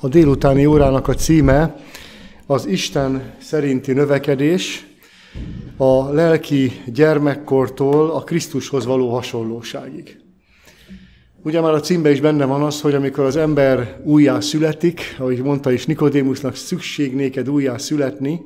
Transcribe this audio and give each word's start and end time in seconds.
A 0.00 0.08
délutáni 0.08 0.66
órának 0.66 1.08
a 1.08 1.14
címe 1.14 1.76
az 2.46 2.66
Isten 2.66 3.34
szerinti 3.40 3.92
növekedés, 3.92 4.86
a 5.76 6.12
lelki 6.12 6.72
gyermekkortól 6.86 8.10
a 8.10 8.20
Krisztushoz 8.20 8.86
való 8.86 9.14
hasonlóságig. 9.14 10.20
Ugye 11.42 11.60
már 11.60 11.72
a 11.72 11.80
címben 11.80 12.12
is 12.12 12.20
benne 12.20 12.44
van 12.44 12.62
az, 12.62 12.80
hogy 12.80 12.94
amikor 12.94 13.24
az 13.24 13.36
ember 13.36 14.00
újjá 14.04 14.40
születik, 14.40 15.16
ahogy 15.18 15.42
mondta 15.42 15.70
is 15.70 15.86
Nikodémusnak, 15.86 16.54
szükség 16.54 17.14
néked 17.14 17.50
újjá 17.50 17.76
születni, 17.76 18.40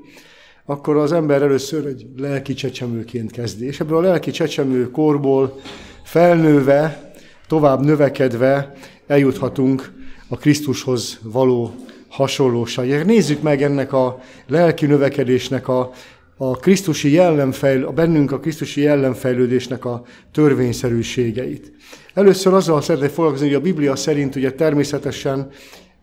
akkor 0.65 0.97
az 0.97 1.13
ember 1.13 1.43
először 1.43 1.87
egy 1.87 2.07
lelki 2.17 2.55
csecsemőként 2.55 3.31
kezdi. 3.31 3.67
És 3.67 3.81
ebből 3.81 3.97
a 3.97 4.01
lelki 4.01 4.31
csecsemő 4.31 4.91
korból 4.91 5.61
felnőve, 6.05 7.13
tovább 7.47 7.85
növekedve 7.85 8.75
eljuthatunk 9.07 10.01
a 10.33 10.37
Krisztushoz 10.37 11.19
való 11.23 11.75
hasonlóság. 12.09 13.07
Nézzük 13.07 13.43
meg 13.43 13.63
ennek 13.63 13.93
a 13.93 14.21
lelki 14.47 14.87
növekedésnek 14.87 15.69
a, 15.69 15.91
a 16.37 16.57
Krisztusi 16.57 17.11
jellemfejl, 17.11 17.85
a 17.85 17.91
bennünk 17.91 18.33
a 18.33 18.41
Krisztusi 18.41 18.81
jellemfejlődésnek 18.81 19.85
a 19.85 20.03
törvényszerűségeit. 20.33 21.73
Először 22.15 22.55
azzal 22.55 22.81
szeretnék 22.81 23.11
foglalkozni, 23.11 23.47
hogy 23.47 23.57
a 23.57 23.61
Biblia 23.61 23.97
szerint 23.97 24.37
ugye 24.37 24.53
természetesen 24.53 25.51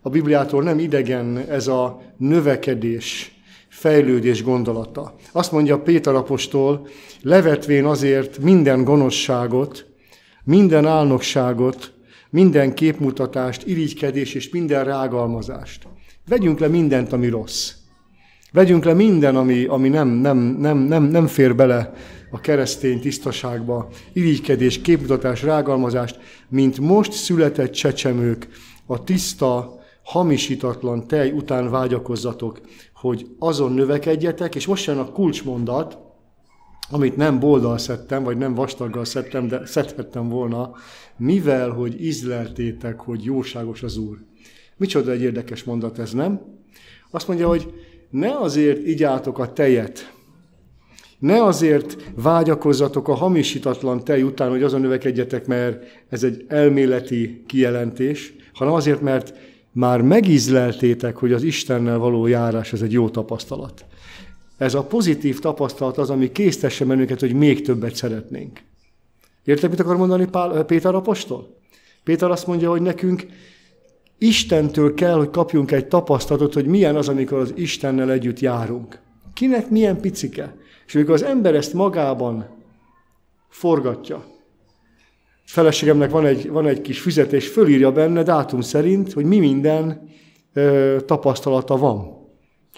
a 0.01 0.09
Bibliától 0.09 0.63
nem 0.63 0.79
idegen 0.79 1.37
ez 1.37 1.67
a 1.67 2.01
növekedés, 2.17 3.31
fejlődés 3.69 4.43
gondolata. 4.43 5.15
Azt 5.31 5.51
mondja 5.51 5.79
Péter 5.79 6.15
apostol, 6.15 6.87
levetvén 7.21 7.85
azért 7.85 8.39
minden 8.39 8.83
gonoszságot, 8.83 9.85
minden 10.43 10.85
álnokságot, 10.85 11.93
minden 12.29 12.73
képmutatást, 12.73 13.67
irigykedés 13.67 14.33
és 14.33 14.49
minden 14.49 14.83
rágalmazást. 14.83 15.87
Vegyünk 16.27 16.59
le 16.59 16.67
mindent, 16.67 17.13
ami 17.13 17.27
rossz. 17.27 17.71
Vegyünk 18.51 18.83
le 18.83 18.93
minden, 18.93 19.35
ami, 19.35 19.65
ami 19.65 19.89
nem, 19.89 20.07
nem, 20.07 20.37
nem, 20.37 20.77
nem, 20.77 21.03
nem 21.03 21.27
fér 21.27 21.55
bele 21.55 21.93
a 22.31 22.39
keresztény 22.39 22.99
tisztaságba, 22.99 23.87
irigykedés, 24.13 24.81
képmutatás, 24.81 25.43
rágalmazást, 25.43 26.19
mint 26.49 26.79
most 26.79 27.11
született 27.11 27.71
csecsemők, 27.71 28.47
a 28.85 29.03
tiszta, 29.03 29.77
hamisítatlan 30.03 31.07
tej 31.07 31.31
után 31.31 31.69
vágyakozzatok, 31.69 32.61
hogy 32.93 33.27
azon 33.39 33.73
növekedjetek, 33.73 34.55
és 34.55 34.65
most 34.65 34.85
jön 34.85 34.97
a 34.97 35.11
kulcsmondat, 35.11 35.97
amit 36.89 37.15
nem 37.15 37.39
boldal 37.39 37.77
szedtem, 37.77 38.23
vagy 38.23 38.37
nem 38.37 38.53
vastaggal 38.53 39.05
szedtem, 39.05 39.47
de 39.47 39.65
szedhettem 39.65 40.29
volna, 40.29 40.71
mivel, 41.17 41.69
hogy 41.69 42.03
ízleltétek, 42.03 42.99
hogy 42.99 43.23
jóságos 43.23 43.83
az 43.83 43.97
Úr. 43.97 44.17
Micsoda 44.77 45.11
egy 45.11 45.21
érdekes 45.21 45.63
mondat 45.63 45.99
ez, 45.99 46.11
nem? 46.11 46.41
Azt 47.11 47.27
mondja, 47.27 47.47
hogy 47.47 47.73
ne 48.09 48.37
azért 48.37 48.85
igyátok 48.85 49.39
a 49.39 49.53
tejet, 49.53 50.13
ne 51.19 51.43
azért 51.43 52.11
vágyakozzatok 52.15 53.07
a 53.07 53.13
hamisítatlan 53.13 54.03
tej 54.03 54.21
után, 54.21 54.49
hogy 54.49 54.63
azon 54.63 54.81
növekedjetek, 54.81 55.47
mert 55.47 55.83
ez 56.09 56.23
egy 56.23 56.45
elméleti 56.47 57.43
kijelentés, 57.47 58.33
hanem 58.53 58.73
azért, 58.73 59.01
mert 59.01 59.33
már 59.71 60.01
megízleltétek, 60.01 61.17
hogy 61.17 61.33
az 61.33 61.43
Istennel 61.43 61.97
való 61.97 62.27
járás 62.27 62.73
ez 62.73 62.81
egy 62.81 62.91
jó 62.91 63.09
tapasztalat. 63.09 63.85
Ez 64.59 64.73
a 64.73 64.83
pozitív 64.83 65.39
tapasztalat 65.39 65.97
az, 65.97 66.09
ami 66.09 66.31
késztesse 66.31 66.85
bennünket, 66.85 67.19
hogy 67.19 67.33
még 67.33 67.61
többet 67.61 67.95
szeretnénk. 67.95 68.61
Érted, 69.43 69.69
mit 69.69 69.79
akar 69.79 69.97
mondani 69.97 70.27
Pál, 70.27 70.63
Péter 70.63 70.95
apostol? 70.95 71.57
Péter 72.03 72.31
azt 72.31 72.47
mondja, 72.47 72.69
hogy 72.69 72.81
nekünk 72.81 73.25
Istentől 74.17 74.93
kell, 74.93 75.15
hogy 75.15 75.29
kapjunk 75.29 75.71
egy 75.71 75.87
tapasztalatot, 75.87 76.53
hogy 76.53 76.65
milyen 76.65 76.95
az, 76.95 77.09
amikor 77.09 77.37
az 77.37 77.53
Istennel 77.55 78.11
együtt 78.11 78.39
járunk. 78.39 78.99
Kinek 79.33 79.69
milyen 79.69 80.01
picike. 80.01 80.55
És 80.87 80.95
amikor 80.95 81.13
az 81.13 81.23
ember 81.23 81.55
ezt 81.55 81.73
magában 81.73 82.47
forgatja, 83.49 84.25
feleségemnek 85.45 86.11
van 86.11 86.25
egy, 86.25 86.49
van 86.49 86.67
egy 86.67 86.81
kis 86.81 86.99
fizetés, 86.99 87.47
fölírja 87.47 87.91
benne 87.91 88.23
dátum 88.23 88.61
szerint, 88.61 89.13
hogy 89.13 89.25
mi 89.25 89.39
minden 89.39 90.09
ö, 90.53 90.97
tapasztalata 91.05 91.77
van 91.77 92.18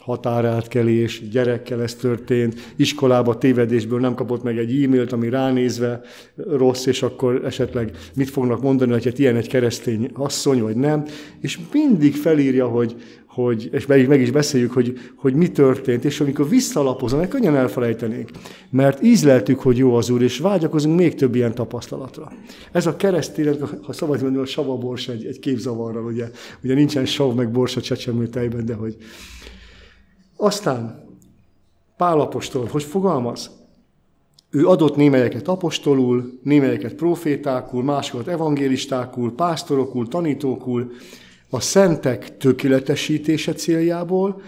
határátkelés, 0.01 1.29
gyerekkel 1.29 1.81
ez 1.81 1.95
történt, 1.95 2.73
iskolába 2.75 3.37
tévedésből 3.37 3.99
nem 3.99 4.13
kapott 4.13 4.43
meg 4.43 4.57
egy 4.57 4.83
e-mailt, 4.83 5.11
ami 5.11 5.29
ránézve 5.29 6.01
rossz, 6.35 6.85
és 6.85 7.03
akkor 7.03 7.45
esetleg 7.45 7.91
mit 8.15 8.29
fognak 8.29 8.61
mondani, 8.61 8.91
hogy 8.91 9.03
hát 9.03 9.19
ilyen 9.19 9.35
egy 9.35 9.47
keresztény 9.47 10.09
asszony, 10.13 10.61
vagy 10.61 10.75
nem, 10.75 11.05
és 11.41 11.59
mindig 11.71 12.15
felírja, 12.15 12.67
hogy, 12.67 12.95
hogy 13.25 13.69
és 13.71 13.85
meg, 13.85 14.07
meg 14.07 14.21
is 14.21 14.31
beszéljük, 14.31 14.71
hogy, 14.71 14.99
hogy 15.15 15.33
mi 15.33 15.51
történt, 15.51 16.05
és 16.05 16.19
amikor 16.19 16.49
visszalapozom, 16.49 17.19
meg 17.19 17.27
könnyen 17.27 17.55
elfelejtenénk, 17.55 18.29
mert 18.69 19.03
ízleltük, 19.03 19.59
hogy 19.59 19.77
jó 19.77 19.95
az 19.95 20.09
Úr, 20.09 20.21
és 20.21 20.37
vágyakozunk 20.37 20.97
még 20.97 21.15
több 21.15 21.35
ilyen 21.35 21.53
tapasztalatra. 21.53 22.31
Ez 22.71 22.85
a 22.85 22.95
keresztény, 22.95 23.57
ha 23.81 23.93
szabad 23.93 24.21
mondani, 24.21 24.43
a 24.43 24.47
savabors 24.47 25.07
egy, 25.07 25.25
egy 25.25 25.39
képzavarral, 25.39 26.05
ugye, 26.05 26.29
ugye 26.63 26.73
nincsen 26.73 27.05
sav 27.05 27.35
meg 27.35 27.51
bors 27.51 27.75
a 27.75 27.81
csecsemő 27.81 28.27
tejben, 28.27 28.65
de 28.65 28.73
hogy 28.73 28.95
aztán 30.41 31.09
Pálapostól, 31.97 32.67
hogy 32.71 32.83
fogalmaz? 32.83 33.49
Ő 34.49 34.67
adott 34.67 34.95
némelyeket 34.95 35.47
apostolul, 35.47 36.39
némelyeket 36.43 36.93
profétákul, 36.93 37.83
másokat 37.83 38.27
evangélistákul, 38.27 39.35
pásztorokul, 39.35 40.07
tanítókul, 40.07 40.91
a 41.49 41.59
szentek 41.59 42.37
tökéletesítése 42.37 43.53
céljából, 43.53 44.41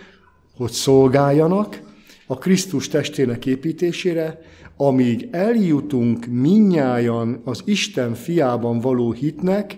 hogy 0.57 0.71
szolgáljanak 0.71 1.81
a 2.27 2.37
Krisztus 2.37 2.87
testének 2.87 3.45
építésére, 3.45 4.39
amíg 4.77 5.27
eljutunk 5.31 6.25
minnyájan 6.25 7.41
az 7.43 7.61
Isten 7.65 8.13
fiában 8.13 8.79
való 8.79 9.11
hitnek, 9.11 9.77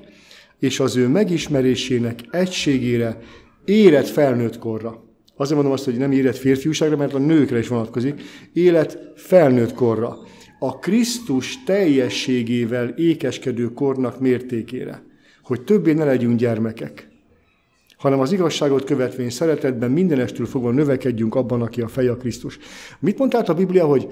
és 0.59 0.79
az 0.79 0.95
ő 0.95 1.07
megismerésének 1.07 2.19
egységére 2.31 3.19
érett 3.65 4.07
felnőtt 4.07 4.59
korra. 4.59 5.04
Azért 5.35 5.55
mondom 5.55 5.73
azt, 5.73 5.85
hogy 5.85 5.97
nem 5.97 6.11
érett 6.11 6.37
férfiúságra, 6.37 6.97
mert 6.97 7.13
a 7.13 7.17
nőkre 7.17 7.57
is 7.57 7.67
vonatkozik. 7.67 8.21
Élet 8.53 9.11
felnőtt 9.15 9.73
korra. 9.73 10.17
A 10.59 10.79
Krisztus 10.79 11.63
teljességével 11.63 12.87
ékeskedő 12.89 13.73
kornak 13.73 14.19
mértékére. 14.19 15.03
Hogy 15.43 15.63
többé 15.63 15.93
ne 15.93 16.03
legyünk 16.03 16.39
gyermekek 16.39 17.13
hanem 17.97 18.19
az 18.19 18.31
igazságot 18.31 18.83
követvén 18.83 19.29
szeretetben 19.29 19.91
mindenestől 19.91 20.45
fogva 20.45 20.71
növekedjünk 20.71 21.35
abban, 21.35 21.61
aki 21.61 21.81
a 21.81 21.87
feje 21.87 22.11
a 22.11 22.17
Krisztus. 22.17 22.57
Mit 22.99 23.17
mondta 23.17 23.37
a 23.37 23.53
Biblia, 23.53 23.85
hogy 23.85 24.09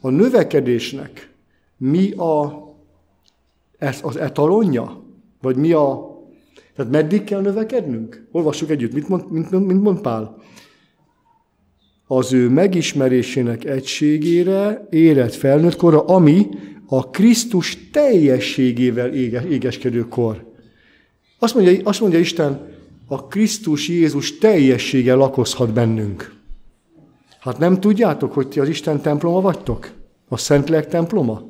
a 0.00 0.10
növekedésnek 0.10 1.30
mi 1.76 2.12
a, 2.12 2.64
ez 3.78 4.00
az 4.02 4.16
etalonja? 4.16 5.04
Vagy 5.40 5.56
mi 5.56 5.72
a... 5.72 6.14
Tehát 6.74 6.92
meddig 6.92 7.24
kell 7.24 7.40
növekednünk? 7.40 8.26
Olvassuk 8.32 8.70
együtt. 8.70 8.92
Mit 8.92 9.08
mond, 9.08 9.30
mit, 9.30 9.50
mit 9.50 9.82
mond 9.82 10.00
Pál? 10.00 10.36
Az 12.06 12.32
ő 12.32 12.48
megismerésének 12.48 13.64
egységére, 13.64 14.86
érett 14.90 15.34
felnőtt 15.34 15.76
korra, 15.76 16.00
ami 16.04 16.46
a 16.86 17.10
Krisztus 17.10 17.90
teljességével 17.90 19.14
égeskedő 19.14 20.08
kor. 20.08 20.52
Azt 21.38 21.54
mondja, 21.54 21.80
azt 21.84 22.00
mondja 22.00 22.18
Isten, 22.18 22.74
a 23.06 23.26
Krisztus 23.26 23.88
Jézus 23.88 24.38
teljessége 24.38 25.14
lakozhat 25.14 25.72
bennünk. 25.72 26.34
Hát 27.40 27.58
nem 27.58 27.80
tudjátok, 27.80 28.32
hogy 28.32 28.48
ti 28.48 28.60
az 28.60 28.68
Isten 28.68 29.00
temploma 29.00 29.40
vagytok? 29.40 29.90
A 30.28 30.36
Szentlélek 30.36 30.88
temploma? 30.88 31.42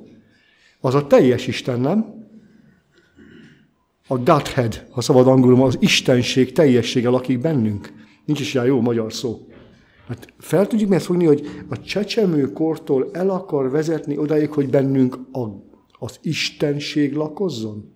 Az 0.81 0.95
a 0.95 1.07
teljes 1.07 1.47
Isten, 1.47 1.81
nem? 1.81 2.15
A 4.09 4.17
Godhead, 4.19 4.87
ha 4.91 5.01
szabad 5.01 5.27
angolul, 5.27 5.65
az 5.65 5.77
Istenség 5.81 6.53
teljessége 6.53 7.09
lakik 7.09 7.41
bennünk. 7.41 7.93
Nincs 8.25 8.41
is 8.41 8.55
ilyen 8.55 8.67
jó 8.67 8.81
magyar 8.81 9.13
szó. 9.13 9.47
Hát 10.07 10.33
fel 10.39 10.67
tudjuk 10.67 10.93
ezt 10.93 11.05
fogni, 11.05 11.25
hogy 11.25 11.47
a 11.69 11.81
csecsemő 11.81 12.53
kortól 12.53 13.11
el 13.13 13.31
akar 13.31 13.71
vezetni 13.71 14.19
odáig, 14.19 14.51
hogy 14.51 14.69
bennünk 14.69 15.19
a, 15.33 15.47
az 15.99 16.19
Istenség 16.23 17.15
lakozzon? 17.15 17.93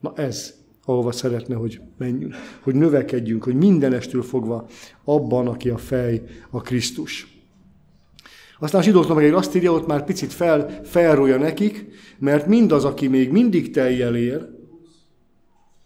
Na 0.00 0.12
ez, 0.16 0.54
ahova 0.84 1.12
szeretne, 1.12 1.54
hogy 1.54 1.80
menjünk, 1.98 2.34
hogy 2.62 2.74
növekedjünk, 2.74 3.44
hogy 3.44 3.54
mindenestől 3.54 4.22
fogva 4.22 4.66
abban, 5.04 5.46
aki 5.46 5.68
a 5.68 5.78
fej, 5.78 6.22
a 6.50 6.60
Krisztus. 6.60 7.26
Aztán 8.58 8.80
a 8.80 8.84
zsidóknak 8.84 9.16
meg 9.16 9.34
azt 9.34 9.54
írja, 9.54 9.72
ott 9.72 9.86
már 9.86 10.04
picit 10.04 10.32
fel, 10.32 10.80
felrója 10.84 11.38
nekik, 11.38 11.86
mert 12.18 12.46
mindaz, 12.46 12.84
aki 12.84 13.06
még 13.06 13.30
mindig 13.30 13.70
teljel 13.70 14.16
ér, 14.16 14.48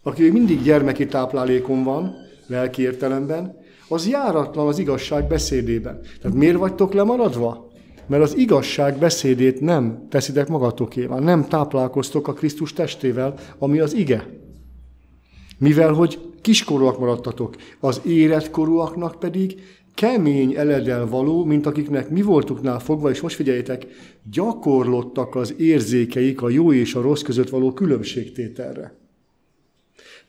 aki 0.03 0.21
még 0.21 0.31
mindig 0.31 0.61
gyermeki 0.61 1.05
táplálékon 1.05 1.83
van, 1.83 2.13
lelki 2.47 2.81
értelemben, 2.81 3.65
az 3.89 4.07
járatlan 4.07 4.67
az 4.67 4.79
igazság 4.79 5.27
beszédében. 5.27 5.99
Tehát 6.21 6.37
miért 6.37 6.57
vagytok 6.57 6.93
lemaradva? 6.93 7.67
Mert 8.07 8.23
az 8.23 8.37
igazság 8.37 8.97
beszédét 8.97 9.61
nem 9.61 10.07
teszitek 10.09 10.47
magatokévá, 10.47 11.19
nem 11.19 11.47
táplálkoztok 11.47 12.27
a 12.27 12.33
Krisztus 12.33 12.73
testével, 12.73 13.33
ami 13.57 13.79
az 13.79 13.93
ige. 13.93 14.27
Mivel, 15.57 15.93
hogy 15.93 16.19
kiskorúak 16.41 16.99
maradtatok. 16.99 17.55
Az 17.79 18.01
életkorúaknak 18.05 19.19
pedig 19.19 19.61
kemény 19.93 20.53
eledel 20.55 21.07
való, 21.07 21.43
mint 21.43 21.65
akiknek 21.65 22.09
mi 22.09 22.21
voltuknál 22.21 22.79
fogva, 22.79 23.09
és 23.09 23.21
most 23.21 23.35
figyeljétek, 23.35 23.87
gyakorlottak 24.31 25.35
az 25.35 25.53
érzékeik 25.57 26.41
a 26.41 26.49
jó 26.49 26.73
és 26.73 26.95
a 26.95 27.01
rossz 27.01 27.21
között 27.21 27.49
való 27.49 27.73
különbségtételre. 27.73 28.95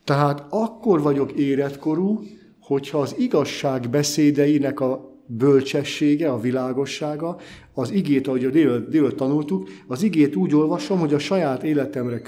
Tehát 0.03 0.45
akkor 0.49 1.01
vagyok 1.01 1.31
életkorú, 1.31 2.23
hogyha 2.69 2.99
az 2.99 3.15
igazság 3.17 3.89
beszédeinek 3.89 4.79
a 4.79 5.17
bölcsessége, 5.25 6.31
a 6.31 6.39
világossága, 6.39 7.37
az 7.73 7.91
igét, 7.91 8.27
ahogy 8.27 8.45
a 8.45 8.49
délőtt, 8.49 8.89
délőtt 8.89 9.17
tanultuk, 9.17 9.69
az 9.87 10.03
igét 10.03 10.35
úgy 10.35 10.55
olvasom, 10.55 10.99
hogy 10.99 11.13
a 11.13 11.19
saját 11.19 11.63
életemre 11.63 12.21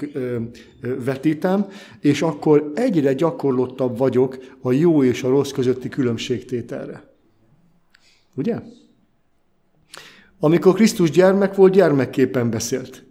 vetítem, 1.04 1.66
és 2.00 2.22
akkor 2.22 2.72
egyre 2.74 3.12
gyakorlottabb 3.12 3.98
vagyok 3.98 4.38
a 4.60 4.72
jó 4.72 5.04
és 5.04 5.22
a 5.22 5.28
rossz 5.28 5.50
közötti 5.50 5.88
különbségtételre. 5.88 7.04
Ugye? 8.34 8.58
Amikor 10.40 10.74
Krisztus 10.74 11.10
gyermek 11.10 11.54
volt, 11.54 11.72
gyermekképpen 11.72 12.50
beszélt. 12.50 13.04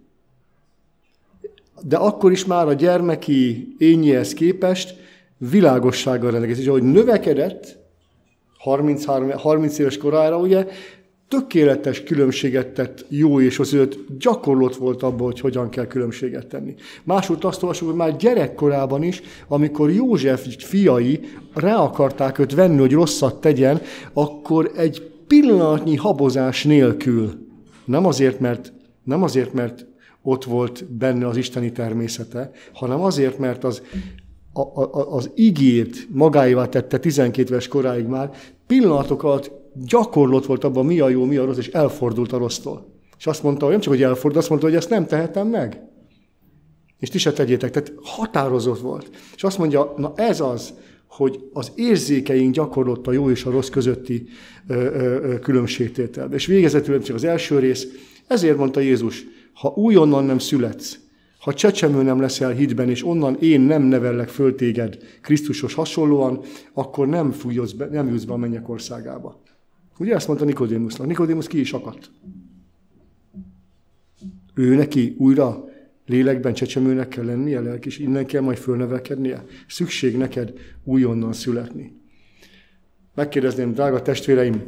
De 1.82 1.96
akkor 1.96 2.32
is 2.32 2.44
már 2.44 2.66
a 2.66 2.72
gyermeki 2.72 3.74
ényéhez 3.78 4.34
képest 4.34 5.01
világossággal 5.50 6.30
rendelkezik. 6.30 6.62
És 6.62 6.68
ahogy 6.68 6.82
növekedett, 6.82 7.78
33, 8.58 9.30
30 9.30 9.78
éves 9.78 9.96
korára, 9.96 10.38
ugye, 10.38 10.66
tökéletes 11.28 12.02
különbséget 12.02 12.66
tett 12.66 13.04
jó 13.08 13.40
és 13.40 13.58
az 13.58 13.74
őt 13.74 14.18
gyakorlott 14.18 14.76
volt 14.76 15.02
abban, 15.02 15.26
hogy 15.26 15.40
hogyan 15.40 15.68
kell 15.68 15.86
különbséget 15.86 16.46
tenni. 16.46 16.74
Másút 17.04 17.44
azt 17.44 17.62
olvasjuk, 17.62 17.88
hogy 17.88 17.98
már 17.98 18.16
gyerekkorában 18.16 19.02
is, 19.02 19.22
amikor 19.48 19.90
József 19.90 20.46
fiai 20.58 21.20
rá 21.54 21.76
akarták 21.76 22.38
őt 22.38 22.54
venni, 22.54 22.78
hogy 22.78 22.92
rosszat 22.92 23.40
tegyen, 23.40 23.80
akkor 24.12 24.70
egy 24.76 25.10
pillanatnyi 25.26 25.96
habozás 25.96 26.64
nélkül, 26.64 27.32
nem 27.84 28.06
azért, 28.06 28.40
mert, 28.40 28.72
nem 29.04 29.22
azért, 29.22 29.52
mert 29.52 29.86
ott 30.22 30.44
volt 30.44 30.84
benne 30.84 31.26
az 31.26 31.36
isteni 31.36 31.72
természete, 31.72 32.50
hanem 32.72 33.00
azért, 33.00 33.38
mert 33.38 33.64
az, 33.64 33.82
a, 34.52 34.60
a, 34.60 35.14
az 35.14 35.30
igét 35.34 36.08
magáévá 36.10 36.68
tette 36.68 36.98
12 36.98 37.48
éves 37.50 37.68
koráig 37.68 38.06
már, 38.06 38.30
pillanatok 38.66 39.22
alatt 39.22 39.50
gyakorlott 39.74 40.46
volt 40.46 40.64
abban, 40.64 40.86
mi 40.86 41.00
a 41.00 41.08
jó, 41.08 41.24
mi 41.24 41.36
a 41.36 41.44
rossz, 41.44 41.56
és 41.56 41.68
elfordult 41.68 42.32
a 42.32 42.38
rossztól. 42.38 42.86
És 43.18 43.26
azt 43.26 43.42
mondta, 43.42 43.64
hogy 43.64 43.72
nem 43.72 43.82
csak, 43.82 43.92
hogy 43.92 44.02
elfordult, 44.02 44.36
azt 44.36 44.48
mondta, 44.48 44.66
hogy 44.66 44.76
ezt 44.76 44.90
nem 44.90 45.06
tehetem 45.06 45.48
meg. 45.48 45.80
És 46.98 47.08
ti 47.08 47.18
se 47.18 47.32
tegyétek. 47.32 47.70
Tehát 47.70 47.92
határozott 48.02 48.80
volt. 48.80 49.10
És 49.34 49.44
azt 49.44 49.58
mondja, 49.58 49.94
na 49.96 50.12
ez 50.16 50.40
az, 50.40 50.74
hogy 51.06 51.48
az 51.52 51.72
érzékeink 51.74 52.54
gyakorlott 52.54 53.06
a 53.06 53.12
jó 53.12 53.30
és 53.30 53.44
a 53.44 53.50
rossz 53.50 53.68
közötti 53.68 54.26
ö, 54.66 54.74
ö, 54.74 55.38
különbségtétel. 55.38 56.32
És 56.32 56.46
végezetül 56.46 57.02
csak 57.02 57.16
az 57.16 57.24
első 57.24 57.58
rész, 57.58 57.86
ezért 58.26 58.56
mondta 58.56 58.80
Jézus, 58.80 59.24
ha 59.52 59.72
újonnan 59.76 60.24
nem 60.24 60.38
születsz, 60.38 60.98
ha 61.42 61.54
csecsemő 61.54 62.02
nem 62.02 62.20
leszel 62.20 62.50
hitben, 62.50 62.88
és 62.88 63.04
onnan 63.04 63.36
én 63.40 63.60
nem 63.60 63.82
nevellek 63.82 64.28
föl 64.28 64.54
téged 64.54 64.98
Krisztusos 65.20 65.74
hasonlóan, 65.74 66.40
akkor 66.72 67.08
nem, 67.08 67.30
fújsz 67.30 67.72
be, 67.72 67.86
nem 67.86 68.08
jutsz 68.08 68.24
be 68.24 68.32
a 68.32 68.36
mennyek 68.36 68.68
országába. 68.68 69.42
Ugye 69.98 70.14
ezt 70.14 70.26
mondta 70.26 70.44
Nikodémusnak. 70.44 71.06
Nikodémus 71.06 71.46
ki 71.46 71.60
is 71.60 71.72
akadt. 71.72 72.10
Ő 74.54 74.74
neki 74.74 75.14
újra 75.18 75.64
lélekben 76.06 76.54
csecsemőnek 76.54 77.08
kell 77.08 77.24
lennie, 77.24 77.60
lelkis, 77.60 77.98
innen 77.98 78.26
kell 78.26 78.40
majd 78.40 78.58
fölnevelkednie. 78.58 79.44
Szükség 79.68 80.16
neked 80.16 80.52
újonnan 80.84 81.32
születni. 81.32 82.00
Megkérdezném, 83.14 83.72
drága 83.72 84.02
testvéreim, 84.02 84.62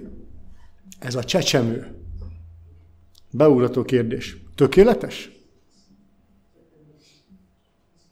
ez 0.98 1.14
a 1.14 1.24
csecsemő, 1.24 1.86
beugrató 3.30 3.82
kérdés, 3.82 4.36
tökéletes? 4.54 5.33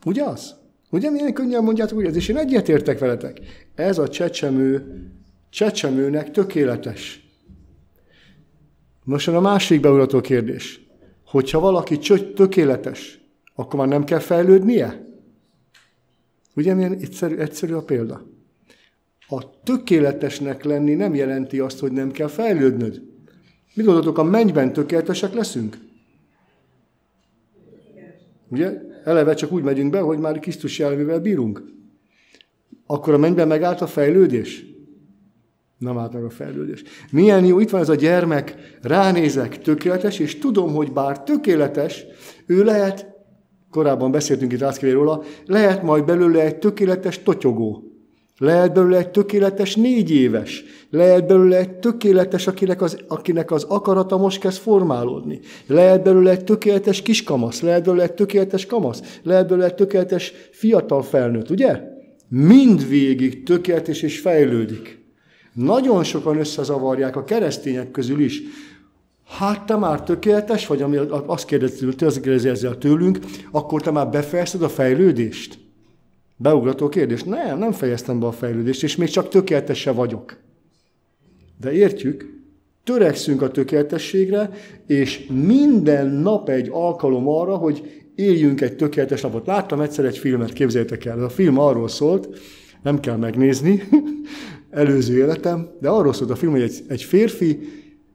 Ugye 0.04 0.24
az? 0.24 0.54
Ugye 0.90 1.10
milyen 1.10 1.32
könnyen 1.32 1.64
mondjátok, 1.64 1.96
hogy 1.96 2.06
ez, 2.06 2.16
és 2.16 2.28
én 2.28 2.36
egyetértek 2.36 2.98
veletek. 2.98 3.40
Ez 3.74 3.98
a 3.98 4.08
csecsemő, 4.08 5.02
csecsemőnek 5.50 6.30
tökéletes. 6.30 7.26
Most 9.04 9.28
a 9.28 9.40
másik 9.40 9.80
beugrató 9.80 10.20
kérdés. 10.20 10.80
Hogyha 11.26 11.60
valaki 11.60 11.98
tökéletes, 12.34 13.20
akkor 13.54 13.78
már 13.78 13.88
nem 13.88 14.04
kell 14.04 14.18
fejlődnie? 14.18 15.06
Ugye 16.56 16.74
milyen 16.74 16.92
egyszerű, 16.92 17.36
egyszerű 17.36 17.72
a 17.72 17.82
példa? 17.82 18.26
A 19.28 19.62
tökéletesnek 19.62 20.64
lenni 20.64 20.94
nem 20.94 21.14
jelenti 21.14 21.58
azt, 21.58 21.78
hogy 21.78 21.92
nem 21.92 22.10
kell 22.10 22.28
fejlődnöd. 22.28 23.02
Mit 23.74 23.86
gondoltok, 23.86 24.18
a 24.18 24.22
mennyben 24.22 24.72
tökéletesek 24.72 25.34
leszünk? 25.34 25.78
Ugye? 28.48 28.91
Eleve 29.04 29.34
csak 29.34 29.52
úgy 29.52 29.62
megyünk 29.62 29.90
be, 29.90 30.00
hogy 30.00 30.18
már 30.18 30.38
Krisztus 30.38 30.78
jelmével 30.78 31.20
bírunk. 31.20 31.62
Akkor 32.86 33.14
a 33.14 33.18
mennyben 33.18 33.48
megállt 33.48 33.80
a 33.80 33.86
fejlődés? 33.86 34.66
Nem 35.78 35.98
állt 35.98 36.12
meg 36.12 36.24
a 36.24 36.30
fejlődés. 36.30 36.82
Milyen 37.10 37.44
jó, 37.44 37.60
itt 37.60 37.70
van 37.70 37.80
ez 37.80 37.88
a 37.88 37.94
gyermek, 37.94 38.78
ránézek, 38.82 39.58
tökéletes, 39.58 40.18
és 40.18 40.38
tudom, 40.38 40.74
hogy 40.74 40.92
bár 40.92 41.22
tökéletes, 41.22 42.04
ő 42.46 42.64
lehet, 42.64 43.06
korábban 43.70 44.10
beszéltünk 44.10 44.52
itt 44.52 44.60
Rászkivé 44.60 44.92
róla, 44.92 45.22
lehet 45.46 45.82
majd 45.82 46.04
belőle 46.04 46.40
egy 46.40 46.58
tökéletes 46.58 47.22
totyogó. 47.22 47.91
Lehet 48.42 48.72
belőle 48.72 48.98
egy 48.98 49.10
tökéletes 49.10 49.74
négy 49.74 50.10
éves. 50.10 50.64
Lehet 50.90 51.26
belőle 51.26 51.56
egy 51.56 51.70
tökéletes, 51.70 52.46
akinek 52.46 52.82
az, 52.82 52.98
akinek 53.08 53.50
az 53.50 53.64
akarata 53.68 54.16
most 54.16 54.40
kezd 54.40 54.60
formálódni. 54.60 55.40
Lehet 55.66 56.02
belőle 56.02 56.30
egy 56.30 56.44
tökéletes 56.44 57.02
kiskamasz. 57.02 57.60
Lehet 57.60 57.84
belőle 57.84 58.02
egy 58.02 58.12
tökéletes 58.12 58.66
kamasz. 58.66 59.20
Lehet 59.22 59.48
belőle 59.48 59.66
egy 59.66 59.74
tökéletes 59.74 60.32
fiatal 60.50 61.02
felnőtt, 61.02 61.50
ugye? 61.50 61.80
Mindvégig 62.28 63.42
tökéletes 63.42 64.02
és 64.02 64.20
fejlődik. 64.20 65.04
Nagyon 65.52 66.04
sokan 66.04 66.38
összezavarják 66.38 67.16
a 67.16 67.24
keresztények 67.24 67.90
közül 67.90 68.20
is. 68.20 68.42
Hát 69.26 69.66
te 69.66 69.76
már 69.76 70.02
tökéletes 70.02 70.66
vagy, 70.66 70.82
ami 70.82 70.96
azt 71.26 71.44
kérdezi 71.44 72.48
ezzel 72.48 72.78
tőlünk, 72.78 73.18
akkor 73.50 73.82
te 73.82 73.90
már 73.90 74.10
befejezted 74.10 74.62
a 74.62 74.68
fejlődést? 74.68 75.58
Beugrató 76.42 76.88
kérdés. 76.88 77.22
Nem, 77.22 77.58
nem 77.58 77.72
fejeztem 77.72 78.20
be 78.20 78.26
a 78.26 78.32
fejlődést, 78.32 78.82
és 78.82 78.96
még 78.96 79.08
csak 79.08 79.28
tökéletes 79.28 79.84
vagyok. 79.84 80.36
De 81.60 81.72
értjük, 81.72 82.40
törekszünk 82.84 83.42
a 83.42 83.50
tökéletességre, 83.50 84.50
és 84.86 85.26
minden 85.44 86.06
nap 86.06 86.48
egy 86.48 86.68
alkalom 86.72 87.28
arra, 87.28 87.56
hogy 87.56 88.04
éljünk 88.14 88.60
egy 88.60 88.76
tökéletes 88.76 89.20
napot. 89.20 89.46
Láttam 89.46 89.80
egyszer 89.80 90.04
egy 90.04 90.18
filmet, 90.18 90.52
képzeljétek 90.52 91.04
el. 91.04 91.24
A 91.24 91.28
film 91.28 91.58
arról 91.58 91.88
szólt, 91.88 92.28
nem 92.82 93.00
kell 93.00 93.16
megnézni, 93.16 93.82
előző 94.70 95.16
életem, 95.16 95.70
de 95.80 95.88
arról 95.88 96.12
szólt 96.12 96.30
a 96.30 96.36
film, 96.36 96.52
hogy 96.52 96.62
egy, 96.62 96.84
egy 96.88 97.02
férfi 97.02 97.58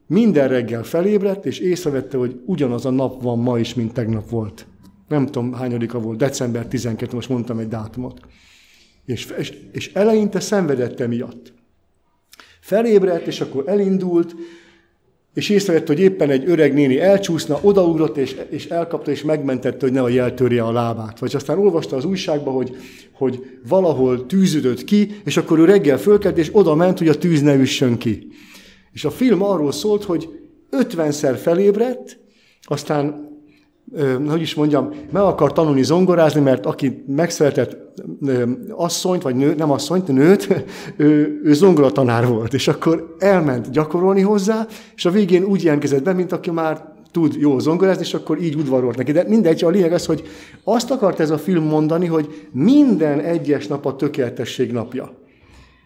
minden 0.06 0.48
reggel 0.48 0.82
felébredt, 0.82 1.46
és 1.46 1.58
észrevette, 1.58 2.16
hogy 2.16 2.40
ugyanaz 2.44 2.86
a 2.86 2.90
nap 2.90 3.22
van 3.22 3.38
ma 3.38 3.58
is, 3.58 3.74
mint 3.74 3.92
tegnap 3.92 4.30
volt 4.30 4.66
nem 5.08 5.26
tudom 5.26 5.52
hányadika 5.52 5.98
volt, 6.00 6.18
december 6.18 6.66
12, 6.66 7.14
most 7.14 7.28
mondtam 7.28 7.58
egy 7.58 7.68
dátumot. 7.68 8.20
És, 9.04 9.26
és, 9.38 9.52
és 9.72 9.92
eleinte 9.92 10.40
szenvedett 10.40 11.00
emiatt. 11.00 11.52
Felébredt, 12.60 13.26
és 13.26 13.40
akkor 13.40 13.64
elindult, 13.66 14.34
és 15.34 15.48
észrevette, 15.48 15.92
hogy 15.92 16.02
éppen 16.02 16.30
egy 16.30 16.50
öreg 16.50 16.74
néni 16.74 17.00
elcsúszna, 17.00 17.58
odaugrott, 17.62 18.16
és, 18.16 18.36
és 18.50 18.66
elkapta, 18.66 19.10
és 19.10 19.22
megmentette, 19.22 19.84
hogy 19.86 19.92
ne 19.92 20.02
a 20.02 20.08
jeltörje 20.08 20.62
a 20.62 20.72
lábát. 20.72 21.18
Vagy 21.18 21.34
aztán 21.34 21.58
olvasta 21.58 21.96
az 21.96 22.04
újságba, 22.04 22.50
hogy, 22.50 22.76
hogy 23.12 23.58
valahol 23.68 24.26
tűződött 24.26 24.84
ki, 24.84 25.20
és 25.24 25.36
akkor 25.36 25.58
ő 25.58 25.64
reggel 25.64 25.98
fölkelt, 25.98 26.38
és 26.38 26.48
oda 26.52 26.74
ment, 26.74 26.98
hogy 26.98 27.08
a 27.08 27.18
tűz 27.18 27.42
ne 27.42 27.54
üssön 27.54 27.98
ki. 27.98 28.28
És 28.92 29.04
a 29.04 29.10
film 29.10 29.42
arról 29.42 29.72
szólt, 29.72 30.04
hogy 30.04 30.28
ötvenszer 30.70 31.36
felébredt, 31.36 32.18
aztán 32.62 33.27
hogy 34.28 34.40
is 34.40 34.54
mondjam, 34.54 34.90
meg 35.10 35.22
akar 35.22 35.52
tanulni 35.52 35.82
zongorázni, 35.82 36.40
mert 36.40 36.66
aki 36.66 37.04
megszületett 37.06 37.76
asszonyt, 38.70 39.22
vagy 39.22 39.34
nő, 39.34 39.54
nem 39.54 39.70
asszonyt, 39.70 40.08
nőt, 40.08 40.48
ő, 40.96 41.40
ő 41.44 41.52
zongoratanár 41.52 42.26
volt, 42.26 42.54
és 42.54 42.68
akkor 42.68 43.14
elment 43.18 43.70
gyakorolni 43.70 44.20
hozzá, 44.20 44.66
és 44.96 45.04
a 45.04 45.10
végén 45.10 45.44
úgy 45.44 45.62
jelentkezett 45.62 46.02
be, 46.02 46.12
mint 46.12 46.32
aki 46.32 46.50
már 46.50 46.96
tud 47.10 47.34
jó 47.38 47.58
zongorázni, 47.58 48.02
és 48.02 48.14
akkor 48.14 48.42
így 48.42 48.54
udvarolt 48.54 48.96
neki. 48.96 49.12
De 49.12 49.24
mindegy, 49.28 49.64
a 49.64 49.68
lényeg 49.68 49.92
az, 49.92 50.06
hogy 50.06 50.22
azt 50.64 50.90
akart 50.90 51.20
ez 51.20 51.30
a 51.30 51.38
film 51.38 51.64
mondani, 51.64 52.06
hogy 52.06 52.48
minden 52.52 53.20
egyes 53.20 53.66
nap 53.66 53.86
a 53.86 53.96
tökéletesség 53.96 54.72
napja. 54.72 55.12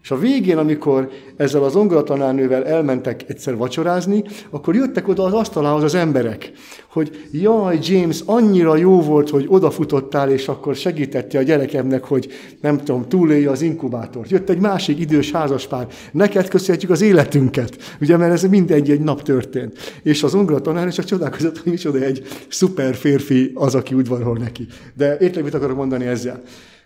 És 0.03 0.11
a 0.11 0.19
végén, 0.19 0.57
amikor 0.57 1.11
ezzel 1.37 1.63
az 1.63 1.77
ongoratanárnővel 1.77 2.65
elmentek 2.65 3.25
egyszer 3.27 3.57
vacsorázni, 3.57 4.25
akkor 4.51 4.75
jöttek 4.75 5.09
oda 5.09 5.25
az 5.25 5.33
asztalához 5.33 5.83
az 5.83 5.95
emberek, 5.95 6.53
hogy 6.89 7.29
jaj, 7.33 7.79
James, 7.83 8.21
annyira 8.25 8.77
jó 8.77 9.01
volt, 9.01 9.31
hogy 9.31 9.45
odafutottál, 9.49 10.31
és 10.31 10.49
akkor 10.49 10.75
segítette 10.75 11.39
a 11.39 11.43
gyerekemnek, 11.43 12.05
hogy 12.05 12.29
nem 12.61 12.79
tudom, 12.79 13.09
túlélje 13.09 13.51
az 13.51 13.63
inkubátort. 13.63 14.31
Jött 14.31 14.49
egy 14.49 14.59
másik 14.59 14.99
idős 14.99 15.31
házaspár, 15.31 15.87
neked 16.13 16.49
köszönhetjük 16.49 16.91
az 16.91 17.01
életünket, 17.01 17.97
ugye, 18.01 18.17
mert 18.17 18.33
ez 18.33 18.43
mindegy 18.43 18.91
egy 18.91 19.01
nap 19.01 19.23
történt. 19.23 19.79
És 20.03 20.23
az 20.23 20.35
ongoratanár 20.35 20.93
csak 20.93 21.05
csodálkozott, 21.05 21.59
hogy 21.59 21.73
micsoda 21.73 21.99
egy 21.99 22.23
szuper 22.49 22.95
férfi 22.95 23.51
az, 23.55 23.75
aki 23.75 23.95
udvarol 23.95 24.37
neki. 24.39 24.67
De 24.95 25.17
értek, 25.21 25.45
mit 25.45 25.55
akarok 25.55 25.77
mondani 25.77 26.07
ezzel? 26.07 26.43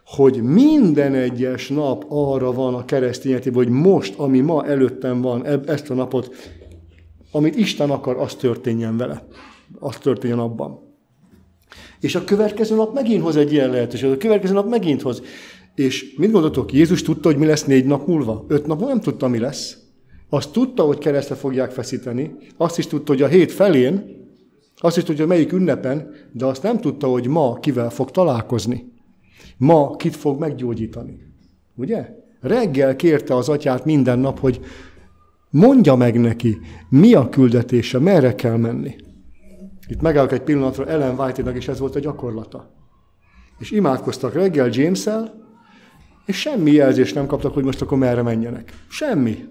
Hogy 0.07 0.43
minden 0.43 1.15
egyes 1.15 1.69
nap 1.69 2.05
arra 2.09 2.53
van 2.53 2.75
a 2.75 2.85
keresztény 2.85 3.41
hogy 3.55 3.69
most, 3.69 4.15
ami 4.19 4.41
ma 4.41 4.67
előttem 4.67 5.21
van, 5.21 5.47
ezt 5.67 5.91
a 5.91 5.95
napot, 5.95 6.35
amit 7.31 7.57
Isten 7.57 7.91
akar, 7.91 8.17
az 8.17 8.35
történjen 8.35 8.97
vele. 8.97 9.27
Az 9.79 9.97
történjen 9.97 10.39
abban. 10.39 10.79
És 12.01 12.15
a 12.15 12.25
következő 12.25 12.75
nap 12.75 12.95
megint 12.95 13.23
hoz 13.23 13.37
egy 13.37 13.53
ilyen 13.53 13.71
lehetőséget. 13.71 14.15
A 14.15 14.19
következő 14.19 14.55
nap 14.55 14.69
megint 14.69 15.03
hoz. 15.03 15.23
És 15.75 16.15
mit 16.17 16.31
gondoltok, 16.31 16.73
Jézus 16.73 17.03
tudta, 17.03 17.29
hogy 17.29 17.39
mi 17.39 17.47
lesz 17.47 17.65
négy 17.65 17.85
nap 17.85 18.07
múlva? 18.07 18.45
Öt 18.49 18.67
nap 18.67 18.79
múlva 18.79 18.93
nem 18.93 19.03
tudta, 19.03 19.29
mi 19.29 19.39
lesz. 19.39 19.77
Azt 20.29 20.53
tudta, 20.53 20.83
hogy 20.83 20.99
keresztre 20.99 21.35
fogják 21.35 21.71
feszíteni. 21.71 22.37
Azt 22.57 22.79
is 22.79 22.87
tudta, 22.87 23.13
hogy 23.13 23.23
a 23.23 23.27
hét 23.27 23.53
felén, 23.53 24.25
azt 24.77 24.97
is 24.97 25.03
tudja, 25.03 25.27
melyik 25.27 25.53
ünnepen, 25.53 26.11
de 26.33 26.45
azt 26.45 26.63
nem 26.63 26.81
tudta, 26.81 27.07
hogy 27.07 27.27
ma 27.27 27.59
kivel 27.61 27.91
fog 27.91 28.11
találkozni. 28.11 28.95
Ma 29.57 29.97
kit 29.97 30.17
fog 30.17 30.41
meggyógyítani? 30.41 31.19
Ugye? 31.75 32.09
Reggel 32.41 32.97
kérte 32.97 33.35
az 33.35 33.49
atyát 33.49 33.85
minden 33.85 34.19
nap, 34.19 34.39
hogy 34.39 34.61
mondja 35.51 35.95
meg 35.95 36.21
neki, 36.21 36.59
mi 36.89 37.15
a 37.15 37.29
küldetése, 37.29 37.99
merre 37.99 38.35
kell 38.35 38.57
menni. 38.57 38.97
Itt 39.89 40.01
megállok 40.01 40.33
egy 40.33 40.43
pillanatra 40.43 40.87
Ellen 40.87 41.19
white 41.19 41.51
és 41.51 41.69
ez 41.69 41.79
volt 41.79 41.97
a 41.97 42.01
gyakorlata. 42.01 42.71
És 43.59 43.71
imádkoztak 43.71 44.35
reggel 44.35 44.69
james 44.73 45.09
és 46.27 46.41
semmi 46.41 46.71
jelzést 46.71 47.15
nem 47.15 47.27
kaptak, 47.27 47.55
hogy 47.55 47.65
most 47.65 47.83
akkor 47.83 47.99
merre 47.99 48.23
menjenek. 48.23 48.73
Semmi. 48.89 49.45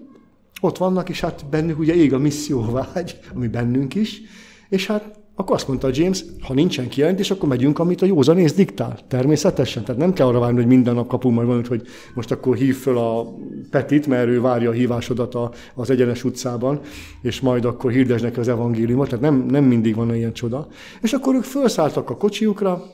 Ott 0.60 0.76
vannak, 0.76 1.08
és 1.08 1.20
hát 1.20 1.44
bennük 1.50 1.78
ugye 1.78 1.94
ég 1.94 2.12
a 2.12 2.18
misszióvágy, 2.18 3.18
ami 3.34 3.48
bennünk 3.48 3.94
is, 3.94 4.20
és 4.68 4.86
hát 4.86 5.18
akkor 5.38 5.56
azt 5.56 5.68
mondta 5.68 5.88
James, 5.92 6.24
ha 6.40 6.54
nincsen 6.54 6.88
kijelentés, 6.88 7.30
akkor 7.30 7.48
megyünk, 7.48 7.78
amit 7.78 8.02
a 8.02 8.06
józanész 8.06 8.54
diktál. 8.54 8.98
Természetesen. 9.08 9.84
Tehát 9.84 10.00
nem 10.00 10.12
kell 10.12 10.26
arra 10.26 10.38
várni, 10.38 10.56
hogy 10.56 10.66
minden 10.66 10.94
nap 10.94 11.08
kapunk 11.08 11.34
majd 11.34 11.46
valamit, 11.46 11.68
hogy 11.68 11.82
most 12.14 12.30
akkor 12.30 12.56
hív 12.56 12.76
föl 12.76 12.98
a 12.98 13.34
Petit, 13.70 14.06
mert 14.06 14.28
ő 14.28 14.40
várja 14.40 14.70
a 14.70 14.72
hívásodat 14.72 15.36
az 15.74 15.90
egyenes 15.90 16.24
utcában, 16.24 16.80
és 17.22 17.40
majd 17.40 17.64
akkor 17.64 17.90
hirdesd 17.90 18.24
neki 18.24 18.40
az 18.40 18.48
evangéliumot. 18.48 19.08
Tehát 19.08 19.24
nem, 19.24 19.46
nem 19.48 19.64
mindig 19.64 19.94
van 19.94 20.14
ilyen 20.14 20.32
csoda. 20.32 20.68
És 21.02 21.12
akkor 21.12 21.34
ők 21.34 21.44
felszálltak 21.44 22.10
a 22.10 22.16
kocsiukra, 22.16 22.84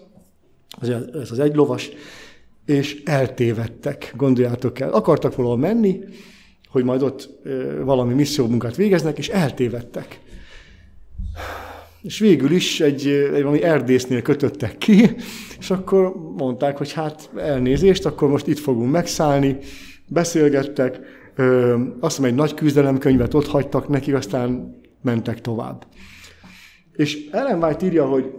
ez 1.20 1.30
az 1.30 1.38
egy 1.38 1.54
lovas, 1.54 1.90
és 2.66 3.02
eltévedtek, 3.04 4.14
gondoljátok 4.16 4.80
el. 4.80 4.90
Akartak 4.90 5.36
valahol 5.36 5.58
menni, 5.58 6.00
hogy 6.70 6.84
majd 6.84 7.02
ott 7.02 7.28
valami 7.84 8.14
missziómunkát 8.14 8.76
végeznek, 8.76 9.18
és 9.18 9.28
eltévedtek. 9.28 10.20
És 12.02 12.18
végül 12.18 12.50
is 12.50 12.80
egy, 12.80 13.06
egy 13.06 13.42
valami 13.42 13.62
erdésznél 13.62 14.22
kötöttek 14.22 14.78
ki, 14.78 15.10
és 15.58 15.70
akkor 15.70 16.14
mondták, 16.36 16.76
hogy 16.76 16.92
hát 16.92 17.30
elnézést, 17.36 18.06
akkor 18.06 18.28
most 18.28 18.46
itt 18.46 18.58
fogunk 18.58 18.90
megszállni, 18.90 19.56
beszélgettek, 20.08 21.00
ö, 21.34 21.74
azt 22.00 22.16
hiszem 22.16 22.30
egy 22.30 22.36
nagy 22.36 22.54
küzdelemkönyvet 22.54 23.34
ott 23.34 23.46
hagytak 23.46 23.88
nekik, 23.88 24.14
aztán 24.14 24.80
mentek 25.02 25.40
tovább. 25.40 25.86
És 26.92 27.28
Ellen 27.30 27.62
White 27.62 27.86
írja, 27.86 28.06
hogy 28.06 28.30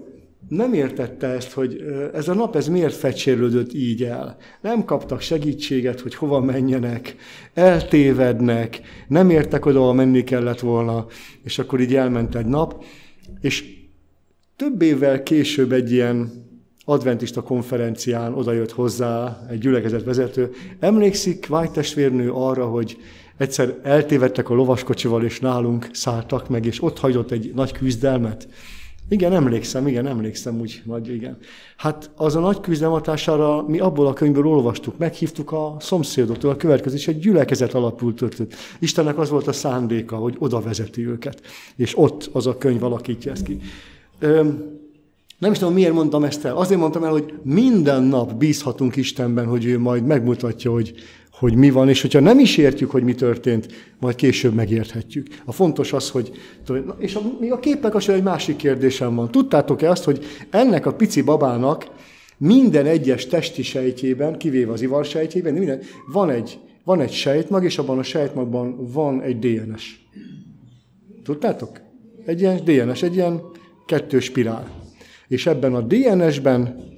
nem 0.49 0.73
értette 0.73 1.27
ezt, 1.27 1.51
hogy 1.51 1.83
ez 2.13 2.27
a 2.27 2.33
nap 2.33 2.55
ez 2.55 2.67
miért 2.67 2.95
fecsérlődött 2.95 3.73
így 3.73 4.03
el. 4.03 4.37
Nem 4.61 4.85
kaptak 4.85 5.21
segítséget, 5.21 5.99
hogy 5.99 6.15
hova 6.15 6.39
menjenek, 6.39 7.15
eltévednek, 7.53 8.81
nem 9.07 9.29
értek 9.29 9.65
oda, 9.65 9.79
ahol 9.79 9.93
menni 9.93 10.23
kellett 10.23 10.59
volna, 10.59 11.05
és 11.43 11.59
akkor 11.59 11.79
így 11.79 11.95
elment 11.95 12.35
egy 12.35 12.45
nap, 12.45 12.83
és 13.39 13.81
több 14.55 14.81
évvel 14.81 15.23
később 15.23 15.71
egy 15.71 15.91
ilyen 15.91 16.31
adventista 16.85 17.41
konferencián 17.41 18.33
odajött 18.33 18.71
hozzá 18.71 19.45
egy 19.49 19.59
gyülekezet 19.59 20.03
vezető. 20.03 20.51
Emlékszik 20.79 21.47
White 21.49 21.71
testvérnő 21.71 22.31
arra, 22.31 22.65
hogy 22.65 22.97
egyszer 23.37 23.79
eltévedtek 23.83 24.49
a 24.49 24.53
lovaskocsival, 24.53 25.23
és 25.23 25.39
nálunk 25.39 25.89
szálltak 25.91 26.49
meg, 26.49 26.65
és 26.65 26.83
ott 26.83 26.99
hagyott 26.99 27.31
egy 27.31 27.51
nagy 27.55 27.71
küzdelmet. 27.71 28.47
Igen, 29.13 29.33
emlékszem, 29.33 29.87
igen, 29.87 30.07
emlékszem 30.07 30.59
úgy, 30.59 30.81
vagy 30.85 31.13
igen. 31.13 31.37
Hát 31.77 32.09
az 32.15 32.35
a 32.35 32.39
nagy 32.39 32.59
küzdelem 32.59 33.65
mi 33.67 33.79
abból 33.79 34.07
a 34.07 34.13
könyvből 34.13 34.47
olvastuk, 34.47 34.97
meghívtuk 34.97 35.51
a 35.51 35.75
szomszédoktól, 35.79 36.51
a 36.51 36.55
következő, 36.55 36.95
és 36.95 37.07
egy 37.07 37.19
gyülekezet 37.19 37.73
alapult 37.73 38.15
történt. 38.15 38.55
Istennek 38.79 39.17
az 39.17 39.29
volt 39.29 39.47
a 39.47 39.51
szándéka, 39.51 40.15
hogy 40.15 40.35
oda 40.39 40.61
vezeti 40.61 41.07
őket, 41.07 41.41
és 41.75 41.97
ott 41.97 42.29
az 42.31 42.47
a 42.47 42.57
könyv 42.57 42.83
alakítja 42.83 43.31
ezt 43.31 43.43
ki. 43.43 43.59
Öm, 44.19 44.81
nem 45.37 45.51
is 45.51 45.57
tudom, 45.57 45.73
miért 45.73 45.93
mondtam 45.93 46.23
ezt 46.23 46.45
el. 46.45 46.55
Azért 46.55 46.79
mondtam 46.79 47.03
el, 47.03 47.11
hogy 47.11 47.33
minden 47.43 48.03
nap 48.03 48.33
bízhatunk 48.33 48.95
Istenben, 48.95 49.45
hogy 49.45 49.65
ő 49.65 49.79
majd 49.79 50.05
megmutatja, 50.05 50.71
hogy 50.71 50.93
hogy 51.43 51.55
mi 51.55 51.69
van, 51.69 51.89
és 51.89 52.01
hogyha 52.01 52.19
nem 52.19 52.39
is 52.39 52.57
értjük, 52.57 52.91
hogy 52.91 53.03
mi 53.03 53.13
történt, 53.13 53.67
majd 53.99 54.15
később 54.15 54.53
megérthetjük. 54.53 55.27
A 55.45 55.51
fontos 55.51 55.93
az, 55.93 56.09
hogy... 56.09 56.31
És 56.97 57.15
a, 57.15 57.21
még 57.39 57.51
a 57.51 57.59
képek 57.59 57.95
az 57.95 58.09
egy 58.09 58.23
másik 58.23 58.55
kérdésem 58.55 59.15
van. 59.15 59.31
Tudtátok-e 59.31 59.89
azt, 59.89 60.03
hogy 60.03 60.25
ennek 60.49 60.85
a 60.85 60.93
pici 60.93 61.21
babának 61.21 61.87
minden 62.37 62.85
egyes 62.85 63.27
testi 63.27 63.63
sejtjében, 63.63 64.37
kivéve 64.37 64.71
az 64.71 64.81
ivar 64.81 65.05
sejtjében, 65.05 65.53
minden, 65.53 65.79
van 66.11 66.29
egy, 66.29 66.59
van 66.83 67.01
egy 67.01 67.11
sejtmag, 67.11 67.63
és 67.63 67.77
abban 67.77 67.97
a 67.97 68.03
sejtmagban 68.03 68.91
van 68.91 69.21
egy 69.21 69.39
DNS. 69.39 70.05
Tudtátok? 71.23 71.79
Egy 72.25 72.39
ilyen 72.39 72.61
DNS, 72.65 73.03
egy 73.03 73.15
ilyen 73.15 73.41
kettős 73.85 74.23
spirál. 74.23 74.81
És 75.27 75.45
ebben 75.45 75.73
a 75.75 75.81
DNS-ben 75.81 76.92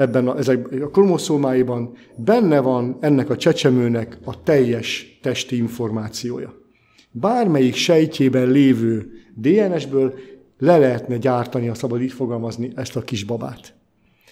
ebben 0.00 0.28
a, 0.28 0.38
ezek, 0.38 0.82
a 0.82 0.88
kromoszómáiban 0.88 1.92
benne 2.16 2.60
van 2.60 2.96
ennek 3.00 3.30
a 3.30 3.36
csecsemőnek 3.36 4.18
a 4.24 4.42
teljes 4.42 5.18
testi 5.22 5.56
információja. 5.56 6.54
Bármelyik 7.10 7.74
sejtjében 7.74 8.50
lévő 8.50 9.10
DNS-ből 9.34 10.14
le 10.58 10.78
lehetne 10.78 11.16
gyártani, 11.16 11.66
ha 11.66 11.74
szabad 11.74 12.02
így 12.02 12.12
fogalmazni, 12.12 12.72
ezt 12.74 12.96
a 12.96 13.00
kis 13.00 13.24
babát. 13.24 13.74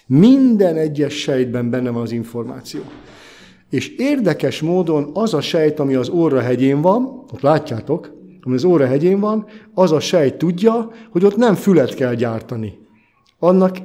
Minden 0.07 0.75
egyes 0.75 1.13
sejtben 1.13 1.69
benne 1.69 1.89
van 1.89 2.01
az 2.01 2.11
információ. 2.11 2.81
És 3.69 3.89
érdekes 3.89 4.61
módon 4.61 5.09
az 5.13 5.33
a 5.33 5.41
sejt, 5.41 5.79
ami 5.79 5.95
az 5.95 6.09
óra 6.09 6.39
hegyén 6.39 6.81
van, 6.81 7.25
ott 7.33 7.41
látjátok, 7.41 8.17
ami 8.41 8.55
az 8.55 8.63
óra 8.63 8.85
hegyén 8.85 9.19
van, 9.19 9.45
az 9.73 9.91
a 9.91 9.99
sejt 9.99 10.37
tudja, 10.37 10.91
hogy 11.09 11.25
ott 11.25 11.35
nem 11.35 11.55
fület 11.55 11.93
kell 11.93 12.15
gyártani. 12.15 12.77
Annak 13.39 13.77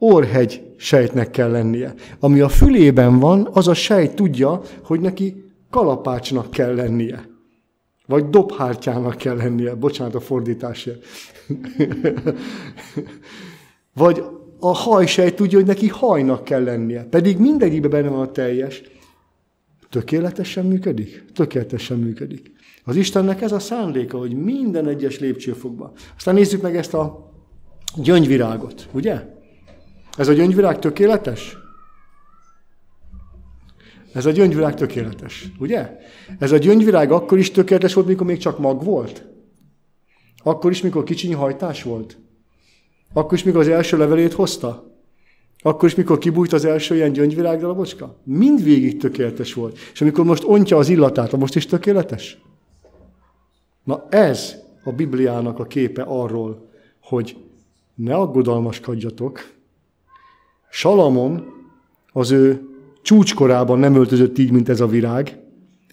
orhegy 0.00 0.62
sejtnek 0.76 1.30
kell 1.30 1.50
lennie. 1.50 1.94
Ami 2.20 2.40
a 2.40 2.48
fülében 2.48 3.18
van, 3.18 3.48
az 3.52 3.68
a 3.68 3.74
sejt 3.74 4.14
tudja, 4.14 4.60
hogy 4.82 5.00
neki 5.00 5.44
kalapácsnak 5.70 6.50
kell 6.50 6.74
lennie. 6.74 7.28
Vagy 8.06 8.28
dobhártyának 8.28 9.16
kell 9.16 9.36
lennie. 9.36 9.74
Bocsánat 9.74 10.14
a 10.14 10.20
fordításért. 10.20 11.04
Vagy 13.94 14.24
a 14.58 14.74
hajsejt 14.74 15.34
tudja, 15.34 15.58
hogy 15.58 15.66
neki 15.66 15.88
hajnak 15.88 16.44
kell 16.44 16.64
lennie. 16.64 17.04
Pedig 17.04 17.38
mindegyikben 17.38 17.90
benne 17.90 18.08
van 18.08 18.20
a 18.20 18.30
teljes. 18.30 18.82
Tökéletesen 19.90 20.66
működik? 20.66 21.24
Tökéletesen 21.34 21.98
működik. 21.98 22.52
Az 22.84 22.96
Istennek 22.96 23.40
ez 23.40 23.52
a 23.52 23.58
szándéka, 23.58 24.18
hogy 24.18 24.34
minden 24.34 24.88
egyes 24.88 25.18
lépcsőfokban. 25.18 25.92
Aztán 26.16 26.34
nézzük 26.34 26.62
meg 26.62 26.76
ezt 26.76 26.94
a 26.94 27.32
gyöngyvirágot, 27.96 28.88
ugye? 28.92 29.39
Ez 30.16 30.28
a 30.28 30.32
gyöngyvirág 30.32 30.78
tökéletes? 30.78 31.56
Ez 34.12 34.26
a 34.26 34.30
gyöngyvirág 34.30 34.74
tökéletes, 34.74 35.48
ugye? 35.58 35.96
Ez 36.38 36.52
a 36.52 36.58
gyöngyvirág 36.58 37.12
akkor 37.12 37.38
is 37.38 37.50
tökéletes 37.50 37.94
volt, 37.94 38.06
mikor 38.06 38.26
még 38.26 38.38
csak 38.38 38.58
mag 38.58 38.84
volt? 38.84 39.24
Akkor 40.42 40.70
is, 40.70 40.82
mikor 40.82 41.04
kicsiny 41.04 41.34
hajtás 41.34 41.82
volt? 41.82 42.18
Akkor 43.12 43.32
is, 43.32 43.44
mikor 43.44 43.60
az 43.60 43.68
első 43.68 43.96
levelét 43.96 44.32
hozta? 44.32 44.90
Akkor 45.62 45.88
is, 45.88 45.94
mikor 45.94 46.18
kibújt 46.18 46.52
az 46.52 46.64
első 46.64 46.94
ilyen 46.94 47.12
gyöngyvirág 47.12 47.60
darabocska? 47.60 48.16
Mindvégig 48.24 49.00
tökéletes 49.00 49.54
volt. 49.54 49.78
És 49.92 50.00
amikor 50.00 50.24
most 50.24 50.44
ontja 50.44 50.76
az 50.76 50.88
illatát, 50.88 51.36
most 51.36 51.56
is 51.56 51.66
tökéletes? 51.66 52.38
Na 53.84 54.06
ez 54.08 54.54
a 54.84 54.92
Bibliának 54.92 55.58
a 55.58 55.64
képe 55.64 56.02
arról, 56.02 56.70
hogy 57.02 57.36
ne 57.94 58.14
aggodalmaskodjatok, 58.14 59.40
Salamon 60.70 61.44
az 62.12 62.30
ő 62.30 62.68
csúcskorában 63.02 63.78
nem 63.78 63.94
öltözött 63.94 64.38
így, 64.38 64.50
mint 64.50 64.68
ez 64.68 64.80
a 64.80 64.86
virág, 64.86 65.38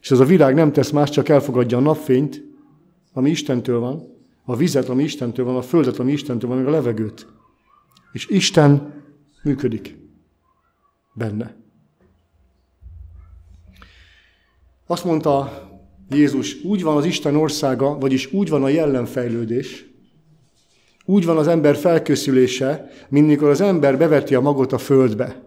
És 0.01 0.11
ez 0.11 0.19
a 0.19 0.25
virág 0.25 0.55
nem 0.55 0.71
tesz 0.71 0.89
más, 0.89 1.09
csak 1.09 1.29
elfogadja 1.29 1.77
a 1.77 1.81
napfényt, 1.81 2.43
ami 3.13 3.29
Istentől 3.29 3.79
van, 3.79 4.03
a 4.45 4.55
vizet, 4.55 4.89
ami 4.89 5.03
Istentől 5.03 5.45
van, 5.45 5.55
a 5.55 5.61
földet, 5.61 5.99
ami 5.99 6.11
Istentől 6.11 6.49
van, 6.49 6.57
meg 6.59 6.67
a 6.67 6.71
levegőt. 6.71 7.27
És 8.11 8.27
Isten 8.27 9.03
működik 9.43 9.97
benne. 11.13 11.55
Azt 14.87 15.03
mondta 15.03 15.51
Jézus, 16.09 16.63
úgy 16.63 16.83
van 16.83 16.97
az 16.97 17.05
Isten 17.05 17.35
országa, 17.35 17.97
vagyis 17.97 18.33
úgy 18.33 18.49
van 18.49 18.63
a 18.63 18.69
jellemfejlődés, 18.69 19.85
úgy 21.09 21.25
van 21.25 21.37
az 21.37 21.47
ember 21.47 21.75
felkészülése, 21.75 22.89
mint 23.09 23.27
mikor 23.27 23.49
az 23.49 23.61
ember 23.61 23.97
beveti 23.97 24.35
a 24.35 24.41
magot 24.41 24.73
a 24.73 24.77
földbe. 24.77 25.43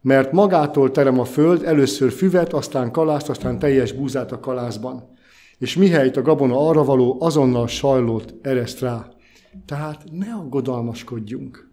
Mert 0.00 0.32
magától 0.32 0.90
terem 0.90 1.18
a 1.18 1.24
föld 1.24 1.64
először 1.64 2.12
füvet, 2.12 2.52
aztán 2.52 2.90
kalászt, 2.90 3.28
aztán 3.28 3.58
teljes 3.58 3.92
búzát 3.92 4.32
a 4.32 4.40
kalászban. 4.40 5.16
És 5.58 5.76
mihelyt 5.76 6.16
a 6.16 6.22
gabona 6.22 6.68
arra 6.68 6.84
való, 6.84 7.16
azonnal 7.20 7.66
sajlót 7.66 8.34
ereszt 8.42 8.80
rá. 8.80 9.08
Tehát 9.66 10.04
ne 10.10 10.32
aggodalmaskodjunk. 10.32 11.70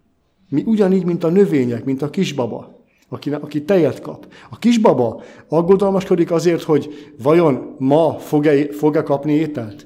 Mi 0.48 0.62
ugyanígy, 0.66 1.04
mint 1.04 1.24
a 1.24 1.28
növények, 1.28 1.84
mint 1.84 2.02
a 2.02 2.10
kisbaba, 2.10 2.84
aki, 3.08 3.30
aki 3.30 3.62
tejet 3.62 4.00
kap. 4.00 4.26
A 4.50 4.58
kisbaba 4.58 5.22
aggodalmaskodik 5.48 6.30
azért, 6.30 6.62
hogy 6.62 7.12
vajon 7.22 7.74
ma 7.78 8.18
fog-e, 8.18 8.72
fog-e 8.72 9.02
kapni 9.02 9.32
ételt? 9.32 9.85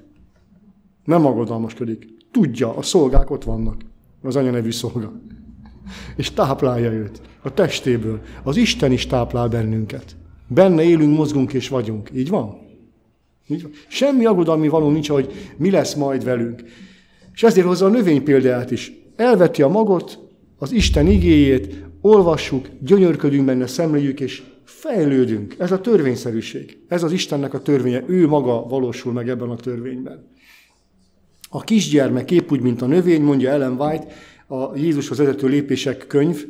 Nem 1.10 1.26
aggodalmaskodik. 1.26 2.06
Tudja, 2.30 2.76
a 2.76 2.82
szolgák 2.82 3.30
ott 3.30 3.44
vannak. 3.44 3.80
Az 4.22 4.36
anya 4.36 4.50
nevű 4.50 4.70
szolga. 4.70 5.12
És 6.16 6.30
táplálja 6.30 6.92
őt 6.92 7.20
a 7.42 7.54
testéből. 7.54 8.20
Az 8.42 8.56
Isten 8.56 8.92
is 8.92 9.06
táplál 9.06 9.48
bennünket. 9.48 10.16
Benne 10.48 10.82
élünk, 10.82 11.16
mozgunk 11.16 11.52
és 11.52 11.68
vagyunk. 11.68 12.10
Így 12.14 12.28
van? 12.28 12.58
Így 13.48 13.62
van? 13.62 13.70
Semmi 13.88 14.24
aggodalmi 14.24 14.68
való 14.68 14.90
nincs, 14.90 15.08
hogy 15.08 15.32
mi 15.56 15.70
lesz 15.70 15.94
majd 15.94 16.24
velünk. 16.24 16.62
És 17.34 17.42
ezért 17.42 17.66
hozza 17.66 17.86
a 17.86 17.88
növény 17.88 18.22
példáját 18.22 18.70
is. 18.70 18.92
Elveti 19.16 19.62
a 19.62 19.68
magot, 19.68 20.18
az 20.58 20.72
Isten 20.72 21.06
igéjét, 21.06 21.84
olvassuk, 22.00 22.68
gyönyörködünk 22.80 23.44
benne, 23.44 23.66
szemléljük, 23.66 24.20
és 24.20 24.42
fejlődünk. 24.64 25.54
Ez 25.58 25.72
a 25.72 25.80
törvényszerűség. 25.80 26.78
Ez 26.88 27.02
az 27.02 27.12
Istennek 27.12 27.54
a 27.54 27.62
törvénye. 27.62 28.02
Ő 28.06 28.26
maga 28.26 28.66
valósul 28.68 29.12
meg 29.12 29.28
ebben 29.28 29.50
a 29.50 29.56
törvényben. 29.56 30.28
A 31.52 31.60
kisgyermek 31.60 32.30
épp 32.30 32.50
úgy, 32.50 32.60
mint 32.60 32.82
a 32.82 32.86
növény, 32.86 33.22
mondja 33.22 33.50
Ellen 33.50 33.80
White, 33.80 34.06
a 34.46 34.76
Jézushoz 34.76 35.18
vezető 35.18 35.48
lépések 35.48 36.06
könyv, 36.06 36.44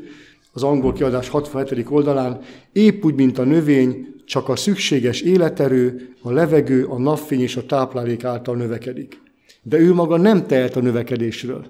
az 0.52 0.62
angol 0.62 0.92
kiadás 0.92 1.28
67. 1.28 1.86
oldalán, 1.88 2.40
épp 2.72 3.04
úgy, 3.04 3.14
mint 3.14 3.38
a 3.38 3.44
növény, 3.44 4.06
csak 4.24 4.48
a 4.48 4.56
szükséges 4.56 5.20
életerő, 5.20 6.14
a 6.22 6.30
levegő, 6.30 6.84
a 6.84 6.98
napfény 6.98 7.40
és 7.40 7.56
a 7.56 7.66
táplálék 7.66 8.24
által 8.24 8.56
növekedik. 8.56 9.20
De 9.62 9.78
ő 9.78 9.92
maga 9.92 10.16
nem 10.16 10.46
tehet 10.46 10.76
a 10.76 10.80
növekedésről. 10.80 11.66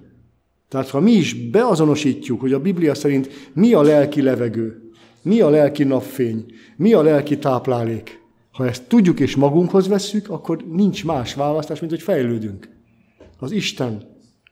Tehát 0.69 0.89
ha 0.89 1.01
mi 1.01 1.13
is 1.13 1.51
beazonosítjuk, 1.51 2.41
hogy 2.41 2.53
a 2.53 2.61
Biblia 2.61 2.95
szerint 2.95 3.51
mi 3.53 3.73
a 3.73 3.83
lelki 3.83 4.23
levegő, 4.23 4.91
mi 5.23 5.41
a 5.41 5.51
lelki 5.51 5.85
napfény, 5.85 6.45
mi 6.77 6.93
a 6.93 7.03
lelki 7.03 7.39
táplálék, 7.39 8.21
ha 8.53 8.67
ezt 8.67 8.83
tudjuk 8.89 9.21
és 9.21 9.37
magunkhoz 9.37 9.89
vesszük, 9.89 10.29
akkor 10.29 10.65
nincs 10.71 11.05
más 11.05 11.35
választás, 11.35 11.81
mint 11.81 11.93
hogy 11.93 12.03
fejlődünk. 12.03 12.80
Az 13.40 13.52
Isten 13.52 14.02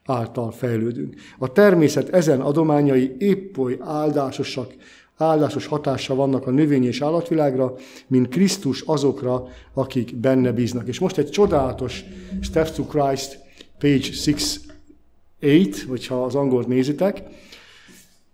által 0.04 0.50
fejlődünk. 0.50 1.14
A 1.38 1.52
természet 1.52 2.09
ezen 2.09 2.40
adományai 2.40 3.16
épp 3.18 3.59
oly 3.59 3.76
áldásosak, 3.80 4.75
áldásos 5.16 5.66
hatással 5.66 6.16
vannak 6.16 6.47
a 6.47 6.50
növény 6.50 6.85
és 6.85 7.00
állatvilágra, 7.00 7.75
mint 8.07 8.28
Krisztus 8.28 8.80
azokra, 8.80 9.49
akik 9.75 10.16
benne 10.16 10.52
bíznak. 10.52 10.88
És 10.88 10.99
most 10.99 11.18
egy 11.18 11.30
csodálatos 11.30 12.04
Steps 12.40 12.71
to 12.71 12.85
Christ, 12.85 13.38
page 13.78 14.09
6, 15.40 15.80
hogyha 15.88 16.25
az 16.25 16.35
angolt 16.35 16.66
nézitek, 16.66 17.23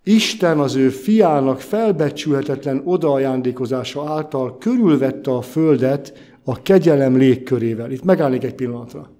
Isten 0.06 0.58
az 0.58 0.74
ő 0.74 0.88
fiának 0.88 1.60
felbecsülhetetlen 1.60 2.82
odaajándékozása 2.84 4.08
által 4.08 4.58
körülvette 4.58 5.30
a 5.30 5.42
földet 5.42 6.12
a 6.44 6.62
kegyelem 6.62 7.16
légkörével. 7.16 7.90
Itt 7.90 8.04
megállnék 8.04 8.44
egy 8.44 8.54
pillanatra. 8.54 9.13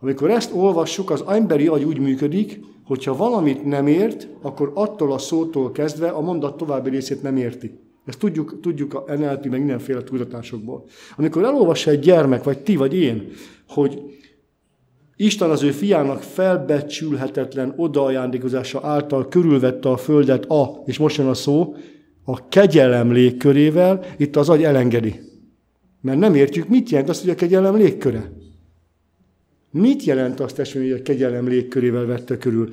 Amikor 0.00 0.30
ezt 0.30 0.52
olvassuk, 0.54 1.10
az 1.10 1.24
emberi 1.26 1.66
agy 1.66 1.84
úgy 1.84 1.98
működik, 1.98 2.60
hogyha 2.84 3.16
valamit 3.16 3.64
nem 3.64 3.86
ért, 3.86 4.28
akkor 4.42 4.72
attól 4.74 5.12
a 5.12 5.18
szótól 5.18 5.72
kezdve 5.72 6.08
a 6.08 6.20
mondat 6.20 6.56
további 6.56 6.90
részét 6.90 7.22
nem 7.22 7.36
érti. 7.36 7.78
Ezt 8.06 8.18
tudjuk, 8.18 8.60
tudjuk 8.60 8.94
a 8.94 9.14
NLP, 9.16 9.46
meg 9.46 9.58
mindenféle 9.58 10.02
tudatásokból. 10.02 10.84
Amikor 11.16 11.44
elolvassa 11.44 11.90
egy 11.90 11.98
gyermek, 11.98 12.44
vagy 12.44 12.58
ti, 12.58 12.76
vagy 12.76 12.94
én, 12.94 13.28
hogy 13.68 14.02
Isten 15.16 15.50
az 15.50 15.62
ő 15.62 15.70
fiának 15.70 16.22
felbecsülhetetlen 16.22 17.74
odaajándékozása 17.76 18.80
által 18.82 19.28
körülvette 19.28 19.88
a 19.88 19.96
földet 19.96 20.44
a, 20.44 20.82
és 20.84 20.98
most 20.98 21.16
jön 21.16 21.26
a 21.26 21.34
szó, 21.34 21.74
a 22.24 22.48
kegyelem 22.48 23.12
légkörével, 23.12 24.04
itt 24.16 24.36
az 24.36 24.48
agy 24.48 24.62
elengedi. 24.62 25.20
Mert 26.00 26.18
nem 26.18 26.34
értjük, 26.34 26.68
mit 26.68 26.90
jelent 26.90 27.08
az, 27.08 27.20
hogy 27.20 27.30
a 27.30 27.34
kegyelem 27.34 27.76
légköre. 27.76 28.30
Mit 29.76 30.04
jelent 30.04 30.40
azt, 30.40 30.56
testvérem, 30.56 30.90
hogy 30.90 30.98
a 30.98 31.02
kegyelem 31.02 31.48
légkörével 31.48 32.06
vette 32.06 32.38
körül? 32.38 32.68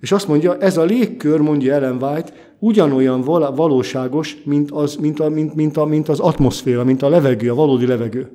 És 0.00 0.12
azt 0.12 0.28
mondja, 0.28 0.58
ez 0.58 0.76
a 0.76 0.84
légkör, 0.84 1.40
mondja 1.40 1.74
Ellen 1.74 2.02
White, 2.02 2.32
ugyanolyan 2.58 3.20
valóságos, 3.54 4.36
mint 4.44 4.70
az, 4.70 4.96
mint, 4.96 5.20
a, 5.20 5.28
mint, 5.28 5.54
mint, 5.54 5.76
a, 5.76 5.84
mint 5.84 6.08
az 6.08 6.20
atmoszféra, 6.20 6.84
mint 6.84 7.02
a 7.02 7.08
levegő, 7.08 7.50
a 7.50 7.54
valódi 7.54 7.86
levegő. 7.86 8.30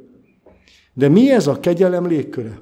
De 0.93 1.07
mi 1.07 1.31
ez 1.31 1.47
a 1.47 1.59
kegyelem 1.59 2.07
légköre? 2.07 2.59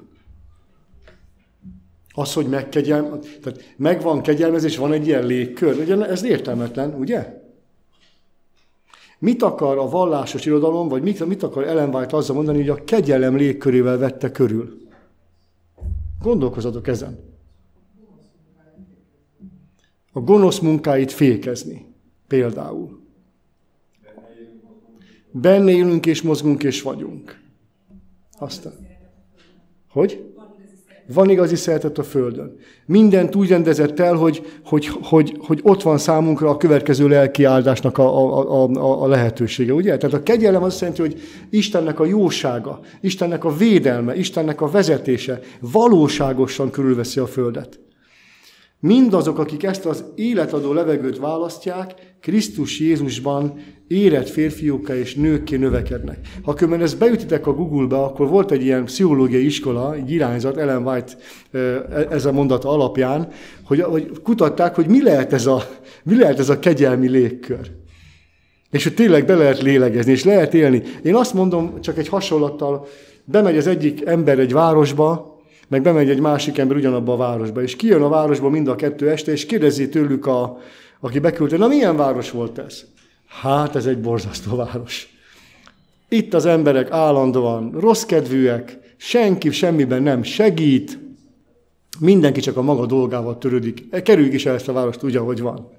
Az, 2.14 2.34
hogy 2.34 2.46
megkegyelm, 2.46 3.20
tehát 3.42 3.74
megvan 3.78 4.22
kegyelmezés, 4.22 4.78
van 4.78 4.94
egy 4.94 5.08
ilyen 5.08 5.26
légkör. 5.26 5.80
Ugye 5.80 6.06
ez 6.06 6.24
értelmetlen, 6.24 6.94
ugye? 7.00 7.42
Mit 9.20 9.44
akar 9.44 9.78
a 9.78 9.90
vallásos 9.90 10.46
irodalom, 10.46 10.88
vagy 10.88 11.02
mit, 11.02 11.26
mit 11.26 11.44
akar 11.44 11.64
Ellen 11.64 11.96
White 11.96 12.18
azzal 12.18 12.36
mondani, 12.36 12.58
hogy 12.58 12.70
a 12.70 12.84
kegyelem 12.84 13.36
légkörével 13.36 13.98
vette 13.98 14.32
körül? 14.32 14.81
Gondolkozatok 16.22 16.88
ezen. 16.88 17.20
A 20.12 20.20
gonosz 20.20 20.60
munkáit 20.60 21.12
fékezni. 21.12 21.86
Például. 22.28 23.00
Benne 25.32 25.72
élünk 25.72 26.06
és 26.06 26.22
mozgunk 26.22 26.64
és 26.64 26.82
vagyunk. 26.82 27.42
Aztán. 28.38 28.88
Hogy? 29.90 30.31
Van 31.14 31.30
igazi 31.30 31.56
szeretet 31.56 31.98
a 31.98 32.04
Földön. 32.04 32.56
Mindent 32.86 33.36
úgy 33.36 33.50
rendezett 33.50 34.00
el, 34.00 34.16
hogy, 34.16 34.46
hogy, 34.66 34.90
hogy, 35.02 35.38
hogy 35.40 35.60
ott 35.64 35.82
van 35.82 35.98
számunkra 35.98 36.50
a 36.50 36.58
következő 36.58 37.08
lelki 37.08 37.44
áldásnak 37.44 37.98
a, 37.98 38.40
a, 38.40 38.64
a, 38.64 39.04
a 39.04 39.08
lehetősége. 39.08 39.74
Ugye? 39.74 39.98
Tehát 39.98 40.16
a 40.16 40.24
kegyelem 40.24 40.64
azt 40.64 40.80
jelenti, 40.80 41.02
hogy 41.02 41.20
Istennek 41.50 42.00
a 42.00 42.06
jósága, 42.06 42.80
Istennek 43.02 43.44
a 43.44 43.56
védelme, 43.56 44.16
Istennek 44.16 44.62
a 44.62 44.70
vezetése 44.70 45.40
valóságosan 45.60 46.70
körülveszi 46.70 47.20
a 47.20 47.28
Földet. 47.28 47.80
Mindazok, 48.80 49.40
akik 49.40 49.64
ezt 49.64 49.86
az 49.86 50.04
életadó 50.16 50.74
levegőt 50.74 51.20
választják, 51.20 51.94
Krisztus 52.22 52.80
Jézusban 52.80 53.54
érett 53.88 54.30
férfiúkká 54.30 54.96
és 54.96 55.16
nőkké 55.16 55.56
növekednek. 55.56 56.18
Ha 56.42 56.54
különben 56.54 56.82
ezt 56.82 56.98
beütitek 56.98 57.48
a 57.48 57.54
Google-be, 57.54 57.98
akkor 57.98 58.28
volt 58.28 58.52
egy 58.52 58.64
ilyen 58.64 58.86
pszichológiai 58.86 59.46
iskola, 59.46 59.96
egy 59.96 60.12
irányzat, 60.12 60.58
Ellen 60.58 60.88
White 60.88 61.14
e, 61.52 61.60
ez 62.10 62.26
a 62.26 62.32
mondata 62.32 62.70
alapján, 62.70 63.28
hogy, 63.64 63.82
hogy 63.82 64.12
kutatták, 64.24 64.76
hogy 64.76 64.88
mi 64.88 65.04
lehet, 65.04 65.34
ez 65.34 65.46
a, 65.46 65.70
mi 66.04 66.18
lehet 66.18 66.40
ez 66.40 66.50
a 66.50 66.60
kegyelmi 66.60 67.08
légkör. 67.08 67.72
És 68.72 68.84
hogy 68.84 68.94
tényleg 68.94 69.26
be 69.26 69.36
lehet 69.36 69.62
lélegezni, 69.62 70.12
és 70.12 70.24
lehet 70.24 70.54
élni. 70.54 70.82
Én 71.04 71.16
azt 71.16 71.34
mondom, 71.34 71.82
csak 71.82 71.98
egy 71.98 72.08
hasonlattal, 72.08 72.88
bemegy 73.26 73.58
az 73.58 73.68
egyik 73.68 74.06
ember 74.06 74.40
egy 74.40 74.54
városba, 74.54 75.40
meg 75.68 75.82
bemegy 75.82 76.10
egy 76.10 76.20
másik 76.20 76.58
ember 76.58 76.78
ugyanabba 76.78 77.14
a 77.14 77.18
városba, 77.18 77.62
és 77.62 77.76
kijön 77.76 78.02
a 78.02 78.10
városba 78.10 78.50
mind 78.50 78.68
a 78.68 78.76
kettő 78.76 79.10
este, 79.10 79.32
és 79.32 79.46
kérdezi 79.46 79.90
tőlük, 79.90 80.26
a, 80.26 80.58
aki 81.02 81.20
beküldte, 81.20 81.58
na 81.58 81.68
milyen 81.68 81.96
város 81.96 82.32
volt 82.32 82.58
ez? 82.58 82.84
Hát 83.28 83.76
ez 83.76 83.86
egy 83.86 84.02
borzasztó 84.02 84.56
város. 84.56 85.08
Itt 86.10 86.34
az 86.34 86.46
emberek 86.46 86.92
állandóan 86.92 87.72
rossz 87.72 88.04
kedvűek, 88.04 88.80
senki 88.98 89.52
semmiben 89.52 90.04
nem 90.04 90.24
segít, 90.24 91.00
mindenki 92.00 92.40
csak 92.40 92.58
a 92.58 92.62
maga 92.62 92.86
dolgával 92.86 93.38
törődik. 93.38 94.04
Kerüljük 94.04 94.34
is 94.34 94.46
el 94.46 94.56
ezt 94.56 94.68
a 94.68 94.74
várost 94.74 95.04
úgy, 95.04 95.16
ahogy 95.16 95.42
van. 95.42 95.70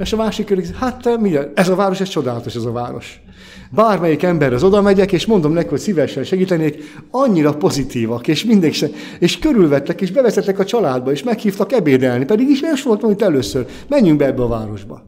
És 0.00 0.12
a 0.12 0.16
másik 0.16 0.46
kérdezi, 0.46 0.72
hát 0.78 1.02
te 1.02 1.16
milyen? 1.16 1.52
Ez 1.54 1.68
a 1.68 1.74
város, 1.74 2.00
ez 2.00 2.08
csodálatos 2.08 2.54
ez 2.54 2.64
a 2.64 2.72
város. 2.72 3.22
Bármelyik 3.70 4.22
emberhez 4.22 4.62
oda 4.62 4.82
megyek, 4.82 5.12
és 5.12 5.26
mondom 5.26 5.52
neki, 5.52 5.68
hogy 5.68 5.78
szívesen 5.78 6.24
segítenék, 6.24 6.82
annyira 7.10 7.56
pozitívak, 7.56 8.28
és 8.28 8.44
mindig 8.44 8.74
se, 8.74 8.88
és 9.18 9.38
körülvettek, 9.38 10.00
és 10.00 10.10
bevezettek 10.10 10.58
a 10.58 10.64
családba, 10.64 11.10
és 11.10 11.22
meghívtak 11.22 11.72
ebédelni, 11.72 12.24
pedig 12.24 12.48
is 12.48 12.60
ez 12.60 12.82
volt, 12.82 13.02
mint 13.02 13.22
először. 13.22 13.66
Menjünk 13.88 14.18
be 14.18 14.26
ebbe 14.26 14.42
a 14.42 14.48
városba. 14.48 15.02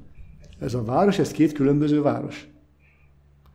Ez 0.60 0.74
a 0.74 0.84
város, 0.84 1.18
ez 1.18 1.30
két 1.30 1.52
különböző 1.52 2.02
város. 2.02 2.51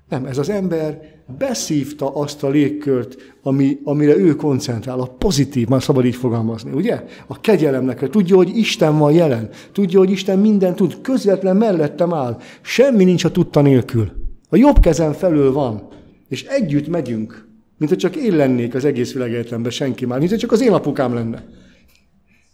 Nem, 0.09 0.25
ez 0.25 0.37
az 0.37 0.49
ember 0.49 1.15
beszívta 1.37 2.15
azt 2.15 2.43
a 2.43 2.49
légkört, 2.49 3.15
ami, 3.41 3.79
amire 3.83 4.17
ő 4.17 4.35
koncentrál, 4.35 4.99
a 4.99 5.05
pozitív, 5.05 5.67
már 5.67 5.83
szabad 5.83 6.05
így 6.05 6.15
fogalmazni, 6.15 6.71
ugye? 6.71 7.03
A 7.27 7.41
kegyelemnek, 7.41 8.09
tudja, 8.09 8.35
hogy 8.35 8.57
Isten 8.57 8.97
van 8.97 9.11
jelen, 9.11 9.49
tudja, 9.71 9.99
hogy 9.99 10.11
Isten 10.11 10.39
minden 10.39 10.75
tud, 10.75 11.01
közvetlen 11.01 11.57
mellettem 11.57 12.13
áll, 12.13 12.37
semmi 12.61 13.03
nincs 13.03 13.23
a 13.23 13.31
tudta 13.31 13.61
nélkül. 13.61 14.11
A 14.49 14.55
jobb 14.55 14.79
kezem 14.79 15.11
felől 15.11 15.51
van, 15.51 15.87
és 16.27 16.43
együtt 16.43 16.87
megyünk, 16.87 17.47
mint 17.77 17.91
hogy 17.91 17.99
csak 17.99 18.15
én 18.15 18.35
lennék 18.35 18.75
az 18.75 18.85
egész 18.85 19.13
világegyetemben, 19.13 19.71
senki 19.71 20.05
már, 20.05 20.19
mint 20.19 20.29
hogy 20.29 20.39
csak 20.39 20.51
az 20.51 20.61
én 20.61 20.71
apukám 20.71 21.13
lenne. 21.13 21.45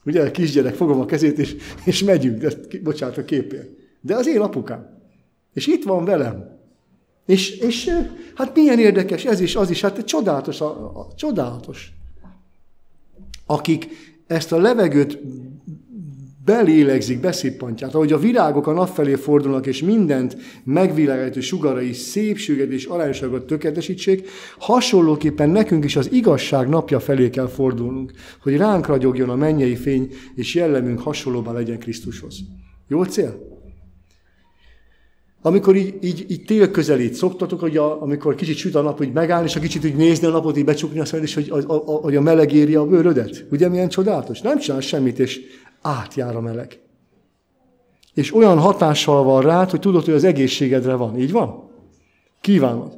Ugye 0.06 0.22
a 0.22 0.32
kisgyerek 0.32 0.76
fogom 0.76 1.00
a 1.00 1.06
kezét, 1.06 1.40
és, 1.40 1.56
és 1.86 2.04
megyünk, 2.04 2.38
de, 2.38 2.52
bocsánat 2.84 3.18
a 3.18 3.26
képért. 3.26 3.70
De 4.02 4.16
az 4.16 4.28
én 4.28 4.40
apukám. 4.40 5.02
És 5.54 5.68
itt 5.68 5.84
van 5.84 6.06
velem. 6.06 6.53
És, 7.26 7.50
és 7.50 7.90
hát 8.36 8.56
milyen 8.56 8.80
érdekes 8.80 9.26
ez 9.26 9.40
is, 9.40 9.56
az 9.56 9.70
is, 9.70 9.82
hát 9.82 10.06
csodálatos, 10.06 10.62
a, 10.62 11.00
a, 11.00 11.08
csodálatos. 11.16 11.92
Akik 13.46 13.88
ezt 14.28 14.52
a 14.52 14.58
levegőt 14.58 15.20
belélegzik, 16.46 17.20
beszippantják, 17.20 17.96
ahogy 17.96 18.12
a 18.12 18.18
virágok 18.18 18.68
a 18.68 18.74
nap 18.74 18.88
felé 18.88 19.16
fordulnak, 19.16 19.66
és 19.66 19.82
mindent 19.82 20.38
megvilágító 20.64 21.40
sugarai 21.40 21.94
szépséget 21.94 22.72
és 22.72 22.86
arányosságot 22.86 23.48
tökéletesítsék, 23.48 24.30
hasonlóképpen 24.58 25.50
nekünk 25.50 25.84
is 25.84 25.96
az 25.96 26.12
igazság 26.12 26.70
napja 26.70 27.00
felé 27.00 27.30
kell 27.30 27.48
fordulnunk, 27.48 28.12
hogy 28.42 28.58
ránk 28.58 28.88
ragyogjon 28.88 29.30
a 29.30 29.36
mennyei 29.36 29.76
fény, 29.76 30.14
és 30.36 30.56
jellemünk 30.56 31.00
hasonlóban 31.00 31.54
legyen 31.54 31.80
Krisztushoz. 31.80 32.40
Jó 32.88 33.04
cél? 33.04 33.53
Amikor 35.46 35.76
így, 35.76 35.98
így, 36.02 36.26
így 36.28 36.44
tél 36.44 36.72
közelít, 36.72 37.14
szoktatok, 37.14 37.60
hogy 37.60 37.78
a, 37.78 38.02
amikor 38.02 38.36
kicsit 38.36 38.56
süt 38.56 38.76
a 38.76 38.82
nap, 38.82 38.98
hogy 38.98 39.12
megállni, 39.12 39.48
és 39.48 39.56
a 39.56 39.60
kicsit 39.60 39.86
úgy 39.86 39.96
nézni 39.96 40.28
a 40.28 40.30
napot, 40.30 40.58
így 40.58 40.66
becsukni 40.66 41.00
a 41.00 41.06
szemed, 41.06 41.26
és 41.26 41.34
hogy 41.34 41.48
a, 41.50 41.74
a, 41.74 41.84
a, 41.86 41.92
hogy 41.92 42.16
a 42.16 42.22
meleg 42.22 42.54
éri 42.54 42.76
a 42.76 42.86
bőrödet. 42.86 43.46
Ugye 43.52 43.70
milyen 43.70 43.90
csodálatos? 43.90 44.42
Nem 44.42 44.58
csinál 44.60 44.80
semmit, 44.80 45.20
és 45.20 45.40
átjár 45.82 46.36
a 46.36 46.42
meleg. 46.42 46.80
És 48.14 48.36
olyan 48.36 48.58
hatással 48.58 49.24
van 49.24 49.42
rád, 49.42 49.70
hogy 49.70 49.80
tudod, 49.80 50.06
hogy 50.06 50.14
az 50.14 50.24
egészségedre 50.24 50.94
van. 50.94 51.20
Így 51.20 51.32
van? 51.32 51.70
Kívánod. 52.42 52.98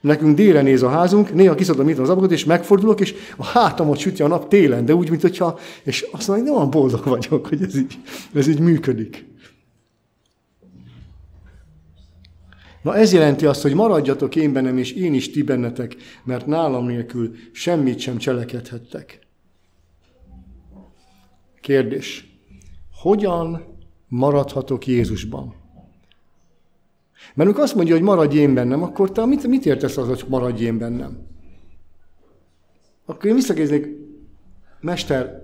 Nekünk 0.00 0.36
délre 0.36 0.62
néz 0.62 0.82
a 0.82 0.88
házunk, 0.88 1.34
néha 1.34 1.54
kiszedem 1.54 1.88
itt 1.88 1.98
az 1.98 2.08
ablakot, 2.08 2.32
és 2.32 2.44
megfordulok, 2.44 3.00
és 3.00 3.14
a 3.36 3.44
hátamot 3.44 3.98
süti 3.98 4.22
a 4.22 4.26
nap 4.26 4.48
télen, 4.48 4.84
de 4.84 4.94
úgy, 4.94 5.10
mint 5.10 5.22
hogyha, 5.22 5.58
és 5.82 6.06
azt 6.12 6.28
mondom, 6.28 6.46
hogy 6.46 6.56
olyan 6.56 6.70
boldog 6.70 7.04
vagyok, 7.04 7.46
hogy 7.46 7.62
ez 7.62 7.76
így, 7.76 7.98
ez 8.34 8.46
így 8.46 8.60
működik. 8.60 9.33
Na 12.84 12.96
ez 12.96 13.12
jelenti 13.12 13.46
azt, 13.46 13.62
hogy 13.62 13.74
maradjatok 13.74 14.36
én 14.36 14.52
bennem, 14.52 14.78
és 14.78 14.92
én 14.92 15.14
is 15.14 15.30
ti 15.30 15.42
bennetek, 15.42 15.96
mert 16.24 16.46
nálam 16.46 16.86
nélkül 16.86 17.34
semmit 17.52 17.98
sem 17.98 18.16
cselekedhettek. 18.16 19.18
Kérdés. 21.60 22.38
Hogyan 22.92 23.64
maradhatok 24.08 24.86
Jézusban? 24.86 25.54
Mert 27.34 27.48
amikor 27.48 27.62
azt 27.62 27.74
mondja, 27.74 27.94
hogy 27.94 28.02
maradj 28.02 28.36
én 28.36 28.54
bennem, 28.54 28.82
akkor 28.82 29.12
te 29.12 29.26
mit, 29.26 29.46
mit 29.46 29.66
értesz 29.66 29.96
az, 29.96 30.06
hogy 30.06 30.24
maradj 30.28 30.64
én 30.64 30.78
bennem? 30.78 31.26
Akkor 33.04 33.26
én 33.26 33.34
visszakérdeznék, 33.34 33.86
Mester, 34.80 35.42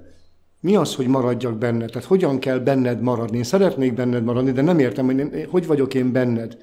mi 0.61 0.77
az, 0.77 0.95
hogy 0.95 1.07
maradjak 1.07 1.59
benned? 1.59 1.91
Tehát 1.91 2.09
hogyan 2.09 2.39
kell 2.39 2.59
benned 2.59 3.01
maradni? 3.01 3.37
Én 3.37 3.45
szeretnék 3.45 3.95
benned 3.95 4.25
maradni, 4.25 4.53
de 4.53 4.63
nem 4.63 4.79
értem, 4.79 5.05
hogy 5.05 5.19
én, 5.19 5.47
hogy 5.49 5.67
vagyok 5.67 5.95
én 5.95 6.13
benned. 6.13 6.59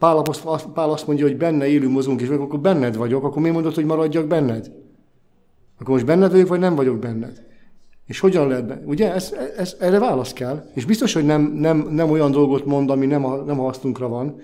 Pál, 0.00 0.22
Pál 0.74 0.90
azt 0.90 1.06
mondja, 1.06 1.26
hogy 1.26 1.36
benne 1.36 1.66
élünk, 1.66 1.92
mozgunk, 1.92 2.20
és 2.20 2.28
akkor 2.28 2.60
benned 2.60 2.96
vagyok, 2.96 3.24
akkor 3.24 3.42
mi 3.42 3.50
mondod, 3.50 3.74
hogy 3.74 3.84
maradjak 3.84 4.26
benned? 4.26 4.72
Akkor 5.78 5.94
most 5.94 6.06
benned 6.06 6.30
vagyok, 6.30 6.48
vagy 6.48 6.58
nem 6.58 6.74
vagyok 6.74 6.98
benned? 6.98 7.42
És 8.06 8.20
hogyan 8.20 8.48
lehet 8.48 8.66
be? 8.66 8.82
Ugye, 8.86 9.12
ez, 9.14 9.34
ez, 9.56 9.76
erre 9.80 9.98
válasz 9.98 10.32
kell. 10.32 10.70
És 10.74 10.84
biztos, 10.84 11.12
hogy 11.12 11.24
nem, 11.24 11.42
nem, 11.42 11.88
nem 11.90 12.10
olyan 12.10 12.30
dolgot 12.30 12.64
mond, 12.64 12.90
ami 12.90 13.06
nem 13.06 13.24
a, 13.24 13.36
nem 13.36 13.60
a 13.60 13.62
hasznunkra 13.62 14.08
van. 14.08 14.40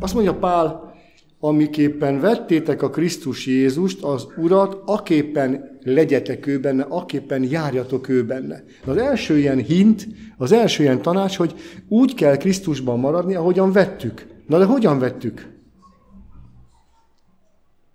Azt 0.00 0.14
mondja 0.14 0.34
Pál, 0.34 0.94
amiképpen 1.40 2.20
vettétek 2.20 2.82
a 2.82 2.90
Krisztus 2.90 3.46
Jézust, 3.46 4.02
az 4.02 4.26
Urat, 4.36 4.82
aképpen 4.84 5.78
legyetek 5.82 6.46
ő 6.46 6.60
benne, 6.60 6.86
aképpen 6.88 7.42
járjatok 7.42 8.08
ő 8.08 8.24
benne. 8.24 8.64
Az 8.84 8.96
első 8.96 9.38
ilyen 9.38 9.58
hint, 9.58 10.06
az 10.36 10.52
első 10.52 10.82
ilyen 10.82 11.02
tanács, 11.02 11.36
hogy 11.36 11.54
úgy 11.88 12.14
kell 12.14 12.36
Krisztusban 12.36 12.98
maradni, 12.98 13.34
ahogyan 13.34 13.72
vettük. 13.72 14.31
Na 14.52 14.58
de 14.58 14.64
hogyan 14.64 14.98
vettük? 14.98 15.60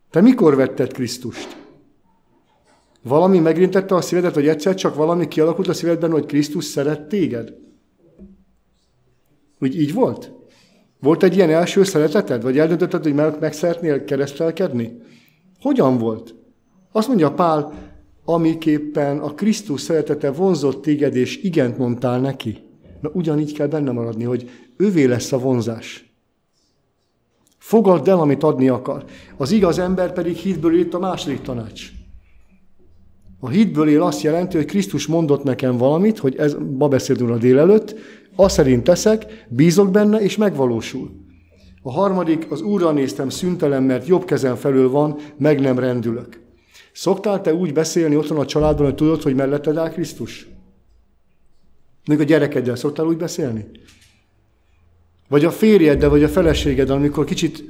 Te 0.10 0.22
mikor 0.22 0.56
vetted 0.56 0.94
Krisztust? 0.94 1.58
Valami 3.02 3.40
megrintette 3.40 3.96
a 3.96 4.02
szívedet, 4.02 4.34
hogy 4.34 4.48
egyszer 4.48 4.76
csak 4.76 4.96
valami 4.96 5.28
kialakult 5.28 5.68
a 5.68 5.74
szívedben, 5.74 6.12
hogy 6.12 6.26
Krisztus 6.26 6.66
szeret 6.66 7.08
téged? 7.08 7.54
Úgy 9.60 9.80
így 9.80 9.94
volt? 9.94 10.32
Volt 11.00 11.24
egy 11.24 11.36
ilyen 11.36 11.50
első 11.50 11.84
szereteted? 11.84 12.42
Vagy 12.42 12.58
eldöntötted, 12.58 13.04
hogy 13.04 13.14
meg, 13.14 13.40
meg 13.40 13.54
szeretnél 13.54 14.04
keresztelkedni? 14.04 15.02
Hogyan 15.60 15.98
volt? 15.98 16.36
Azt 16.92 17.08
mondja 17.08 17.34
Pál, 17.34 17.74
amiképpen 18.26 19.20
a 19.20 19.34
Krisztus 19.34 19.82
szeretete 19.82 20.32
vonzott 20.32 20.82
téged, 20.82 21.16
és 21.16 21.44
igent 21.44 21.78
mondtál 21.78 22.20
neki. 22.20 22.58
Na 23.02 23.10
ugyanígy 23.14 23.54
kell 23.54 23.68
benne 23.68 23.92
maradni, 23.92 24.24
hogy 24.24 24.50
ővé 24.78 25.04
lesz 25.04 25.32
a 25.32 25.40
vonzás. 25.40 26.07
Fogadd 27.68 28.10
el, 28.10 28.20
amit 28.20 28.44
adni 28.44 28.70
akar. 28.70 29.04
Az 29.38 29.52
igaz 29.52 29.80
ember 29.80 30.14
pedig 30.14 30.36
hitből 30.36 30.78
írt 30.78 30.94
a 30.94 31.00
második 31.00 31.42
tanács. 31.42 31.90
A 33.40 33.50
hitből 33.50 33.90
él 33.90 34.02
azt 34.02 34.22
jelenti, 34.22 34.58
hogy 34.58 34.66
Krisztus 34.66 35.08
mondott 35.08 35.44
nekem 35.44 35.78
valamit, 35.78 36.18
hogy 36.18 36.36
ez, 36.36 36.56
ma 36.78 36.88
beszéltünk 36.88 37.30
a 37.30 37.38
délelőtt, 37.38 37.96
azt 38.36 38.56
szerint 38.56 38.84
teszek, 38.84 39.46
bízok 39.50 39.92
benne, 39.92 40.20
és 40.20 40.38
megvalósul. 40.38 41.12
A 41.82 41.92
harmadik, 41.92 42.52
az 42.52 42.62
Úrra 42.62 42.92
néztem 42.92 43.30
szüntelen, 43.30 43.84
mert 43.84 44.08
jobb 44.08 44.26
kezem 44.26 44.56
felül 44.56 44.90
van, 44.90 45.18
meg 45.38 45.60
nem 45.60 45.80
rendülök. 45.80 46.42
Szoktál 46.94 47.42
te 47.42 47.54
úgy 47.54 47.74
beszélni 47.74 48.16
otthon 48.16 48.40
a 48.40 48.46
családban, 48.46 48.86
hogy 48.86 48.96
tudod, 48.96 49.22
hogy 49.22 49.36
melletted 49.36 49.78
áll 49.78 49.90
Krisztus? 49.90 50.48
Még 52.06 52.20
a 52.20 52.24
gyerekeddel 52.24 52.76
szoktál 52.76 53.06
úgy 53.06 53.18
beszélni? 53.18 53.66
Vagy 55.28 55.46
a 55.46 55.52
férjeddel, 55.52 56.10
vagy 56.10 56.24
a 56.24 56.30
feleségeddel, 56.30 56.96
amikor 56.96 57.26
kicsit 57.26 57.64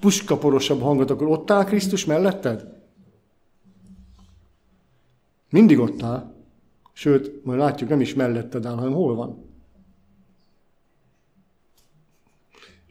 puskaporosabb 0.00 0.80
hangot, 0.80 1.10
akkor 1.10 1.26
ott 1.26 1.50
áll 1.50 1.64
Krisztus 1.64 2.04
melletted? 2.04 2.74
Mindig 5.50 5.78
ott 5.78 6.02
áll. 6.02 6.34
Sőt, 6.92 7.44
majd 7.44 7.58
látjuk, 7.58 7.88
nem 7.88 8.00
is 8.00 8.14
melletted 8.14 8.66
áll, 8.66 8.74
hanem 8.74 8.92
hol 8.92 9.14
van? 9.14 9.44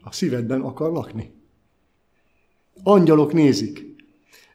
A 0.02 0.12
szívedben 0.12 0.60
akar 0.60 0.92
lakni. 0.92 1.32
Angyalok 2.82 3.32
nézik. 3.32 3.96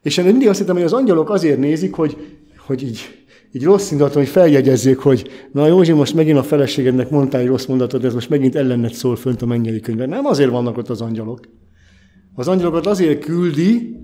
És 0.02 0.16
én 0.16 0.24
mindig 0.24 0.48
azt 0.48 0.58
hittem, 0.58 0.74
hogy 0.74 0.84
az 0.84 0.92
angyalok 0.92 1.30
azért 1.30 1.58
nézik, 1.58 1.94
hogy, 1.94 2.38
hogy 2.56 2.82
így, 2.82 3.21
így 3.52 3.64
rossz 3.64 3.90
indulaton, 3.90 4.22
hogy 4.22 4.30
feljegyezzék, 4.30 4.98
hogy 4.98 5.28
na 5.52 5.66
Józsi, 5.66 5.92
most 5.92 6.14
megint 6.14 6.38
a 6.38 6.42
feleségednek 6.42 7.10
mondtál 7.10 7.40
egy 7.40 7.46
rossz 7.46 7.66
mondatot, 7.66 8.04
ez 8.04 8.14
most 8.14 8.28
megint 8.28 8.54
ellenned 8.54 8.92
szól 8.92 9.16
fönt 9.16 9.42
a 9.42 9.46
mennyei 9.46 9.80
könyvben. 9.80 10.08
Nem 10.08 10.26
azért 10.26 10.50
vannak 10.50 10.76
ott 10.76 10.88
az 10.88 11.00
angyalok. 11.00 11.40
Az 12.34 12.48
angyalokat 12.48 12.86
azért 12.86 13.24
küldi, 13.24 13.96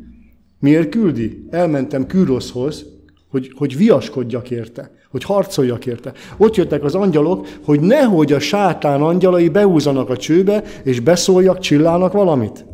miért 0.60 0.88
küldi? 0.88 1.46
Elmentem 1.50 2.06
Kűroszhoz, 2.06 2.86
hogy, 3.30 3.52
hogy 3.56 3.76
viaskodjak 3.76 4.50
érte, 4.50 4.90
hogy 5.10 5.24
harcoljak 5.24 5.86
érte. 5.86 6.12
Ott 6.36 6.56
jöttek 6.56 6.84
az 6.84 6.94
angyalok, 6.94 7.46
hogy 7.64 7.80
nehogy 7.80 8.32
a 8.32 8.40
sátán 8.40 9.02
angyalai 9.02 9.48
beúzanak 9.48 10.10
a 10.10 10.16
csőbe, 10.16 10.64
és 10.84 11.00
beszóljak, 11.00 11.58
csillának 11.58 12.12
valamit. 12.12 12.64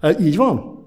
E, 0.00 0.16
így 0.20 0.36
van? 0.36 0.78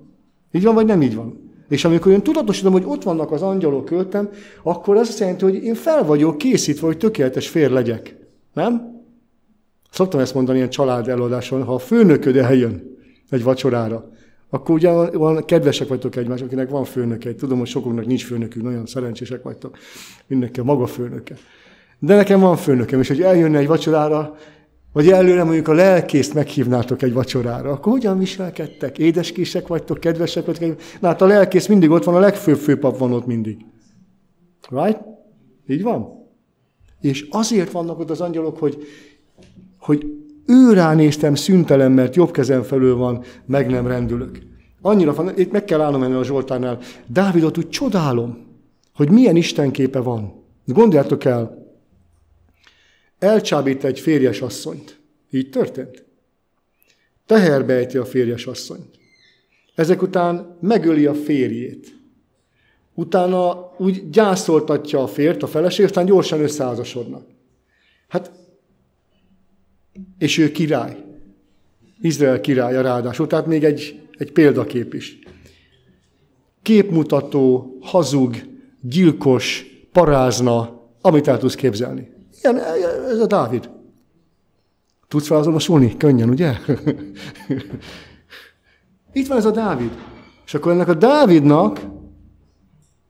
Így 0.52 0.64
van, 0.64 0.74
vagy 0.74 0.86
nem 0.86 1.02
így 1.02 1.16
van? 1.16 1.43
És 1.74 1.86
amikor 1.86 2.12
én 2.12 2.22
tudatosítom, 2.22 2.72
hogy 2.72 2.84
ott 2.86 3.04
vannak 3.04 3.32
az 3.32 3.42
angyalok 3.42 3.86
költem, 3.86 4.30
akkor 4.64 4.98
ez 4.98 5.08
azt 5.08 5.20
jelenti, 5.20 5.44
hogy 5.44 5.64
én 5.64 5.76
fel 5.76 6.06
vagyok 6.06 6.38
készítve, 6.38 6.86
hogy 6.86 6.98
tökéletes 6.98 7.48
fér 7.48 7.72
legyek. 7.72 8.16
Nem? 8.54 9.02
Szoktam 9.92 10.20
ezt 10.20 10.34
mondani 10.34 10.58
ilyen 10.58 10.70
család 10.70 11.08
előadáson, 11.08 11.64
ha 11.64 11.74
a 11.74 11.80
főnököd 11.80 12.36
eljön 12.36 12.98
egy 13.30 13.44
vacsorára, 13.44 14.12
akkor 14.50 14.76
ugye 14.76 14.92
van, 14.92 15.46
kedvesek 15.46 15.88
vagytok 15.88 16.16
egymás, 16.16 16.42
akinek 16.42 16.70
van 16.70 16.84
főnöke. 16.84 17.36
Tudom, 17.36 17.58
hogy 17.58 17.68
sokoknak 17.68 18.06
nincs 18.06 18.26
főnökük, 18.26 18.64
nagyon 18.64 18.86
szerencsések 18.86 19.44
vagytok. 19.44 19.78
Mindenki 20.28 20.60
a 20.60 20.64
maga 20.64 20.86
főnöke. 20.86 21.36
De 22.00 22.16
nekem 22.16 22.40
van 22.40 22.56
főnökem, 22.56 23.00
és 23.00 23.08
hogy 23.08 23.22
eljönne 23.22 23.58
egy 23.58 23.68
vacsorára, 23.68 24.36
vagy 24.94 25.10
előre 25.10 25.44
mondjuk 25.44 25.68
a 25.68 25.74
lelkészt 25.74 26.34
meghívnátok 26.34 27.02
egy 27.02 27.14
vacsorára, 27.14 27.72
akkor 27.72 27.92
hogyan 27.92 28.18
viselkedtek? 28.18 28.98
Édeskések 28.98 29.68
vagytok, 29.68 30.00
kedvesek 30.00 30.46
vagytok? 30.46 30.76
Na 31.00 31.08
hát 31.08 31.22
a 31.22 31.26
lelkész 31.26 31.68
mindig 31.68 31.90
ott 31.90 32.04
van, 32.04 32.16
a 32.16 32.20
legfőbb 32.20 32.58
főpap 32.58 32.98
van 32.98 33.14
ott 33.14 33.26
mindig. 33.26 33.58
Right? 34.70 35.00
Így 35.68 35.82
van? 35.82 36.08
És 37.02 37.28
azért 37.32 37.72
vannak 37.72 38.00
ott 38.00 38.10
az 38.10 38.22
angyalok, 38.22 38.58
hogy, 38.58 38.78
hogy 39.80 40.06
ő 40.46 40.74
ránéztem 40.74 41.36
szüntelen, 41.36 41.92
mert 41.92 42.16
jobb 42.16 42.32
kezem 42.32 42.62
felül 42.62 42.96
van, 42.96 43.24
meg 43.46 43.70
nem 43.70 43.88
rendülök. 43.88 44.40
Annyira 44.82 45.14
van, 45.14 45.38
itt 45.38 45.52
meg 45.52 45.64
kell 45.64 45.82
állnom 45.82 46.04
ennél 46.04 46.18
a 46.18 46.24
Zsoltárnál. 46.24 46.80
Dávidot 47.08 47.58
úgy 47.58 47.70
csodálom, 47.70 48.38
hogy 48.96 49.12
milyen 49.12 49.36
istenképe 49.36 50.00
van. 50.00 50.34
Gondoljátok 50.66 51.26
el, 51.26 51.63
elcsábít 53.24 53.84
egy 53.84 54.00
férjes 54.00 54.42
asszonyt. 54.42 55.00
Így 55.32 55.50
történt. 55.50 56.06
Teherbe 57.26 57.74
ejti 57.74 57.98
a 57.98 58.06
férjes 58.06 58.46
asszonyt. 58.46 59.00
Ezek 59.76 60.02
után 60.02 60.58
megöli 60.62 61.06
a 61.06 61.14
férjét. 61.14 61.98
Utána 62.94 63.74
úgy 63.78 64.10
gyászoltatja 64.10 65.04
a 65.04 65.08
fért, 65.08 65.44
a 65.44 65.48
feleség, 65.48 65.86
aztán 65.86 66.06
gyorsan 66.06 66.42
összeházasodnak. 66.42 67.28
Hát, 68.08 68.32
és 70.18 70.38
ő 70.38 70.52
király. 70.52 70.98
Izrael 72.02 72.42
királya 72.42 72.82
ráadásul, 72.82 73.28
tehát 73.28 73.46
még 73.46 73.64
egy, 73.64 74.02
egy 74.12 74.32
példakép 74.32 74.94
is. 74.94 75.20
Képmutató, 76.62 77.78
hazug, 77.82 78.36
gyilkos, 78.82 79.66
parázna, 79.92 80.82
amit 81.02 81.28
el 81.28 81.38
tudsz 81.38 81.56
képzelni. 81.56 82.13
Ilyen, 82.44 82.60
ez 83.10 83.20
a 83.20 83.26
Dávid. 83.28 83.70
Tudsz 85.08 85.28
felazolosulni? 85.28 85.98
Könnyen, 85.98 86.30
ugye? 86.30 86.52
Itt 89.14 89.28
van 89.28 89.38
ez 89.38 89.46
a 89.46 89.52
Dávid. 89.52 89.92
És 90.46 90.54
akkor 90.54 90.72
ennek 90.72 90.88
a 90.88 90.94
Dávidnak, 90.94 91.82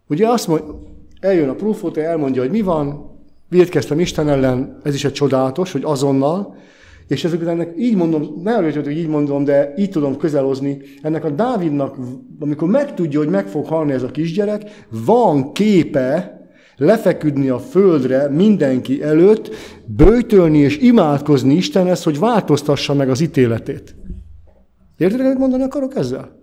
ugye 0.08 0.28
azt 0.28 0.48
mondja, 0.48 0.80
eljön 1.20 1.50
a 1.50 1.54
prófóta, 1.54 2.02
elmondja, 2.02 2.42
hogy 2.42 2.52
mi 2.52 2.62
van, 2.62 3.12
védkeztem 3.50 4.00
Isten 4.00 4.30
ellen, 4.30 4.80
ez 4.84 4.94
is 4.94 5.06
egy 5.06 5.14
csodálatos, 5.14 5.72
hogy 5.72 5.84
azonnal, 5.84 6.56
és 7.08 7.24
ezek 7.24 7.42
ennek 7.42 7.74
így 7.78 7.96
mondom, 7.96 8.42
ne 8.44 8.56
arra, 8.56 8.72
hogy 8.72 8.98
így 8.98 9.08
mondom, 9.08 9.44
de 9.44 9.74
így 9.78 9.90
tudom 9.90 10.18
közelozni, 10.18 10.82
ennek 11.02 11.26
a 11.26 11.30
Dávidnak, 11.30 11.98
amikor 12.40 12.68
megtudja, 12.68 13.20
hogy 13.20 13.30
meg 13.30 13.48
fog 13.48 13.66
halni 13.66 13.92
ez 13.92 14.04
a 14.04 14.12
kisgyerek, 14.12 14.86
van 15.06 15.54
képe 15.54 16.42
lefeküdni 16.78 17.50
a 17.50 17.60
földre 17.60 18.30
mindenki 18.30 19.04
előtt, 19.04 19.56
bőjtölni 19.86 20.58
és 20.58 20.78
imádkozni 20.78 21.54
Istenhez, 21.54 22.04
hogy 22.04 22.20
változtassa 22.20 22.94
meg 22.94 23.10
az 23.10 23.22
ítéletét. 23.22 23.96
Értitek, 24.98 25.26
amit 25.26 25.38
mondani 25.38 25.64
akarok 25.64 25.96
ezzel? 25.96 26.42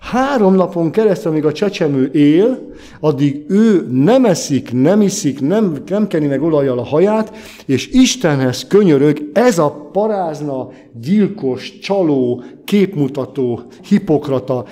Három 0.00 0.54
napon 0.54 0.90
keresztül, 0.90 1.30
amíg 1.30 1.44
a 1.44 1.52
csecsemő 1.52 2.10
él, 2.12 2.72
addig 3.00 3.44
ő 3.48 3.86
nem 3.90 4.24
eszik, 4.24 4.72
nem 4.72 5.00
iszik, 5.00 5.40
nem, 5.40 5.76
nem 5.86 6.06
keni 6.06 6.26
meg 6.26 6.42
olajjal 6.42 6.78
a 6.78 6.84
haját, 6.84 7.36
és 7.66 7.88
Istenhez 7.88 8.66
könyörög 8.66 9.30
ez 9.32 9.58
a 9.58 9.88
parázna, 9.92 10.70
gyilkos, 11.00 11.78
csaló, 11.78 12.42
képmutató, 12.64 13.60
hipokrata, 13.88 14.64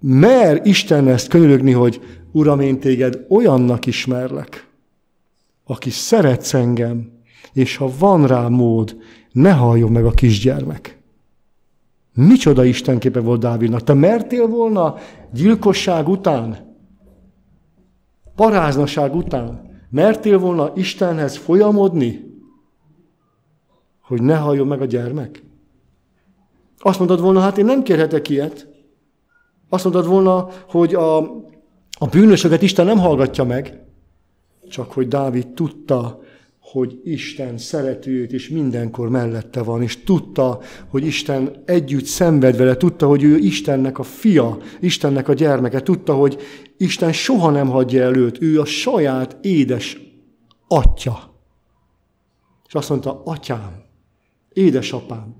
mer 0.00 0.60
Istenhez 0.64 1.26
könyörögni, 1.26 1.72
hogy 1.72 2.00
Uram, 2.38 2.60
én 2.60 2.80
téged 2.80 3.24
olyannak 3.28 3.86
ismerlek, 3.86 4.68
aki 5.64 5.90
szeretsz 5.90 6.54
engem, 6.54 7.12
és 7.52 7.76
ha 7.76 7.90
van 7.98 8.26
rá 8.26 8.48
mód, 8.48 8.96
ne 9.32 9.52
halljon 9.52 9.92
meg 9.92 10.04
a 10.04 10.10
kisgyermek. 10.10 10.98
Micsoda 12.14 12.64
istenképe 12.64 13.20
volt 13.20 13.40
Dávidnak. 13.40 13.82
Te 13.82 13.94
mertél 13.94 14.46
volna 14.46 14.96
gyilkosság 15.32 16.08
után, 16.08 16.76
paráznaság 18.34 19.14
után, 19.14 19.70
mertél 19.90 20.38
volna 20.38 20.72
Istenhez 20.74 21.36
folyamodni, 21.36 22.40
hogy 24.02 24.22
ne 24.22 24.36
halljon 24.36 24.66
meg 24.66 24.80
a 24.80 24.84
gyermek? 24.84 25.42
Azt 26.78 26.98
mondod 26.98 27.20
volna, 27.20 27.40
hát 27.40 27.58
én 27.58 27.64
nem 27.64 27.82
kérhetek 27.82 28.28
ilyet. 28.28 28.68
Azt 29.68 29.84
mondod 29.84 30.06
volna, 30.06 30.48
hogy 30.68 30.94
a, 30.94 31.18
a 31.98 32.06
bűnösöket 32.06 32.62
Isten 32.62 32.86
nem 32.86 32.98
hallgatja 32.98 33.44
meg, 33.44 33.80
csak 34.68 34.92
hogy 34.92 35.08
Dávid 35.08 35.48
tudta, 35.48 36.20
hogy 36.60 37.00
Isten 37.04 37.58
szeretőt 37.58 38.32
és 38.32 38.48
mindenkor 38.48 39.08
mellette 39.08 39.62
van, 39.62 39.82
és 39.82 40.02
tudta, 40.04 40.60
hogy 40.88 41.06
Isten 41.06 41.62
együtt 41.64 42.04
szenved 42.04 42.56
vele, 42.56 42.76
tudta, 42.76 43.06
hogy 43.06 43.22
ő 43.22 43.36
Istennek 43.36 43.98
a 43.98 44.02
fia, 44.02 44.58
Istennek 44.80 45.28
a 45.28 45.32
gyermeke, 45.32 45.80
tudta, 45.80 46.14
hogy 46.14 46.38
Isten 46.76 47.12
soha 47.12 47.50
nem 47.50 47.68
hagyja 47.68 48.02
el 48.02 48.16
őt, 48.16 48.42
ő 48.42 48.60
a 48.60 48.64
saját 48.64 49.36
édes 49.40 50.00
atya. 50.68 51.34
És 52.66 52.74
azt 52.74 52.88
mondta, 52.88 53.22
atyám, 53.24 53.82
édesapám, 54.52 55.34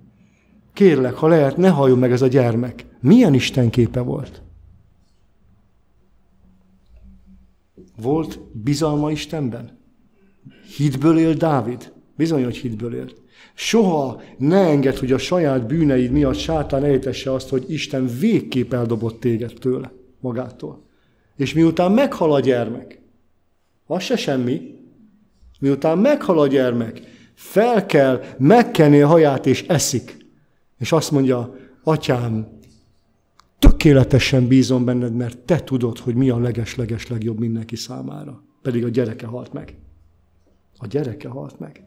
kérlek, 0.72 1.14
ha 1.14 1.26
lehet, 1.26 1.56
ne 1.56 1.68
halljon 1.68 1.98
meg 1.98 2.12
ez 2.12 2.22
a 2.22 2.26
gyermek. 2.26 2.86
Milyen 3.00 3.34
Isten 3.34 3.70
képe 3.70 4.00
volt? 4.00 4.42
Volt 8.02 8.38
bizalma 8.52 9.10
Istenben? 9.10 9.78
Hitből 10.76 11.18
él 11.18 11.32
Dávid? 11.32 11.92
Bizony, 12.16 12.44
hogy 12.44 12.56
hitből 12.56 12.94
élt. 12.94 13.20
Soha 13.54 14.22
ne 14.38 14.58
enged, 14.58 14.96
hogy 14.96 15.12
a 15.12 15.18
saját 15.18 15.66
bűneid 15.66 16.10
miatt 16.10 16.38
sátán 16.38 16.84
ejtesse 16.84 17.32
azt, 17.32 17.48
hogy 17.48 17.64
Isten 17.72 18.06
végképp 18.18 18.72
eldobott 18.72 19.20
téged 19.20 19.52
tőle, 19.60 19.92
magától. 20.20 20.82
És 21.36 21.54
miután 21.54 21.92
meghal 21.92 22.32
a 22.32 22.40
gyermek, 22.40 23.00
az 23.86 24.02
se 24.02 24.16
semmi, 24.16 24.74
miután 25.60 25.98
meghal 25.98 26.38
a 26.38 26.46
gyermek, 26.46 27.00
fel 27.34 27.86
kell 27.86 28.22
megkenni 28.38 29.00
a 29.00 29.06
haját 29.06 29.46
és 29.46 29.62
eszik. 29.62 30.16
És 30.78 30.92
azt 30.92 31.10
mondja, 31.10 31.56
atyám, 31.82 32.57
tökéletesen 33.78 34.46
bízom 34.46 34.84
benned, 34.84 35.14
mert 35.14 35.38
te 35.38 35.60
tudod, 35.60 35.98
hogy 35.98 36.14
mi 36.14 36.30
a 36.30 36.38
leges-leges 36.38 37.06
legjobb 37.06 37.38
mindenki 37.38 37.76
számára. 37.76 38.42
Pedig 38.62 38.84
a 38.84 38.88
gyereke 38.88 39.26
halt 39.26 39.52
meg. 39.52 39.78
A 40.76 40.86
gyereke 40.86 41.28
halt 41.28 41.58
meg. 41.58 41.84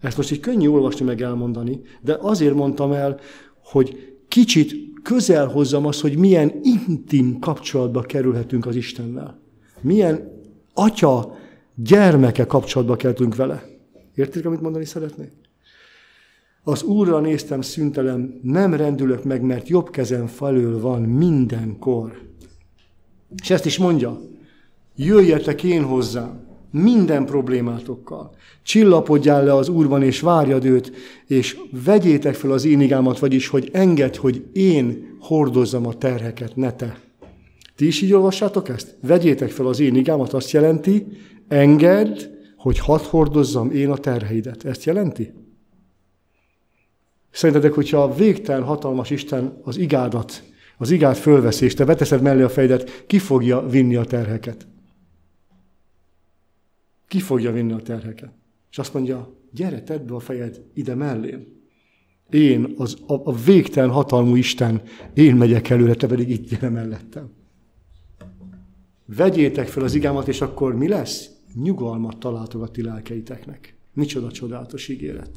Ezt 0.00 0.16
most 0.16 0.32
így 0.32 0.40
könnyű 0.40 0.68
olvasni 0.68 1.04
meg 1.04 1.22
elmondani, 1.22 1.80
de 2.02 2.16
azért 2.20 2.54
mondtam 2.54 2.92
el, 2.92 3.20
hogy 3.62 4.16
kicsit 4.28 4.74
közel 5.02 5.46
hozzam 5.46 5.86
azt, 5.86 6.00
hogy 6.00 6.16
milyen 6.16 6.52
intim 6.62 7.38
kapcsolatba 7.38 8.00
kerülhetünk 8.00 8.66
az 8.66 8.76
Istennel. 8.76 9.40
Milyen 9.80 10.32
atya, 10.74 11.36
gyermeke 11.74 12.46
kapcsolatba 12.46 12.96
kerültünk 12.96 13.36
vele. 13.36 13.64
Értik, 14.14 14.46
amit 14.46 14.60
mondani 14.60 14.84
szeretnék? 14.84 15.32
Az 16.68 16.82
Úrra 16.82 17.20
néztem 17.20 17.60
szüntelem, 17.60 18.40
nem 18.42 18.74
rendülök 18.74 19.24
meg, 19.24 19.42
mert 19.42 19.68
jobb 19.68 19.90
kezem 19.90 20.26
felől 20.26 20.80
van 20.80 21.02
mindenkor. 21.02 22.20
És 23.42 23.50
ezt 23.50 23.66
is 23.66 23.78
mondja, 23.78 24.20
jöjjetek 24.96 25.62
én 25.62 25.82
hozzám 25.82 26.40
minden 26.70 27.24
problémátokkal. 27.24 28.34
Csillapodjál 28.62 29.44
le 29.44 29.54
az 29.54 29.68
Úrban, 29.68 30.02
és 30.02 30.20
várjad 30.20 30.64
őt, 30.64 30.92
és 31.26 31.58
vegyétek 31.84 32.34
fel 32.34 32.50
az 32.50 32.64
én 32.64 32.80
igámat, 32.80 33.18
vagyis, 33.18 33.48
hogy 33.48 33.68
enged, 33.72 34.16
hogy 34.16 34.44
én 34.52 35.16
hordozzam 35.20 35.86
a 35.86 35.94
terheket, 35.94 36.56
ne 36.56 36.72
te. 36.72 36.98
Ti 37.76 37.86
is 37.86 38.02
így 38.02 38.12
olvassátok 38.12 38.68
ezt? 38.68 38.96
Vegyétek 39.02 39.50
fel 39.50 39.66
az 39.66 39.80
én 39.80 39.94
igámat, 39.94 40.32
azt 40.32 40.50
jelenti, 40.50 41.06
engedd, 41.48 42.18
hogy 42.56 42.78
hadd 42.78 43.02
hordozzam 43.02 43.70
én 43.70 43.90
a 43.90 43.96
terheidet. 43.96 44.64
Ezt 44.64 44.84
jelenti? 44.84 45.46
Szerintetek, 47.38 47.72
hogyha 47.72 48.02
a 48.02 48.14
végtelen 48.14 48.62
hatalmas 48.62 49.10
Isten 49.10 49.60
az 49.62 49.76
igádat, 49.76 50.42
az 50.78 50.90
igát 50.90 51.16
fölveszi, 51.16 51.64
és 51.64 51.74
te 51.74 51.84
veteszed 51.84 52.22
mellé 52.22 52.42
a 52.42 52.48
fejedet, 52.48 53.06
ki 53.06 53.18
fogja 53.18 53.66
vinni 53.66 53.96
a 53.96 54.04
terheket? 54.04 54.66
Ki 57.08 57.20
fogja 57.20 57.52
vinni 57.52 57.72
a 57.72 57.80
terheket? 57.82 58.32
És 58.70 58.78
azt 58.78 58.94
mondja, 58.94 59.34
gyere, 59.52 59.82
tedd 59.82 60.06
be 60.06 60.14
a 60.14 60.18
fejed 60.20 60.62
ide 60.74 60.94
mellém. 60.94 61.46
Én, 62.30 62.74
az, 62.76 62.96
a, 63.06 63.14
a 63.30 63.34
végtelen 63.34 63.90
hatalmú 63.90 64.34
Isten, 64.34 64.82
én 65.14 65.36
megyek 65.36 65.70
előre, 65.70 65.94
te 65.94 66.06
pedig 66.06 66.30
itt 66.30 66.48
gyere 66.48 66.68
mellettem. 66.68 67.30
Vegyétek 69.04 69.68
fel 69.68 69.82
az 69.82 69.94
igámat, 69.94 70.28
és 70.28 70.40
akkor 70.40 70.74
mi 70.76 70.88
lesz? 70.88 71.30
Nyugalmat 71.54 72.18
találtok 72.18 72.62
a 72.62 72.68
ti 72.68 72.82
lelkeiteknek. 72.82 73.76
Micsoda 73.92 74.30
csodálatos 74.30 74.88
ígéret. 74.88 75.30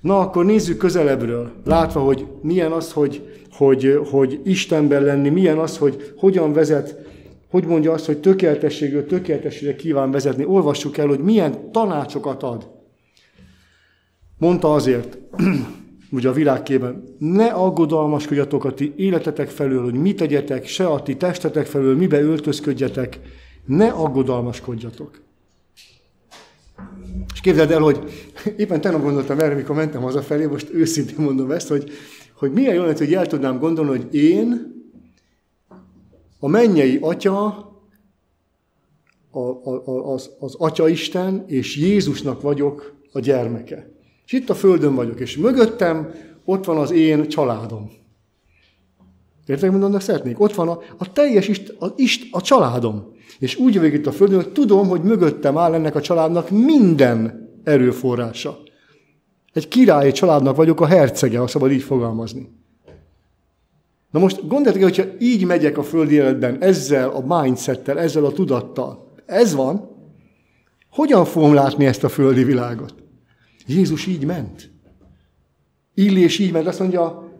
Na, 0.00 0.20
akkor 0.20 0.44
nézzük 0.44 0.76
közelebbről, 0.76 1.50
látva, 1.64 2.00
hogy 2.00 2.26
milyen 2.42 2.72
az, 2.72 2.92
hogy, 2.92 3.42
hogy, 3.52 4.00
hogy 4.10 4.40
Istenben 4.44 5.02
lenni, 5.02 5.28
milyen 5.28 5.58
az, 5.58 5.78
hogy 5.78 6.12
hogyan 6.16 6.52
vezet 6.52 7.08
hogy 7.50 7.66
mondja 7.66 7.92
azt, 7.92 8.06
hogy 8.06 8.20
tökéletességről 8.20 9.06
tökéletességre 9.06 9.76
kíván 9.76 10.10
vezetni. 10.10 10.44
Olvassuk 10.44 10.98
el, 10.98 11.06
hogy 11.06 11.18
milyen 11.18 11.72
tanácsokat 11.72 12.42
ad. 12.42 12.70
Mondta 14.38 14.74
azért, 14.74 15.18
ugye 16.10 16.28
a 16.28 16.32
világkében, 16.32 17.04
ne 17.18 17.46
aggodalmaskodjatok 17.46 18.64
a 18.64 18.74
ti 18.74 18.92
életetek 18.96 19.48
felől, 19.48 19.82
hogy 19.82 19.94
mit 19.94 20.16
tegyetek, 20.16 20.66
se 20.66 20.86
a 20.86 21.02
ti 21.02 21.16
testetek 21.16 21.66
felől, 21.66 21.96
mibe 21.96 22.20
öltözködjetek, 22.20 23.20
ne 23.66 23.88
aggodalmaskodjatok. 23.88 25.22
És 27.32 27.40
képzeld 27.40 27.70
el, 27.70 27.80
hogy 27.80 27.98
éppen 28.56 28.80
tegnap 28.80 29.02
gondoltam 29.02 29.38
erre, 29.38 29.54
mikor 29.54 29.76
mentem 29.76 30.02
hazafelé, 30.02 30.46
most 30.46 30.70
őszintén 30.72 31.24
mondom 31.24 31.50
ezt, 31.50 31.68
hogy, 31.68 31.90
hogy 32.34 32.52
milyen 32.52 32.74
jó 32.74 32.84
lett, 32.84 32.98
hogy 32.98 33.14
el 33.14 33.26
tudnám 33.26 33.58
gondolni, 33.58 33.90
hogy 33.90 34.14
én, 34.14 34.78
a 36.38 36.48
mennyei 36.48 36.98
atya, 37.00 37.46
a, 39.30 39.38
a, 39.38 40.12
az, 40.12 40.30
az 40.38 40.54
Atya 40.54 40.88
Isten, 40.88 41.44
és 41.46 41.76
Jézusnak 41.76 42.40
vagyok 42.40 42.94
a 43.12 43.20
gyermeke. 43.20 43.90
És 44.26 44.32
itt 44.32 44.50
a 44.50 44.54
földön 44.54 44.94
vagyok, 44.94 45.20
és 45.20 45.36
mögöttem 45.36 46.12
ott 46.44 46.64
van 46.64 46.76
az 46.76 46.90
én 46.90 47.28
családom. 47.28 47.90
Értek, 49.46 49.70
mondanak 49.70 50.00
szeretnék? 50.00 50.40
Ott 50.40 50.54
van 50.54 50.68
a, 50.68 50.78
a 50.98 51.12
teljes 51.12 51.48
ist, 51.48 51.68
a, 51.78 51.86
ist, 51.96 52.28
a 52.30 52.40
családom. 52.40 53.12
És 53.38 53.56
úgy 53.56 53.74
jövök 53.74 53.92
itt 53.92 54.06
a 54.06 54.12
földön, 54.12 54.42
hogy 54.42 54.52
tudom, 54.52 54.88
hogy 54.88 55.02
mögöttem 55.02 55.58
áll 55.58 55.74
ennek 55.74 55.94
a 55.94 56.00
családnak 56.00 56.50
minden 56.50 57.48
erőforrása. 57.64 58.58
Egy 59.52 59.68
királyi 59.68 60.12
családnak 60.12 60.56
vagyok 60.56 60.80
a 60.80 60.86
hercege, 60.86 61.38
ha 61.38 61.46
szabad 61.46 61.72
így 61.72 61.82
fogalmazni. 61.82 62.48
Na 64.10 64.18
most 64.18 64.46
gondoljátok, 64.46 64.82
hogyha 64.82 65.04
így 65.18 65.44
megyek 65.44 65.78
a 65.78 65.82
földi 65.82 66.14
életben, 66.14 66.62
ezzel 66.62 67.08
a 67.08 67.42
mindsettel, 67.42 67.98
ezzel 67.98 68.24
a 68.24 68.32
tudattal, 68.32 69.12
ez 69.26 69.54
van, 69.54 69.88
hogyan 70.90 71.24
fogom 71.24 71.54
látni 71.54 71.86
ezt 71.86 72.04
a 72.04 72.08
földi 72.08 72.44
világot? 72.44 72.94
Jézus 73.66 74.06
így 74.06 74.24
ment. 74.24 74.70
Illés 75.94 76.38
így 76.38 76.52
ment, 76.52 76.66
azt 76.66 76.78
mondja, 76.78 77.32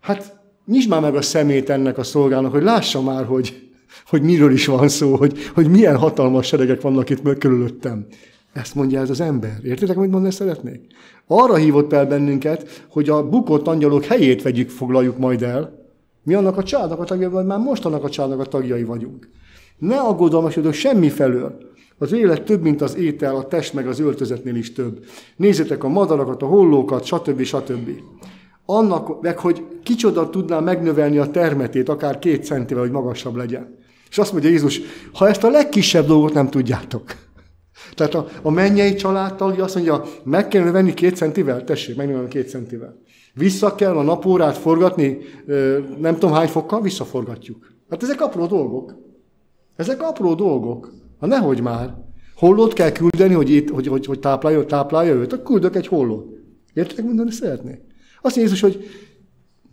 hát 0.00 0.40
nyisd 0.66 0.88
már 0.88 1.00
meg 1.00 1.14
a 1.14 1.22
szemét 1.22 1.70
ennek 1.70 1.98
a 1.98 2.02
szolgának, 2.02 2.52
hogy 2.52 2.62
lássa 2.62 3.02
már, 3.02 3.24
hogy, 3.24 3.63
hogy 4.06 4.22
miről 4.22 4.52
is 4.52 4.66
van 4.66 4.88
szó, 4.88 5.16
hogy, 5.16 5.38
hogy 5.54 5.70
milyen 5.70 5.96
hatalmas 5.96 6.46
seregek 6.46 6.80
vannak 6.80 7.10
itt 7.10 7.38
körülöttem. 7.38 8.06
Ezt 8.52 8.74
mondja 8.74 9.00
ez 9.00 9.10
az 9.10 9.20
ember. 9.20 9.58
Értitek, 9.62 9.96
amit 9.96 10.10
mondani 10.10 10.32
szeretnék? 10.32 10.80
Arra 11.26 11.54
hívott 11.54 11.92
el 11.92 12.06
bennünket, 12.06 12.84
hogy 12.88 13.08
a 13.08 13.28
bukott 13.28 13.66
angyalok 13.66 14.04
helyét 14.04 14.42
vegyük, 14.42 14.70
foglaljuk 14.70 15.18
majd 15.18 15.42
el. 15.42 15.82
Mi 16.22 16.34
annak 16.34 16.56
a 16.56 16.62
családnak 16.62 17.00
a 17.00 17.04
tagjai, 17.04 17.30
vagy 17.30 17.46
már 17.46 17.58
most 17.58 17.84
annak 17.84 18.04
a 18.04 18.08
családnak 18.08 18.40
a 18.40 18.44
tagjai 18.44 18.84
vagyunk. 18.84 19.28
Ne 19.78 19.96
aggodalmasodok 19.96 20.72
semmi 20.72 21.08
felől. 21.08 21.58
Az 21.98 22.12
élet 22.12 22.44
több, 22.44 22.62
mint 22.62 22.82
az 22.82 22.96
étel, 22.96 23.36
a 23.36 23.46
test 23.46 23.74
meg 23.74 23.86
az 23.86 24.00
öltözetnél 24.00 24.54
is 24.54 24.72
több. 24.72 25.04
Nézzétek 25.36 25.84
a 25.84 25.88
madarakat, 25.88 26.42
a 26.42 26.46
hollókat, 26.46 27.04
stb. 27.04 27.42
stb. 27.42 27.90
Annak, 28.66 29.20
meg 29.20 29.38
hogy 29.38 29.64
kicsoda 29.82 30.30
tudná 30.30 30.60
megnövelni 30.60 31.18
a 31.18 31.30
termetét, 31.30 31.88
akár 31.88 32.18
két 32.18 32.44
centivel, 32.44 32.82
hogy 32.82 32.92
magasabb 32.92 33.36
legyen. 33.36 33.82
És 34.14 34.20
azt 34.20 34.32
mondja 34.32 34.50
Jézus, 34.50 34.80
ha 35.12 35.28
ezt 35.28 35.44
a 35.44 35.50
legkisebb 35.50 36.06
dolgot 36.06 36.32
nem 36.32 36.50
tudjátok. 36.50 37.04
Tehát 37.94 38.14
a, 38.14 38.26
a 38.42 38.50
mennyei 38.50 38.94
családtagja 38.94 39.64
azt 39.64 39.74
mondja, 39.74 40.04
meg 40.24 40.48
kell 40.48 40.64
növelni 40.64 40.94
két 40.94 41.16
centivel, 41.16 41.64
tessék, 41.64 41.96
megnövelni 41.96 42.28
két 42.28 42.48
centivel. 42.48 42.96
Vissza 43.32 43.74
kell 43.74 43.96
a 43.96 44.02
napórát 44.02 44.56
forgatni, 44.56 45.18
nem 45.98 46.14
tudom 46.14 46.32
hány 46.32 46.48
fokkal, 46.48 46.80
visszaforgatjuk. 46.80 47.72
Hát 47.90 48.02
ezek 48.02 48.20
apró 48.20 48.46
dolgok. 48.46 48.94
Ezek 49.76 50.02
apró 50.02 50.34
dolgok. 50.34 50.92
Ha 51.18 51.26
nehogy 51.26 51.60
már. 51.60 51.94
Hollót 52.36 52.72
kell 52.72 52.92
küldeni, 52.92 53.34
hogy, 53.34 53.50
itt, 53.50 53.70
hogy, 53.70 53.86
hogy, 53.86 54.06
hogy 54.06 54.18
táplálja, 54.18 54.64
táplálja 54.64 55.14
őt, 55.14 55.32
akkor 55.32 55.44
küldök 55.44 55.76
egy 55.76 55.86
hollót. 55.86 56.36
Értek, 56.74 57.04
mondani 57.04 57.30
szeretnék? 57.30 57.80
Azt 58.22 58.36
Jézus, 58.36 58.60
hogy 58.60 58.84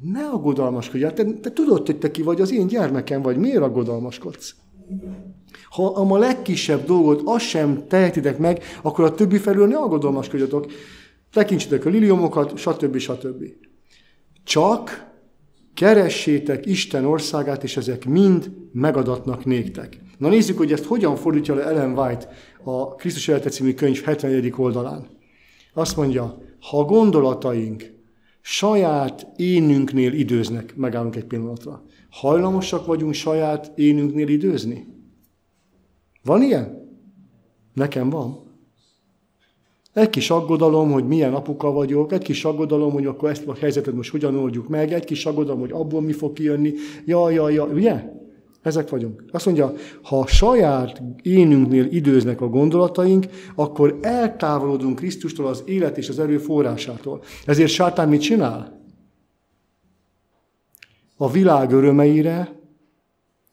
ne 0.01 0.23
aggodalmaskodj, 0.23 1.03
hát 1.03 1.15
te, 1.15 1.23
te 1.23 1.51
tudod, 1.51 1.85
hogy 1.85 1.97
te 1.97 2.11
ki 2.11 2.21
vagy, 2.21 2.41
az 2.41 2.51
én 2.51 2.67
gyermekem 2.67 3.21
vagy, 3.21 3.37
miért 3.37 3.61
aggodalmaskodsz? 3.61 4.55
Ha 5.69 5.85
a 5.85 6.17
legkisebb 6.17 6.85
dolgot 6.85 7.21
azt 7.25 7.45
sem 7.45 7.87
tehetitek 7.87 8.37
meg, 8.37 8.63
akkor 8.81 9.05
a 9.05 9.13
többi 9.13 9.37
felül 9.37 9.67
ne 9.67 9.77
aggodalmaskodjatok. 9.77 10.71
Tekintsetek 11.31 11.85
a 11.85 11.89
liliomokat, 11.89 12.57
stb. 12.57 12.97
stb. 12.97 13.43
Csak 14.43 15.09
keressétek 15.73 16.65
Isten 16.65 17.05
országát, 17.05 17.63
és 17.63 17.77
ezek 17.77 18.05
mind 18.05 18.51
megadatnak 18.71 19.45
néktek. 19.45 19.99
Na 20.17 20.29
nézzük, 20.29 20.57
hogy 20.57 20.71
ezt 20.71 20.85
hogyan 20.85 21.15
fordítja 21.15 21.55
le 21.55 21.63
Ellen 21.63 21.97
White 21.97 22.29
a 22.63 22.95
Krisztus 22.95 23.27
Élete 23.27 23.49
című 23.49 23.73
könyv 23.73 24.01
71. 24.03 24.53
oldalán. 24.55 25.07
Azt 25.73 25.95
mondja, 25.95 26.37
ha 26.59 26.79
a 26.79 26.83
gondolataink 26.83 28.00
saját 28.41 29.27
énünknél 29.35 30.13
időznek, 30.13 30.75
megállunk 30.75 31.15
egy 31.15 31.25
pillanatra. 31.25 31.83
Hajlamosak 32.09 32.85
vagyunk 32.85 33.13
saját 33.13 33.71
énünknél 33.75 34.27
időzni? 34.27 34.87
Van 36.23 36.41
ilyen? 36.41 36.89
Nekem 37.73 38.09
van. 38.09 38.49
Egy 39.93 40.09
kis 40.09 40.29
aggodalom, 40.29 40.91
hogy 40.91 41.07
milyen 41.07 41.33
apuka 41.33 41.71
vagyok, 41.71 42.11
egy 42.11 42.23
kis 42.23 42.45
aggodalom, 42.45 42.91
hogy 42.91 43.05
akkor 43.05 43.29
ezt 43.29 43.47
a 43.47 43.55
helyzetet 43.55 43.93
most 43.93 44.11
hogyan 44.11 44.35
oldjuk 44.35 44.67
meg, 44.67 44.93
egy 44.93 45.03
kis 45.03 45.25
aggodalom, 45.25 45.59
hogy 45.59 45.71
abból 45.71 46.01
mi 46.01 46.11
fog 46.11 46.33
kijönni, 46.33 46.73
jaj, 47.05 47.33
jaj, 47.33 47.53
jaj, 47.53 47.71
ugye? 47.73 48.20
Ezek 48.61 48.89
vagyunk. 48.89 49.23
Azt 49.31 49.45
mondja, 49.45 49.73
ha 50.01 50.19
a 50.19 50.27
saját 50.27 51.01
énünknél 51.21 51.85
időznek 51.85 52.41
a 52.41 52.47
gondolataink, 52.47 53.25
akkor 53.55 53.97
eltávolodunk 54.01 54.95
Krisztustól 54.95 55.47
az 55.47 55.63
élet 55.65 55.97
és 55.97 56.09
az 56.09 56.19
erő 56.19 56.37
forrásától. 56.37 57.23
Ezért 57.45 57.71
sátán 57.71 58.09
mit 58.09 58.21
csinál? 58.21 58.79
A 61.17 61.31
világ 61.31 61.71
örömeire, 61.71 62.59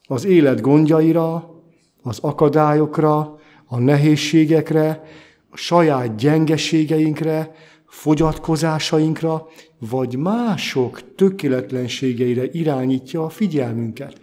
az 0.06 0.24
élet 0.24 0.60
gondjaira, 0.60 1.54
az 2.02 2.18
akadályokra, 2.18 3.38
a 3.66 3.78
nehézségekre, 3.78 5.02
a 5.50 5.56
saját 5.56 6.16
gyengeségeinkre, 6.16 7.54
fogyatkozásainkra, 7.86 9.46
vagy 9.78 10.16
mások 10.16 11.14
tökéletlenségeire 11.14 12.44
irányítja 12.52 13.24
a 13.24 13.28
figyelmünket. 13.28 14.18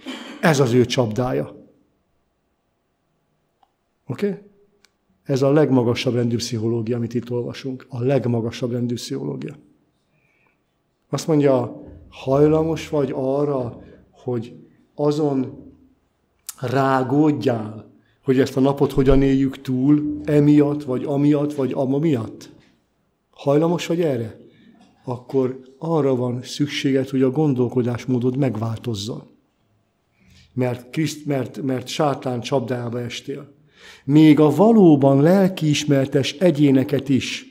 Ez 0.45 0.59
az 0.59 0.73
ő 0.73 0.85
csapdája. 0.85 1.55
Oké? 4.07 4.27
Okay? 4.27 4.41
Ez 5.23 5.41
a 5.41 5.51
legmagasabb 5.51 6.13
rendű 6.13 6.35
pszichológia, 6.35 6.95
amit 6.97 7.13
itt 7.13 7.31
olvasunk. 7.31 7.85
A 7.89 8.01
legmagasabb 8.01 8.71
rendű 8.71 8.93
pszichológia. 8.93 9.55
Azt 11.09 11.27
mondja, 11.27 11.83
hajlamos 12.09 12.89
vagy 12.89 13.11
arra, 13.15 13.83
hogy 14.11 14.55
azon 14.95 15.71
rágódjál, 16.59 17.91
hogy 18.23 18.39
ezt 18.39 18.57
a 18.57 18.59
napot 18.59 18.91
hogyan 18.91 19.21
éljük 19.21 19.61
túl, 19.61 20.21
emiatt, 20.23 20.83
vagy 20.83 21.03
amiatt, 21.03 21.53
vagy 21.53 21.71
ama 21.71 21.97
miatt? 21.97 22.49
Hajlamos 23.31 23.87
vagy 23.87 24.01
erre? 24.01 24.39
Akkor 25.03 25.59
arra 25.77 26.15
van 26.15 26.41
szükséged, 26.43 27.09
hogy 27.09 27.21
a 27.21 27.31
gondolkodásmódod 27.31 28.37
megváltozzon. 28.37 29.33
Mert, 30.55 30.89
Kriszt, 30.89 31.25
mert, 31.25 31.61
mert 31.61 31.87
sátán 31.87 32.41
csapdába 32.41 33.01
estél. 33.01 33.53
Még 34.05 34.39
a 34.39 34.55
valóban 34.55 35.21
lelkiismertes 35.21 36.31
egyéneket 36.31 37.09
is, 37.09 37.45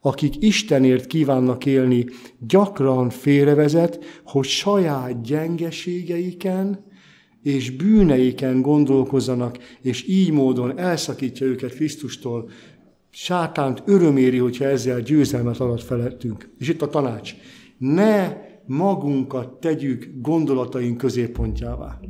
akik 0.00 0.34
Istenért 0.38 1.06
kívánnak 1.06 1.66
élni, 1.66 2.06
gyakran 2.38 3.10
félrevezet, 3.10 4.04
hogy 4.24 4.44
saját 4.44 5.22
gyengeségeiken 5.22 6.84
és 7.42 7.70
bűneiken 7.70 8.62
gondolkozzanak, 8.62 9.58
és 9.80 10.08
így 10.08 10.30
módon 10.30 10.78
elszakítja 10.78 11.46
őket 11.46 11.74
Krisztustól, 11.74 12.50
sátánt 13.10 13.82
öröméri, 13.86 14.38
hogyha 14.38 14.64
ezzel 14.64 15.00
győzelmet 15.00 15.60
alatt 15.60 15.82
felettünk. 15.82 16.50
És 16.58 16.68
itt 16.68 16.82
a 16.82 16.88
tanács. 16.88 17.34
Ne 17.78 18.36
magunkat 18.66 19.60
tegyük 19.60 20.10
gondolataink 20.20 20.96
középpontjává. 20.96 22.00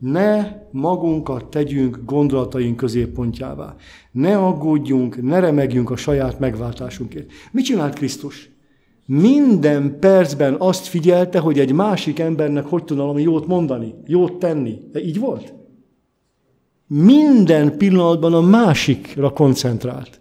Ne 0.00 0.52
magunkat 0.70 1.44
tegyünk 1.44 1.98
gondolataink 2.04 2.76
középpontjává. 2.76 3.76
Ne 4.12 4.36
aggódjunk, 4.38 5.22
ne 5.22 5.40
remegjünk 5.40 5.90
a 5.90 5.96
saját 5.96 6.38
megváltásunkért. 6.38 7.30
Mit 7.52 7.64
csinált 7.64 7.94
Krisztus? 7.94 8.50
Minden 9.06 9.98
percben 9.98 10.54
azt 10.58 10.86
figyelte, 10.86 11.38
hogy 11.38 11.58
egy 11.58 11.72
másik 11.72 12.18
embernek 12.18 12.66
hogy 12.66 12.84
tudna 12.84 13.02
valami 13.02 13.22
jót 13.22 13.46
mondani, 13.46 13.94
jót 14.06 14.38
tenni. 14.38 14.78
De 14.92 15.04
így 15.04 15.18
volt? 15.18 15.58
minden 16.90 17.76
pillanatban 17.76 18.34
a 18.34 18.40
másikra 18.40 19.30
koncentrált. 19.32 20.20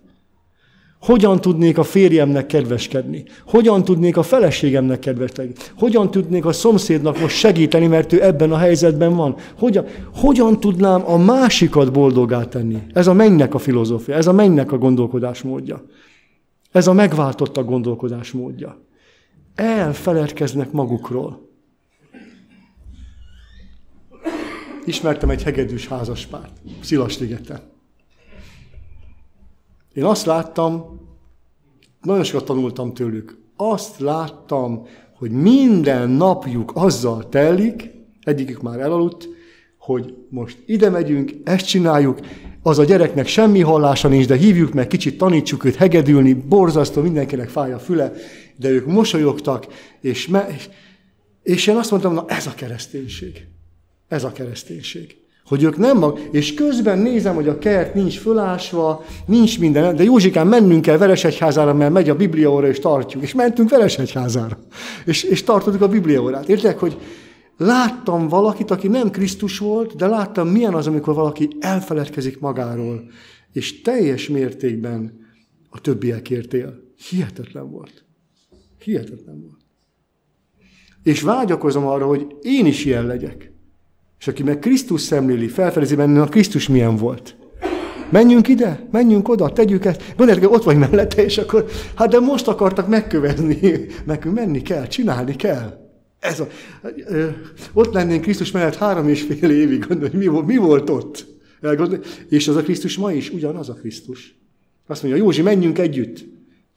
Hogyan 0.99 1.41
tudnék 1.41 1.77
a 1.77 1.83
férjemnek 1.83 2.45
kedveskedni? 2.45 3.23
Hogyan 3.45 3.83
tudnék 3.83 4.17
a 4.17 4.23
feleségemnek 4.23 4.99
kedveskedni? 4.99 5.53
Hogyan 5.77 6.11
tudnék 6.11 6.45
a 6.45 6.51
szomszédnak 6.51 7.19
most 7.19 7.35
segíteni, 7.35 7.87
mert 7.87 8.13
ő 8.13 8.23
ebben 8.23 8.51
a 8.51 8.57
helyzetben 8.57 9.15
van? 9.15 9.35
Hogyan, 9.57 9.85
hogyan 10.15 10.59
tudnám 10.59 11.03
a 11.05 11.17
másikat 11.17 11.91
boldogá 11.91 12.43
tenni? 12.43 12.77
Ez 12.93 13.07
a 13.07 13.13
mennynek 13.13 13.53
a 13.53 13.57
filozófia, 13.57 14.15
ez 14.15 14.27
a 14.27 14.33
mennynek 14.33 14.71
a 14.71 14.77
gondolkodásmódja. 14.77 15.85
Ez 16.71 16.87
a 16.87 16.93
megváltott 16.93 17.57
a 17.57 17.63
gondolkodásmódja. 17.63 18.81
Elfeledkeznek 19.55 20.71
magukról. 20.71 21.47
ismertem 24.85 25.29
egy 25.29 25.43
hegedűs 25.43 25.87
házaspárt, 25.87 26.51
Szilasligeten. 26.81 27.78
Én 29.93 30.03
azt 30.03 30.25
láttam, 30.25 30.99
nagyon 32.01 32.23
sokat 32.23 32.45
tanultam 32.45 32.93
tőlük, 32.93 33.37
azt 33.55 33.99
láttam, 33.99 34.87
hogy 35.17 35.31
minden 35.31 36.09
napjuk 36.09 36.71
azzal 36.75 37.29
telik, 37.29 37.89
egyikük 38.21 38.61
már 38.61 38.79
elaludt, 38.79 39.27
hogy 39.77 40.15
most 40.29 40.57
ide 40.65 40.89
megyünk, 40.89 41.31
ezt 41.43 41.67
csináljuk, 41.67 42.19
az 42.61 42.79
a 42.79 42.83
gyereknek 42.83 43.27
semmi 43.27 43.61
hallása 43.61 44.07
nincs, 44.07 44.27
de 44.27 44.35
hívjuk 44.35 44.73
meg, 44.73 44.87
kicsit 44.87 45.17
tanítsuk 45.17 45.63
őt 45.63 45.75
hegedülni, 45.75 46.33
borzasztó, 46.33 47.01
mindenkinek 47.01 47.49
fáj 47.49 47.73
a 47.73 47.79
füle, 47.79 48.13
de 48.55 48.69
ők 48.69 48.85
mosolyogtak, 48.85 49.67
és, 50.01 50.27
me- 50.27 50.69
és 51.43 51.67
én 51.67 51.75
azt 51.75 51.91
mondtam, 51.91 52.13
na 52.13 52.25
ez 52.27 52.47
a 52.47 52.53
kereszténység. 52.53 53.47
Ez 54.07 54.23
a 54.23 54.31
kereszténység. 54.31 55.17
Hogy 55.49 55.63
ők 55.63 55.77
nem 55.77 55.97
mag... 55.97 56.19
És 56.31 56.53
közben 56.53 56.99
nézem, 56.99 57.35
hogy 57.35 57.47
a 57.47 57.57
kert 57.57 57.93
nincs 57.93 58.19
fölásva, 58.19 59.03
nincs 59.25 59.59
minden, 59.59 59.95
de 59.95 60.03
Józsikán 60.03 60.47
mennünk 60.47 60.81
kell 60.81 60.97
Veresegyházára, 60.97 61.73
mert 61.73 61.93
megy 61.93 62.09
a 62.09 62.15
Bibliaóra, 62.15 62.67
és 62.67 62.79
tartjuk. 62.79 63.23
És 63.23 63.33
mentünk 63.33 63.69
Veresegyházára. 63.69 64.57
És, 65.05 65.23
és 65.23 65.43
tartottuk 65.43 65.81
a 65.81 65.87
Bibliaórát. 65.87 66.49
Értek, 66.49 66.79
hogy 66.79 66.97
láttam 67.57 68.27
valakit, 68.27 68.71
aki 68.71 68.87
nem 68.87 69.11
Krisztus 69.11 69.57
volt, 69.57 69.95
de 69.95 70.07
láttam, 70.07 70.47
milyen 70.47 70.73
az, 70.73 70.87
amikor 70.87 71.13
valaki 71.15 71.47
elfeledkezik 71.59 72.39
magáról, 72.39 73.03
és 73.53 73.81
teljes 73.81 74.27
mértékben 74.27 75.27
a 75.69 75.81
többiekért 75.81 76.53
él. 76.53 76.79
Hihetetlen 77.09 77.71
volt. 77.71 78.03
Hihetetlen 78.83 79.41
volt. 79.41 79.59
És 81.03 81.21
vágyakozom 81.21 81.85
arra, 81.85 82.05
hogy 82.05 82.35
én 82.41 82.65
is 82.65 82.85
ilyen 82.85 83.05
legyek. 83.05 83.51
És 84.19 84.27
aki 84.27 84.43
meg 84.43 84.59
Krisztus 84.59 85.01
szemléli, 85.01 85.47
felfedezi 85.47 85.95
benne, 85.95 86.21
a 86.21 86.27
Krisztus 86.27 86.67
milyen 86.67 86.95
volt. 86.95 87.35
Menjünk 88.09 88.47
ide, 88.47 88.87
menjünk 88.91 89.29
oda, 89.29 89.49
tegyük 89.49 89.85
ezt. 89.85 90.13
Gondoljátok, 90.17 90.53
ott 90.53 90.63
vagy 90.63 90.77
mellette, 90.77 91.23
és 91.23 91.37
akkor, 91.37 91.65
hát 91.95 92.09
de 92.09 92.19
most 92.19 92.47
akartak 92.47 92.87
megkövezni. 92.87 93.85
Nekünk 94.05 94.35
menni 94.35 94.61
kell, 94.61 94.87
csinálni 94.87 95.35
kell. 95.35 95.89
Ez 96.19 96.39
a, 96.39 96.47
ö, 97.07 97.27
ott 97.73 97.93
lennénk 97.93 98.21
Krisztus 98.21 98.51
mellett 98.51 98.75
három 98.75 99.07
és 99.07 99.21
fél 99.21 99.49
évig, 99.49 99.85
gondolj, 99.87 100.11
mi, 100.13 100.27
mi 100.45 100.57
volt 100.57 100.89
ott? 100.89 101.25
Elgondolj, 101.61 102.01
és 102.29 102.47
az 102.47 102.55
a 102.55 102.61
Krisztus 102.61 102.97
ma 102.97 103.11
is 103.11 103.29
ugyanaz 103.29 103.69
a 103.69 103.73
Krisztus. 103.73 104.35
Azt 104.87 105.03
mondja, 105.03 105.23
Józsi, 105.23 105.41
menjünk 105.41 105.79
együtt. 105.79 106.25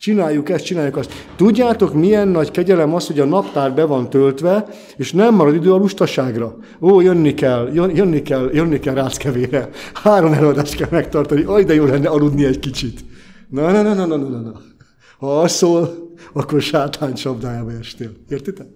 Csináljuk 0.03 0.49
ezt, 0.49 0.65
csináljuk 0.65 0.97
azt. 0.97 1.13
Tudjátok, 1.37 1.95
milyen 1.95 2.29
nagy 2.29 2.51
kegyelem 2.51 2.95
az, 2.95 3.07
hogy 3.07 3.21
a 3.21 3.25
naptár 3.25 3.75
be 3.75 3.85
van 3.85 4.11
töltve, 4.11 4.69
és 4.97 5.13
nem 5.13 5.35
marad 5.35 5.55
idő 5.55 5.73
a 5.73 5.77
lustaságra. 5.77 6.57
Ó, 6.81 7.01
jönni 7.01 7.35
kell, 7.35 7.71
jönni 7.73 8.23
kell, 8.23 8.51
jönni 8.53 8.79
kell 8.79 8.95
ráckevére. 8.95 9.69
Három 9.95 10.33
előadást 10.33 10.75
kell 10.75 10.89
megtartani. 10.91 11.43
Aj, 11.43 11.65
de 11.65 11.75
jó 11.75 11.85
lenne 11.85 12.09
aludni 12.09 12.45
egy 12.45 12.59
kicsit. 12.59 13.05
Na, 13.49 13.71
na, 13.71 13.83
na, 13.83 13.95
na, 13.95 14.07
na, 14.07 14.17
na, 14.17 14.41
na. 14.41 14.61
Ha 15.19 15.41
az 15.41 15.53
szól, 15.53 16.13
akkor 16.33 16.61
sátán 16.61 17.15
csapdájába 17.15 17.73
estél. 17.73 18.11
Értitek? 18.29 18.67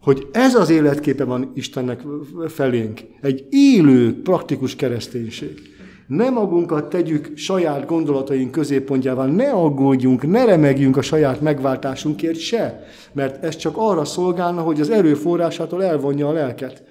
Hogy 0.00 0.28
ez 0.32 0.54
az 0.54 0.70
életképe 0.70 1.24
van 1.24 1.52
Istennek 1.54 2.00
felénk. 2.48 3.00
Egy 3.20 3.46
élő, 3.50 4.22
praktikus 4.22 4.76
kereszténység. 4.76 5.70
Ne 6.10 6.30
magunkat 6.30 6.88
tegyük 6.88 7.30
saját 7.34 7.86
gondolataink 7.86 8.50
középpontjával, 8.50 9.26
ne 9.26 9.50
aggódjunk, 9.50 10.30
ne 10.30 10.44
remegjünk 10.44 10.96
a 10.96 11.02
saját 11.02 11.40
megváltásunkért 11.40 12.38
se, 12.38 12.84
mert 13.12 13.44
ez 13.44 13.56
csak 13.56 13.74
arra 13.76 14.04
szolgálna, 14.04 14.60
hogy 14.60 14.80
az 14.80 14.90
erőforrásától 14.90 15.84
elvonja 15.84 16.28
a 16.28 16.32
lelket. 16.32 16.82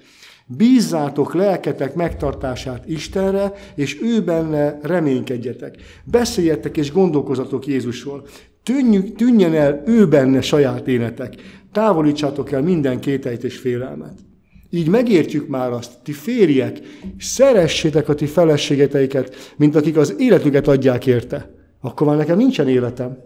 Bízzátok 0.46 1.34
lelketek 1.34 1.94
megtartását 1.94 2.88
Istenre, 2.88 3.52
és 3.74 4.02
ő 4.02 4.22
benne 4.22 4.78
reménykedjetek. 4.82 5.74
Beszéljetek 6.04 6.76
és 6.76 6.92
gondolkozatok 6.92 7.66
Jézusról. 7.66 8.22
Tűnjük, 8.62 9.16
tűnjen 9.16 9.54
el 9.54 9.82
ő 9.86 10.08
benne 10.08 10.40
saját 10.40 10.88
életek. 10.88 11.34
Távolítsátok 11.72 12.52
el 12.52 12.62
minden 12.62 13.00
kételyt 13.00 13.44
és 13.44 13.58
félelmet. 13.58 14.29
Így 14.70 14.88
megértjük 14.88 15.48
már 15.48 15.72
azt, 15.72 15.98
ti 16.02 16.12
férjek, 16.12 16.80
szeressétek 17.18 18.08
a 18.08 18.14
ti 18.14 18.26
feleségeteiket, 18.26 19.54
mint 19.56 19.74
akik 19.76 19.96
az 19.96 20.14
életüket 20.18 20.68
adják 20.68 21.06
érte. 21.06 21.54
Akkor 21.80 22.06
már 22.06 22.16
nekem 22.16 22.36
nincsen 22.36 22.68
életem. 22.68 23.18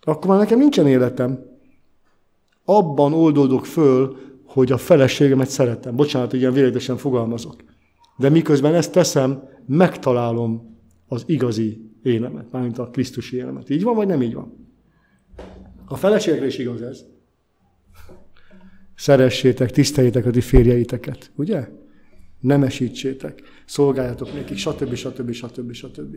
Akkor 0.00 0.26
már 0.30 0.38
nekem 0.38 0.58
nincsen 0.58 0.86
életem. 0.86 1.44
Abban 2.64 3.12
oldódok 3.12 3.66
föl, 3.66 4.16
hogy 4.44 4.72
a 4.72 4.76
feleségemet 4.76 5.48
szeretem. 5.48 5.96
Bocsánat, 5.96 6.30
hogy 6.30 6.40
ilyen 6.40 6.52
véletesen 6.52 6.96
fogalmazok. 6.96 7.64
De 8.16 8.28
miközben 8.28 8.74
ezt 8.74 8.92
teszem, 8.92 9.48
megtalálom 9.66 10.78
az 11.08 11.22
igazi 11.26 11.90
élemet, 12.02 12.52
mármint 12.52 12.78
a 12.78 12.90
Krisztusi 12.90 13.36
élemet. 13.36 13.70
Így 13.70 13.82
van, 13.82 13.94
vagy 13.94 14.06
nem 14.06 14.22
így 14.22 14.34
van? 14.34 14.68
A 15.84 15.96
feleségre 15.96 16.46
is 16.46 16.58
igaz 16.58 16.82
ez 16.82 17.04
szeressétek, 19.00 19.70
tiszteljétek 19.70 20.26
a 20.26 20.30
ti 20.30 20.40
férjeiteket, 20.40 21.30
ugye? 21.34 21.68
Nemesítsétek, 22.40 23.42
szolgáljatok 23.66 24.32
nekik, 24.32 24.56
stb. 24.56 24.94
stb. 24.94 25.32
stb. 25.32 25.72
stb. 25.72 26.16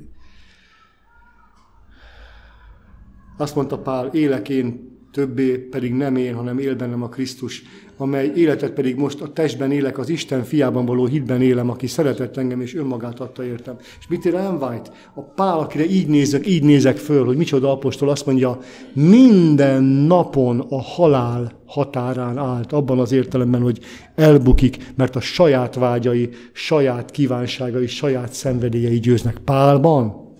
Azt 3.37 3.55
mondta 3.55 3.77
Pál, 3.77 4.07
élek 4.13 4.49
én 4.49 4.97
többé 5.11 5.57
pedig 5.57 5.93
nem 5.93 6.15
én, 6.15 6.33
hanem 6.33 6.59
él 6.59 6.75
bennem 6.75 7.03
a 7.03 7.09
Krisztus, 7.09 7.63
amely 7.97 8.31
életet 8.35 8.71
pedig 8.71 8.95
most 8.95 9.21
a 9.21 9.33
testben 9.33 9.71
élek, 9.71 9.97
az 9.97 10.09
Isten 10.09 10.43
fiában 10.43 10.85
való 10.85 11.05
hitben 11.05 11.41
élem, 11.41 11.69
aki 11.69 11.87
szeretett 11.87 12.37
engem 12.37 12.61
és 12.61 12.75
önmagát 12.75 13.19
adta 13.19 13.45
értem. 13.45 13.75
És 13.99 14.07
mit 14.07 14.25
Ellen 14.25 14.63
White? 14.63 14.91
A 15.13 15.21
Pál, 15.21 15.59
akire 15.59 15.85
így 15.85 16.07
nézek, 16.07 16.47
így 16.47 16.63
nézek 16.63 16.97
föl, 16.97 17.25
hogy 17.25 17.37
micsoda 17.37 17.71
apostol, 17.71 18.09
azt 18.09 18.25
mondja, 18.25 18.57
minden 18.93 19.83
napon 19.83 20.59
a 20.69 20.81
halál 20.81 21.51
határán 21.65 22.37
állt, 22.37 22.71
abban 22.71 22.99
az 22.99 23.11
értelemben, 23.11 23.61
hogy 23.61 23.79
elbukik, 24.15 24.91
mert 24.95 25.15
a 25.15 25.19
saját 25.19 25.75
vágyai, 25.75 26.29
saját 26.51 27.11
kívánságai, 27.11 27.87
saját 27.87 28.33
szenvedélyei 28.33 28.99
győznek. 28.99 29.37
Pálban? 29.37 30.31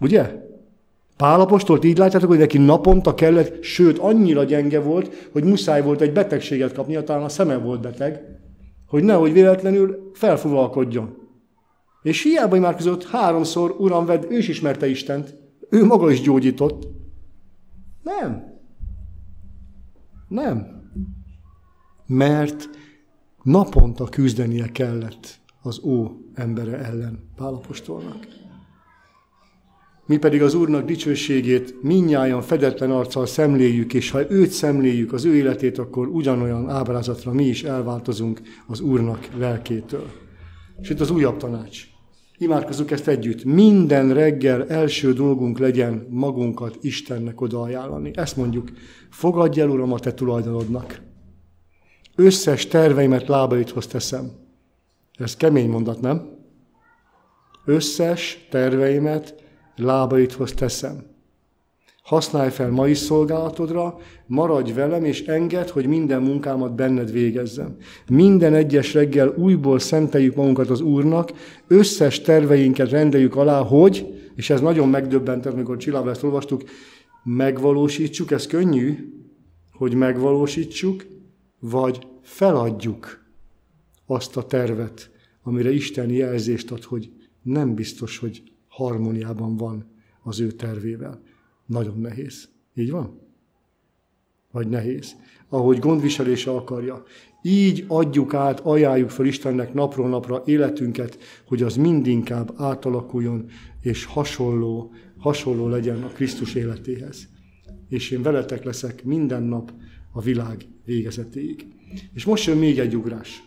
Ugye? 0.00 0.50
Pálapostolt 1.22 1.84
így 1.84 1.98
látjátok, 1.98 2.28
hogy 2.28 2.38
neki 2.38 2.58
naponta 2.58 3.14
kellett, 3.14 3.62
sőt, 3.62 3.98
annyira 3.98 4.44
gyenge 4.44 4.80
volt, 4.80 5.28
hogy 5.32 5.44
muszáj 5.44 5.82
volt 5.82 6.00
egy 6.00 6.12
betegséget 6.12 6.72
kapnia, 6.72 7.04
talán 7.04 7.22
a 7.22 7.28
szeme 7.28 7.56
volt 7.56 7.80
beteg, 7.80 8.20
hogy 8.86 9.02
nehogy 9.02 9.32
véletlenül 9.32 10.10
felfuvalkodjon. 10.14 11.16
És 12.02 12.22
hiába 12.22 12.58
már 12.58 12.76
között 12.76 13.04
háromszor, 13.04 13.74
Uram, 13.78 14.06
vedd, 14.06 14.24
ő 14.28 14.36
is 14.36 14.48
ismerte 14.48 14.88
Istent. 14.88 15.34
Ő 15.70 15.84
maga 15.84 16.10
is 16.10 16.20
gyógyított. 16.20 16.88
Nem. 18.02 18.58
Nem. 20.28 20.82
Mert 22.06 22.68
naponta 23.42 24.04
küzdenie 24.04 24.68
kellett 24.72 25.38
az 25.62 25.84
ó 25.84 26.06
embere 26.34 26.78
ellen 26.78 27.18
Pálapostolnak. 27.36 28.26
Mi 30.12 30.18
pedig 30.18 30.42
az 30.42 30.54
Úrnak 30.54 30.84
dicsőségét 30.84 31.82
minnyáján 31.82 32.42
fedetlen 32.42 32.90
arccal 32.90 33.26
szemléljük, 33.26 33.94
és 33.94 34.10
ha 34.10 34.30
őt 34.30 34.50
szemléljük, 34.50 35.12
az 35.12 35.24
ő 35.24 35.34
életét, 35.34 35.78
akkor 35.78 36.08
ugyanolyan 36.08 36.70
ábrázatra 36.70 37.32
mi 37.32 37.44
is 37.44 37.64
elváltozunk 37.64 38.40
az 38.66 38.80
Úrnak 38.80 39.28
lelkétől. 39.36 40.06
És 40.80 40.90
itt 40.90 41.00
az 41.00 41.10
újabb 41.10 41.36
tanács. 41.36 41.86
Imádkozzuk 42.38 42.90
ezt 42.90 43.08
együtt. 43.08 43.44
Minden 43.44 44.14
reggel 44.14 44.66
első 44.68 45.12
dolgunk 45.12 45.58
legyen 45.58 46.06
magunkat 46.10 46.78
Istennek 46.80 47.40
odaajánlani. 47.40 48.10
Ezt 48.14 48.36
mondjuk, 48.36 48.70
fogadj 49.10 49.60
el, 49.60 49.68
Uram, 49.68 49.92
a 49.92 49.98
te 49.98 50.14
tulajdonodnak. 50.14 51.00
Összes 52.16 52.66
terveimet 52.66 53.28
lábaidhoz 53.28 53.86
teszem. 53.86 54.30
Ez 55.12 55.36
kemény 55.36 55.68
mondat, 55.68 56.00
nem? 56.00 56.38
Összes 57.64 58.46
terveimet 58.50 59.41
lábaidhoz 59.82 60.52
teszem. 60.52 61.10
Használj 62.02 62.50
fel 62.50 62.70
mai 62.70 62.94
szolgálatodra, 62.94 63.98
maradj 64.26 64.72
velem, 64.72 65.04
és 65.04 65.24
engedd, 65.24 65.70
hogy 65.70 65.86
minden 65.86 66.22
munkámat 66.22 66.74
benned 66.74 67.12
végezzem. 67.12 67.76
Minden 68.08 68.54
egyes 68.54 68.94
reggel 68.94 69.34
újból 69.36 69.78
szenteljük 69.78 70.34
magunkat 70.34 70.70
az 70.70 70.80
Úrnak, 70.80 71.32
összes 71.66 72.20
terveinket 72.20 72.90
rendeljük 72.90 73.36
alá, 73.36 73.62
hogy, 73.62 74.06
és 74.36 74.50
ez 74.50 74.60
nagyon 74.60 74.88
megdöbbentett, 74.88 75.52
amikor 75.52 75.76
Csillába 75.76 76.10
ezt 76.10 76.22
olvastuk, 76.22 76.62
megvalósítsuk, 77.24 78.30
ez 78.30 78.46
könnyű, 78.46 79.12
hogy 79.72 79.94
megvalósítsuk, 79.94 81.06
vagy 81.60 82.06
feladjuk 82.22 83.24
azt 84.06 84.36
a 84.36 84.46
tervet, 84.46 85.10
amire 85.42 85.72
Isten 85.72 86.10
jelzést 86.10 86.70
ad, 86.70 86.84
hogy 86.84 87.10
nem 87.42 87.74
biztos, 87.74 88.18
hogy 88.18 88.42
harmóniában 88.72 89.56
van 89.56 89.90
az 90.22 90.40
ő 90.40 90.50
tervével. 90.50 91.22
Nagyon 91.66 91.98
nehéz. 91.98 92.48
Így 92.74 92.90
van? 92.90 93.20
Vagy 94.50 94.68
nehéz. 94.68 95.16
Ahogy 95.48 95.78
gondviselése 95.78 96.50
akarja. 96.50 97.02
Így 97.42 97.84
adjuk 97.88 98.34
át, 98.34 98.60
ajánljuk 98.60 99.10
fel 99.10 99.26
Istennek 99.26 99.74
napról 99.74 100.08
napra 100.08 100.42
életünket, 100.44 101.18
hogy 101.46 101.62
az 101.62 101.76
mindinkább 101.76 102.54
átalakuljon, 102.56 103.46
és 103.80 104.04
hasonló, 104.04 104.92
hasonló 105.18 105.68
legyen 105.68 106.02
a 106.02 106.08
Krisztus 106.08 106.54
életéhez. 106.54 107.28
És 107.88 108.10
én 108.10 108.22
veletek 108.22 108.64
leszek 108.64 109.04
minden 109.04 109.42
nap 109.42 109.72
a 110.12 110.20
világ 110.20 110.66
végezetéig. 110.84 111.66
És 112.12 112.24
most 112.24 112.46
jön 112.46 112.58
még 112.58 112.78
egy 112.78 112.96
ugrás. 112.96 113.42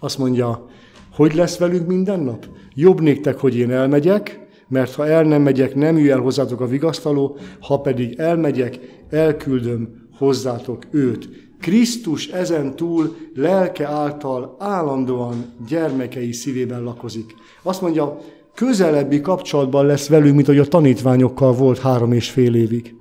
Azt 0.00 0.18
mondja, 0.18 0.68
hogy 1.12 1.34
lesz 1.34 1.58
velünk 1.58 1.86
minden 1.86 2.20
nap? 2.20 2.46
Jobb 2.74 3.00
néktek, 3.00 3.38
hogy 3.38 3.56
én 3.56 3.70
elmegyek, 3.70 4.40
mert 4.68 4.94
ha 4.94 5.06
el 5.06 5.22
nem 5.22 5.42
megyek, 5.42 5.74
nem 5.74 5.96
jöjj 5.96 6.10
el 6.10 6.18
hozzátok 6.18 6.60
a 6.60 6.66
vigasztaló, 6.66 7.36
ha 7.60 7.80
pedig 7.80 8.18
elmegyek, 8.18 8.78
elküldöm 9.10 10.08
hozzátok 10.18 10.86
őt. 10.90 11.28
Krisztus 11.60 12.28
ezen 12.28 12.76
túl 12.76 13.16
lelke 13.34 13.86
által 13.86 14.56
állandóan 14.58 15.52
gyermekei 15.68 16.32
szívében 16.32 16.82
lakozik. 16.82 17.34
Azt 17.62 17.80
mondja, 17.80 18.18
közelebbi 18.54 19.20
kapcsolatban 19.20 19.86
lesz 19.86 20.08
velünk, 20.08 20.34
mint 20.34 20.46
hogy 20.46 20.58
a 20.58 20.66
tanítványokkal 20.66 21.52
volt 21.52 21.78
három 21.78 22.12
és 22.12 22.30
fél 22.30 22.54
évig. 22.54 22.94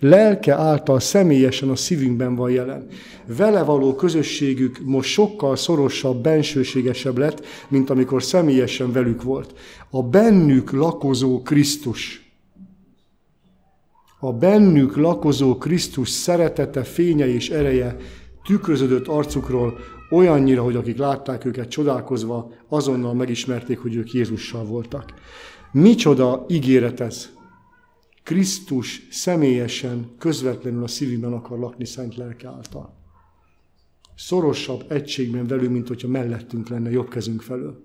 Lelke 0.00 0.54
által 0.54 1.00
személyesen 1.00 1.68
a 1.68 1.76
szívünkben 1.76 2.34
van 2.34 2.50
jelen. 2.50 2.86
Vele 3.26 3.62
való 3.62 3.94
közösségük 3.94 4.80
most 4.84 5.10
sokkal 5.10 5.56
szorosabb, 5.56 6.22
bensőségesebb 6.22 7.18
lett, 7.18 7.46
mint 7.68 7.90
amikor 7.90 8.22
személyesen 8.22 8.92
velük 8.92 9.22
volt. 9.22 9.54
A 9.90 10.02
bennük 10.02 10.70
lakozó 10.70 11.42
Krisztus, 11.42 12.28
a 14.18 14.32
bennük 14.32 14.96
lakozó 14.96 15.56
Krisztus 15.58 16.08
szeretete, 16.08 16.82
fénye 16.82 17.26
és 17.34 17.50
ereje 17.50 17.96
tükröződött 18.44 19.06
arcukról 19.06 19.78
olyannyira, 20.10 20.62
hogy 20.62 20.76
akik 20.76 20.98
látták 20.98 21.44
őket 21.44 21.68
csodálkozva, 21.68 22.52
azonnal 22.68 23.14
megismerték, 23.14 23.78
hogy 23.78 23.94
ők 23.94 24.12
Jézussal 24.12 24.64
voltak. 24.64 25.14
Micsoda 25.72 26.44
ígéret 26.48 27.00
ez! 27.00 27.39
Krisztus 28.22 29.06
személyesen, 29.10 30.10
közvetlenül 30.18 30.82
a 30.82 30.88
szívünkben 30.88 31.32
akar 31.32 31.58
lakni 31.58 31.84
Szent 31.84 32.16
Lelke 32.16 32.48
által. 32.48 32.94
Szorosabb 34.16 34.84
egységben 34.92 35.46
velünk, 35.46 35.72
mint 35.72 35.88
hogyha 35.88 36.08
mellettünk 36.08 36.68
lenne 36.68 36.90
jobb 36.90 37.08
kezünk 37.08 37.42
felől. 37.42 37.84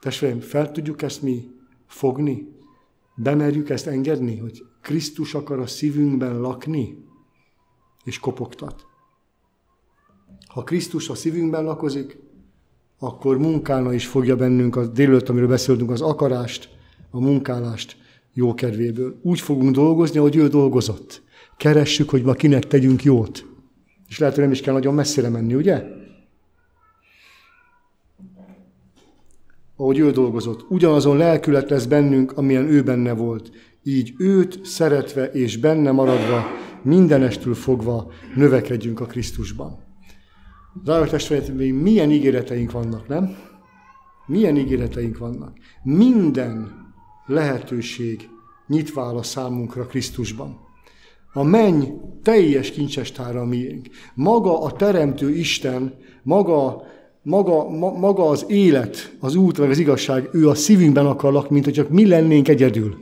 Testvérem, 0.00 0.40
fel 0.40 0.72
tudjuk 0.72 1.02
ezt 1.02 1.22
mi 1.22 1.50
fogni? 1.86 2.56
Bemerjük 3.14 3.68
ezt 3.68 3.86
engedni, 3.86 4.36
hogy 4.36 4.64
Krisztus 4.80 5.34
akar 5.34 5.58
a 5.58 5.66
szívünkben 5.66 6.40
lakni? 6.40 7.04
És 8.04 8.18
kopogtat. 8.18 8.86
Ha 10.46 10.64
Krisztus 10.64 11.08
a 11.08 11.14
szívünkben 11.14 11.64
lakozik, 11.64 12.18
akkor 12.98 13.38
munkálna 13.38 13.92
is 13.92 14.06
fogja 14.06 14.36
bennünk 14.36 14.76
a 14.76 14.86
délőtt, 14.86 15.28
amiről 15.28 15.48
beszéltünk, 15.48 15.90
az 15.90 16.00
akarást, 16.00 16.76
a 17.10 17.20
munkálást, 17.20 17.96
jó 18.32 18.54
kedvéből. 18.54 19.18
Úgy 19.22 19.40
fogunk 19.40 19.74
dolgozni, 19.74 20.18
ahogy 20.18 20.36
ő 20.36 20.48
dolgozott. 20.48 21.22
Keressük, 21.56 22.10
hogy 22.10 22.22
ma 22.22 22.32
kinek 22.32 22.66
tegyünk 22.66 23.02
jót. 23.02 23.46
És 24.08 24.18
lehet, 24.18 24.34
hogy 24.34 24.44
nem 24.44 24.52
is 24.52 24.60
kell 24.60 24.74
nagyon 24.74 24.94
messzire 24.94 25.28
menni, 25.28 25.54
ugye? 25.54 25.84
Ahogy 29.76 29.98
ő 29.98 30.10
dolgozott. 30.10 30.70
Ugyanazon 30.70 31.16
lelkület 31.16 31.70
lesz 31.70 31.86
bennünk, 31.86 32.32
amilyen 32.36 32.64
ő 32.64 32.82
benne 32.82 33.12
volt. 33.12 33.50
Így 33.82 34.14
őt 34.18 34.64
szeretve 34.64 35.24
és 35.24 35.56
benne 35.56 35.90
maradva, 35.90 36.44
mindenestül 36.82 37.54
fogva 37.54 38.10
növekedjünk 38.34 39.00
a 39.00 39.06
Krisztusban. 39.06 39.78
Drága 40.84 41.06
testvérek, 41.06 41.54
milyen 41.54 42.10
ígéreteink 42.10 42.70
vannak, 42.70 43.08
nem? 43.08 43.36
Milyen 44.26 44.56
ígéreteink 44.56 45.18
vannak? 45.18 45.56
Minden 45.82 46.86
lehetőség 47.28 48.28
nyitva 48.66 49.02
a 49.02 49.22
számunkra 49.22 49.86
Krisztusban. 49.86 50.58
A 51.32 51.42
menny 51.42 51.84
teljes 52.22 52.70
kincsestára 52.70 53.44
miénk. 53.44 53.86
Maga 54.14 54.62
a 54.62 54.72
Teremtő 54.72 55.30
Isten, 55.30 55.94
maga, 56.22 56.82
maga, 57.22 57.68
ma, 57.70 57.92
maga 57.92 58.28
az 58.28 58.44
élet, 58.48 59.16
az 59.20 59.34
út, 59.34 59.56
vagy 59.56 59.70
az 59.70 59.78
igazság, 59.78 60.28
ő 60.32 60.48
a 60.48 60.54
szívünkben 60.54 61.06
akar 61.06 61.32
lakni, 61.32 61.52
mint 61.52 61.64
hogy 61.64 61.74
csak 61.74 61.88
mi 61.88 62.06
lennénk 62.06 62.48
egyedül. 62.48 62.96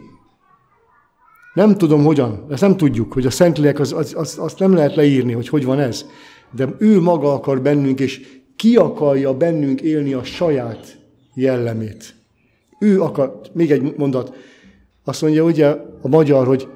Nem 1.54 1.74
tudom 1.74 2.04
hogyan, 2.04 2.46
ezt 2.50 2.60
nem 2.60 2.76
tudjuk, 2.76 3.12
hogy 3.12 3.26
a 3.26 3.30
Szentlélek, 3.30 3.78
az, 3.78 3.92
az, 3.92 4.14
az, 4.16 4.38
azt 4.38 4.58
nem 4.58 4.74
lehet 4.74 4.94
leírni, 4.94 5.32
hogy 5.32 5.48
hogy 5.48 5.64
van 5.64 5.78
ez. 5.78 6.06
De 6.50 6.68
ő 6.78 7.00
maga 7.00 7.32
akar 7.32 7.62
bennünk, 7.62 8.00
és 8.00 8.42
ki 8.56 8.76
akarja 8.76 9.36
bennünk 9.36 9.80
élni 9.80 10.12
a 10.12 10.24
saját 10.24 10.98
jellemét. 11.34 12.15
Ő 12.78 13.02
akar, 13.02 13.40
még 13.52 13.70
egy 13.70 13.94
mondat, 13.96 14.34
azt 15.04 15.22
mondja 15.22 15.44
ugye 15.44 15.66
a 16.02 16.08
magyar, 16.08 16.46
hogy, 16.46 16.68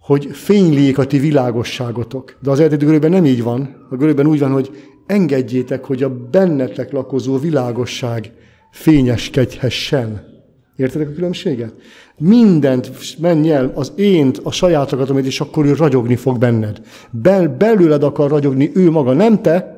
hogy 0.00 0.28
fényliék 0.32 0.98
a 0.98 1.06
ti 1.06 1.18
világosságotok. 1.18 2.36
De 2.42 2.50
az 2.50 2.60
eredeti 2.60 2.84
görögben 2.84 3.10
nem 3.10 3.24
így 3.24 3.42
van. 3.42 3.86
A 3.90 3.96
görögben 3.96 4.26
úgy 4.26 4.38
van, 4.38 4.52
hogy 4.52 4.70
engedjétek, 5.06 5.84
hogy 5.84 6.02
a 6.02 6.16
bennetek 6.30 6.92
lakozó 6.92 7.38
világosság 7.38 8.32
fényeskedhessen. 8.70 10.32
Értedek 10.76 11.08
a 11.08 11.12
különbséget? 11.12 11.74
Mindent 12.18 12.90
menj 13.18 13.52
el, 13.52 13.72
az 13.74 13.92
ént, 13.96 14.40
a 14.42 14.50
sajátokat, 14.50 15.24
és 15.24 15.40
akkor 15.40 15.66
ő 15.66 15.72
ragyogni 15.72 16.16
fog 16.16 16.38
benned. 16.38 16.80
Bel, 17.10 17.48
belőled 17.48 18.02
akar 18.02 18.30
ragyogni 18.30 18.70
ő 18.74 18.90
maga, 18.90 19.12
nem 19.12 19.42
te, 19.42 19.73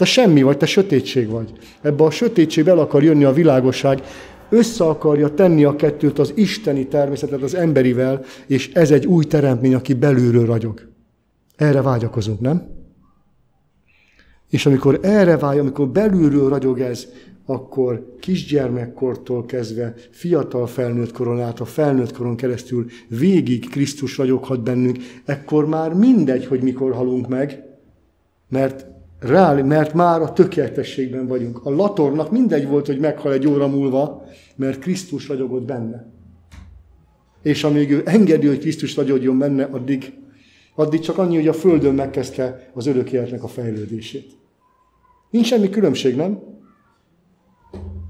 te 0.00 0.06
semmi 0.06 0.42
vagy, 0.42 0.56
te 0.56 0.66
sötétség 0.66 1.28
vagy. 1.28 1.52
Ebbe 1.80 2.04
a 2.04 2.10
sötétségbe 2.10 2.70
el 2.70 2.78
akar 2.78 3.02
jönni 3.02 3.24
a 3.24 3.32
világosság, 3.32 4.02
össze 4.48 4.84
akarja 4.84 5.34
tenni 5.34 5.64
a 5.64 5.76
kettőt, 5.76 6.18
az 6.18 6.32
isteni 6.34 6.86
természetet 6.86 7.42
az 7.42 7.54
emberivel, 7.54 8.24
és 8.46 8.72
ez 8.72 8.90
egy 8.90 9.06
új 9.06 9.24
teremtmény, 9.24 9.74
aki 9.74 9.94
belülről 9.94 10.46
ragyog. 10.46 10.88
Erre 11.56 11.82
vágyakozunk, 11.82 12.40
nem? 12.40 12.66
És 14.48 14.66
amikor 14.66 14.98
erre 15.02 15.36
vágy, 15.36 15.58
amikor 15.58 15.88
belülről 15.88 16.48
ragyog 16.48 16.80
ez, 16.80 17.06
akkor 17.46 18.16
kisgyermekkortól 18.20 19.44
kezdve, 19.44 19.94
fiatal 20.10 20.66
felnőtt 20.66 21.12
koron 21.12 21.40
át, 21.40 21.60
a 21.60 21.64
felnőtt 21.64 22.12
koron 22.12 22.36
keresztül 22.36 22.86
végig 23.08 23.70
Krisztus 23.70 24.18
ragyoghat 24.18 24.62
bennünk, 24.62 24.98
ekkor 25.24 25.66
már 25.66 25.94
mindegy, 25.94 26.46
hogy 26.46 26.62
mikor 26.62 26.92
halunk 26.92 27.28
meg, 27.28 27.64
mert 28.48 28.89
Reál, 29.20 29.64
mert 29.64 29.94
már 29.94 30.20
a 30.20 30.32
tökéletességben 30.32 31.26
vagyunk. 31.26 31.66
A 31.66 31.70
latornak 31.70 32.30
mindegy 32.30 32.66
volt, 32.66 32.86
hogy 32.86 32.98
meghal 32.98 33.32
egy 33.32 33.46
óra 33.46 33.68
múlva, 33.68 34.24
mert 34.56 34.78
Krisztus 34.78 35.28
ragyogott 35.28 35.64
benne. 35.64 36.06
És 37.42 37.64
amíg 37.64 37.90
ő 37.90 38.02
engedi, 38.04 38.46
hogy 38.46 38.58
Krisztus 38.58 38.96
ragyogjon 38.96 39.38
benne, 39.38 39.64
addig, 39.64 40.12
addig 40.74 41.00
csak 41.00 41.18
annyi, 41.18 41.36
hogy 41.36 41.48
a 41.48 41.52
Földön 41.52 41.94
megkezdte 41.94 42.70
az 42.74 42.86
örök 42.86 43.12
életnek 43.12 43.42
a 43.42 43.48
fejlődését. 43.48 44.30
Nincs 45.30 45.46
semmi 45.46 45.68
különbség, 45.68 46.16
nem? 46.16 46.40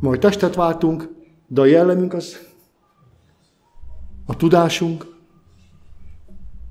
Majd 0.00 0.20
testet 0.20 0.54
váltunk, 0.54 1.08
de 1.46 1.60
a 1.60 1.66
jellemünk 1.66 2.12
az, 2.12 2.48
a 4.26 4.36
tudásunk 4.36 5.06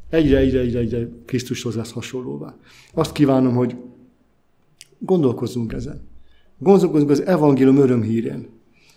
egyre, 0.09 0.37
egyre, 0.37 0.59
egyre, 0.59 0.79
egyre 0.79 1.07
Krisztushoz 1.25 1.75
lesz 1.75 1.91
hasonlóvá. 1.91 2.55
Azt 2.93 3.11
kívánom, 3.11 3.55
hogy 3.55 3.75
Gondolkozzunk 5.00 5.74
ezen. 5.74 6.02
Gondolkozzunk 6.58 7.10
az 7.10 7.26
evangélium 7.26 7.78
örömhírén, 7.78 8.47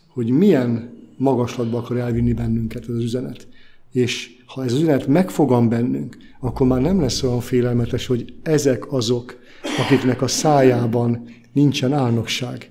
hogy 0.09 0.31
milyen 0.31 0.91
magaslatba 1.17 1.79
akar 1.79 1.97
elvinni 1.97 2.33
bennünket 2.33 2.83
ez 2.89 2.95
az 2.95 3.03
üzenet. 3.03 3.49
És 3.93 4.31
ha 4.47 4.65
ez 4.65 4.73
az 4.73 4.81
üzenet 4.81 5.07
megfogam 5.07 5.69
bennünk, 5.69 6.17
akkor 6.41 6.67
már 6.67 6.81
nem 6.81 7.01
lesz 7.01 7.23
olyan 7.23 7.41
félelmetes, 7.41 8.07
hogy 8.07 8.35
ezek 8.43 8.93
azok, 8.93 9.39
akiknek 9.79 10.23
a 10.23 10.27
szájában 10.27 11.29
nincsen 11.53 11.93
álnokság. 11.93 12.71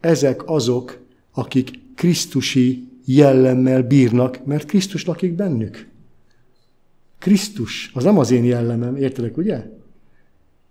Ezek 0.00 0.48
azok, 0.48 0.98
akik 1.32 1.70
Krisztusi 1.94 2.88
jellemmel 3.04 3.82
bírnak, 3.82 4.44
mert 4.44 4.66
Krisztus 4.66 5.04
lakik 5.04 5.32
bennük. 5.32 5.88
Krisztus, 7.18 7.90
az 7.94 8.04
nem 8.04 8.18
az 8.18 8.30
én 8.30 8.44
jellemem, 8.44 8.96
értelek, 8.96 9.36
ugye? 9.36 9.70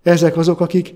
Ezek 0.02 0.36
azok, 0.36 0.60
akik 0.60 0.94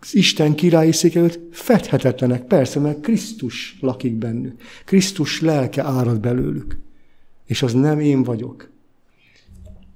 az 0.00 0.14
Isten 0.14 0.54
királyi 0.54 0.92
székelőt 0.92 1.40
fedhetetlenek, 1.50 2.44
persze, 2.44 2.80
mert 2.80 3.00
Krisztus 3.00 3.78
lakik 3.80 4.14
bennük. 4.14 4.60
Krisztus 4.84 5.40
lelke 5.40 5.82
árad 5.82 6.20
belőlük. 6.20 6.78
És 7.46 7.62
az 7.62 7.72
nem 7.72 8.00
én 8.00 8.22
vagyok. 8.22 8.70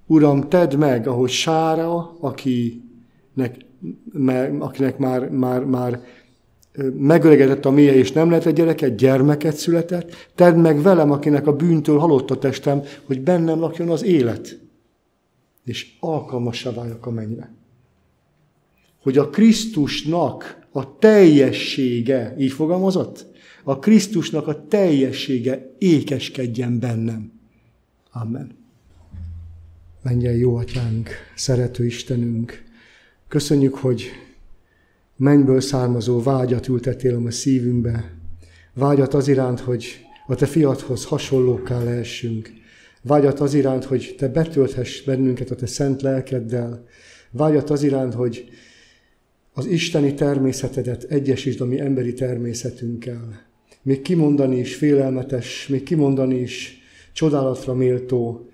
Uram, 0.06 0.48
tedd 0.48 0.76
meg, 0.76 1.06
ahogy 1.06 1.30
Sára, 1.30 2.16
akinek, 2.20 3.56
akinek 4.58 4.98
már, 4.98 5.28
már, 5.28 5.64
már 5.64 6.00
megöregedett 6.98 7.64
a 7.64 7.70
mélye, 7.70 7.94
és 7.94 8.12
nem 8.12 8.30
lett 8.30 8.44
egy 8.44 8.54
gyereket, 8.54 8.96
gyermeket 8.96 9.56
született, 9.56 10.14
tedd 10.34 10.56
meg 10.56 10.82
velem, 10.82 11.10
akinek 11.10 11.46
a 11.46 11.56
bűntől 11.56 11.98
halott 11.98 12.30
a 12.30 12.38
testem, 12.38 12.82
hogy 13.04 13.20
bennem 13.20 13.58
lakjon 13.58 13.88
az 13.88 14.02
élet, 14.02 14.58
és 15.64 15.96
alkalmassá 16.00 16.72
váljak 16.72 17.06
a 17.06 17.10
mennyre. 17.10 17.50
Hogy 19.02 19.18
a 19.18 19.30
Krisztusnak 19.30 20.66
a 20.72 20.98
teljessége, 20.98 22.34
így 22.38 22.52
fogalmazott? 22.52 23.26
A 23.64 23.78
Krisztusnak 23.78 24.46
a 24.46 24.66
teljessége 24.66 25.74
ékeskedjen 25.78 26.78
bennem. 26.78 27.32
Amen. 28.10 28.56
Menjen 30.02 30.34
jó 30.34 30.56
atyánk, 30.56 31.10
szerető 31.34 31.86
Istenünk, 31.86 32.64
köszönjük, 33.28 33.74
hogy 33.74 34.10
mennyből 35.16 35.60
származó 35.60 36.22
vágyat 36.22 36.68
ültettél 36.68 37.22
a 37.26 37.30
szívünkbe. 37.30 38.12
Vágyat 38.74 39.14
az 39.14 39.28
iránt, 39.28 39.60
hogy 39.60 40.06
a 40.26 40.34
te 40.34 40.46
fiathoz 40.46 41.04
hasonlókká 41.04 41.82
lehessünk. 41.82 42.52
Vágyat 43.02 43.40
az 43.40 43.54
iránt, 43.54 43.84
hogy 43.84 44.14
te 44.18 44.28
betölthess 44.28 45.02
bennünket 45.02 45.50
a 45.50 45.54
te 45.54 45.66
szent 45.66 46.02
lelkeddel. 46.02 46.86
Vágyat 47.30 47.70
az 47.70 47.82
iránt, 47.82 48.14
hogy 48.14 48.50
az 49.54 49.66
isteni 49.66 50.14
természetedet 50.14 51.02
egyesítsd 51.02 51.60
a 51.60 51.64
mi 51.64 51.80
emberi 51.80 52.12
természetünkkel. 52.12 53.40
Még 53.82 54.02
kimondani 54.02 54.58
is 54.58 54.74
félelmetes, 54.74 55.68
még 55.68 55.82
kimondani 55.82 56.40
is 56.40 56.80
csodálatra 57.12 57.74
méltó, 57.74 58.46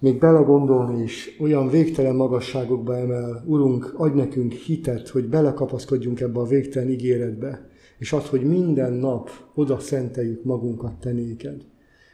még 0.00 0.18
belegondolni 0.18 1.02
is 1.02 1.36
olyan 1.40 1.68
végtelen 1.68 2.14
magasságokba 2.14 2.96
emel. 2.96 3.44
Urunk, 3.46 3.94
adj 3.96 4.16
nekünk 4.16 4.52
hitet, 4.52 5.08
hogy 5.08 5.24
belekapaszkodjunk 5.24 6.20
ebbe 6.20 6.40
a 6.40 6.46
végtelen 6.46 6.90
ígéretbe, 6.90 7.68
és 7.98 8.12
az, 8.12 8.26
hogy 8.26 8.42
minden 8.42 8.92
nap 8.92 9.30
oda 9.54 9.78
szenteljük 9.78 10.44
magunkat 10.44 11.00
te 11.00 11.12
néked. 11.12 11.62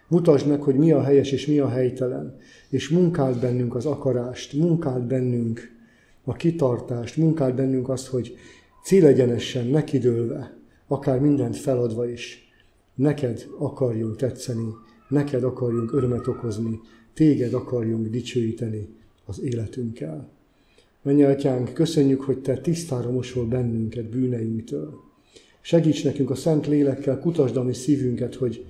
Mutasd 0.08 0.46
meg, 0.46 0.62
hogy 0.62 0.74
mi 0.74 0.92
a 0.92 1.02
helyes 1.02 1.32
és 1.32 1.46
mi 1.46 1.58
a 1.58 1.68
helytelen, 1.68 2.36
és 2.68 2.88
munkáld 2.88 3.40
bennünk 3.40 3.74
az 3.74 3.86
akarást, 3.86 4.52
munkáld 4.52 5.02
bennünk 5.02 5.73
a 6.24 6.32
kitartást, 6.32 7.16
munkáld 7.16 7.54
bennünk 7.54 7.88
azt, 7.88 8.06
hogy 8.06 8.36
célegyenesen, 8.84 9.66
nekidőlve, 9.66 10.56
akár 10.86 11.20
mindent 11.20 11.56
feladva 11.56 12.08
is, 12.08 12.52
neked 12.94 13.46
akarjunk 13.58 14.16
tetszeni, 14.16 14.68
neked 15.08 15.44
akarjunk 15.44 15.92
örömet 15.92 16.26
okozni, 16.26 16.80
téged 17.14 17.54
akarjunk 17.54 18.08
dicsőíteni 18.08 18.88
az 19.24 19.40
életünkkel. 19.40 20.28
Menj, 21.02 21.24
Atyánk, 21.24 21.72
köszönjük, 21.72 22.20
hogy 22.20 22.38
Te 22.38 22.56
tisztára 22.56 23.10
mosol 23.10 23.44
bennünket 23.46 24.04
bűneinktől. 24.04 25.00
Segíts 25.60 26.04
nekünk 26.04 26.30
a 26.30 26.34
Szent 26.34 26.66
Lélekkel, 26.66 27.18
kutasd 27.18 27.56
a 27.56 27.62
mi 27.62 27.72
szívünket, 27.72 28.34
hogy 28.34 28.64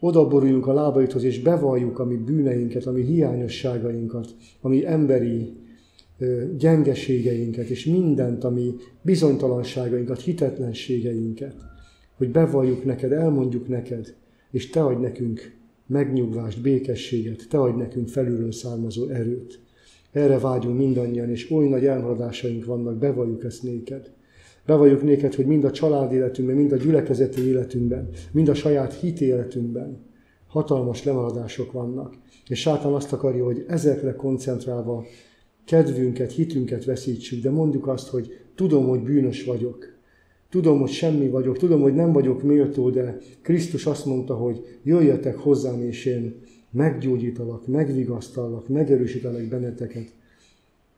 odaboruljunk 0.00 0.66
a 0.66 0.72
lábaithoz, 0.72 1.22
és 1.22 1.40
bevalljuk 1.40 1.98
a 1.98 2.04
mi 2.04 2.16
bűneinket, 2.16 2.86
a 2.86 2.92
mi 2.92 3.02
hiányosságainkat, 3.02 4.34
a 4.60 4.68
mi 4.68 4.86
emberi 4.86 5.52
gyengeségeinket, 6.58 7.68
és 7.68 7.84
mindent, 7.84 8.44
ami 8.44 8.74
bizonytalanságainkat, 9.02 10.20
hitetlenségeinket, 10.20 11.54
hogy 12.16 12.30
bevalljuk 12.30 12.84
neked, 12.84 13.12
elmondjuk 13.12 13.68
neked, 13.68 14.14
és 14.50 14.70
te 14.70 14.84
adj 14.84 15.00
nekünk 15.00 15.56
megnyugvást, 15.86 16.62
békességet, 16.62 17.46
te 17.48 17.58
adj 17.58 17.78
nekünk 17.78 18.08
felülről 18.08 18.52
származó 18.52 19.08
erőt. 19.08 19.60
Erre 20.12 20.38
vágyunk 20.38 20.78
mindannyian, 20.78 21.30
és 21.30 21.50
oly 21.50 21.68
nagy 21.68 21.86
elmaradásaink 21.86 22.64
vannak, 22.64 22.98
bevalljuk 22.98 23.44
ezt 23.44 23.62
néked. 23.62 24.10
Bevalljuk 24.66 25.02
néked, 25.02 25.34
hogy 25.34 25.46
mind 25.46 25.64
a 25.64 25.70
család 25.70 26.12
életünkben, 26.12 26.56
mind 26.56 26.72
a 26.72 26.76
gyülekezeti 26.76 27.46
életünkben, 27.46 28.08
mind 28.32 28.48
a 28.48 28.54
saját 28.54 28.94
hit 28.94 29.20
életünkben 29.20 30.12
hatalmas 30.46 31.04
lemaradások 31.04 31.72
vannak. 31.72 32.14
És 32.48 32.60
sátán 32.60 32.92
azt 32.92 33.12
akarja, 33.12 33.44
hogy 33.44 33.64
ezekre 33.68 34.14
koncentrálva 34.14 35.04
kedvünket, 35.64 36.32
hitünket 36.32 36.84
veszítsük, 36.84 37.42
de 37.42 37.50
mondjuk 37.50 37.86
azt, 37.86 38.08
hogy 38.08 38.38
tudom, 38.54 38.88
hogy 38.88 39.00
bűnös 39.00 39.44
vagyok, 39.44 39.94
Tudom, 40.54 40.80
hogy 40.80 40.90
semmi 40.90 41.28
vagyok, 41.28 41.58
tudom, 41.58 41.80
hogy 41.80 41.94
nem 41.94 42.12
vagyok 42.12 42.42
méltó, 42.42 42.90
de 42.90 43.18
Krisztus 43.42 43.86
azt 43.86 44.04
mondta, 44.04 44.34
hogy 44.34 44.78
jöjjetek 44.82 45.36
hozzám, 45.36 45.80
és 45.80 46.04
én 46.04 46.34
meggyógyítalak, 46.70 47.66
megvigasztallak, 47.66 48.68
megerősítelek 48.68 49.48
benneteket, 49.48 50.12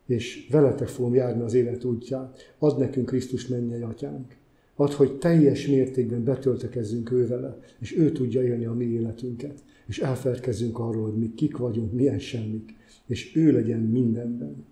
és 0.07 0.47
veletek 0.51 0.89
fogom 0.89 1.14
járni 1.14 1.43
az 1.43 1.55
élet 1.55 1.85
útját. 1.85 2.55
Ad 2.59 2.79
nekünk 2.79 3.07
Krisztus 3.07 3.47
mennyei 3.47 3.81
atyánk. 3.81 4.37
Ad, 4.75 4.93
hogy 4.93 5.19
teljes 5.19 5.67
mértékben 5.67 6.25
betöltekezzünk 6.25 7.11
ő 7.11 7.55
és 7.81 7.97
ő 7.97 8.12
tudja 8.12 8.43
élni 8.43 8.64
a 8.64 8.73
mi 8.73 8.85
életünket. 8.85 9.62
És 9.87 9.99
elfelkezzünk 9.99 10.79
arról, 10.79 11.03
hogy 11.03 11.19
mi 11.19 11.33
kik 11.35 11.57
vagyunk, 11.57 11.93
milyen 11.93 12.19
semmik, 12.19 12.75
és 13.07 13.37
ő 13.37 13.53
legyen 13.53 13.81
mindenben. 13.81 14.65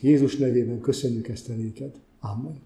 Jézus 0.00 0.36
nevében 0.36 0.80
köszönjük 0.80 1.28
ezt 1.28 1.48
a 1.48 1.54
néked. 1.54 2.00
Amen. 2.20 2.58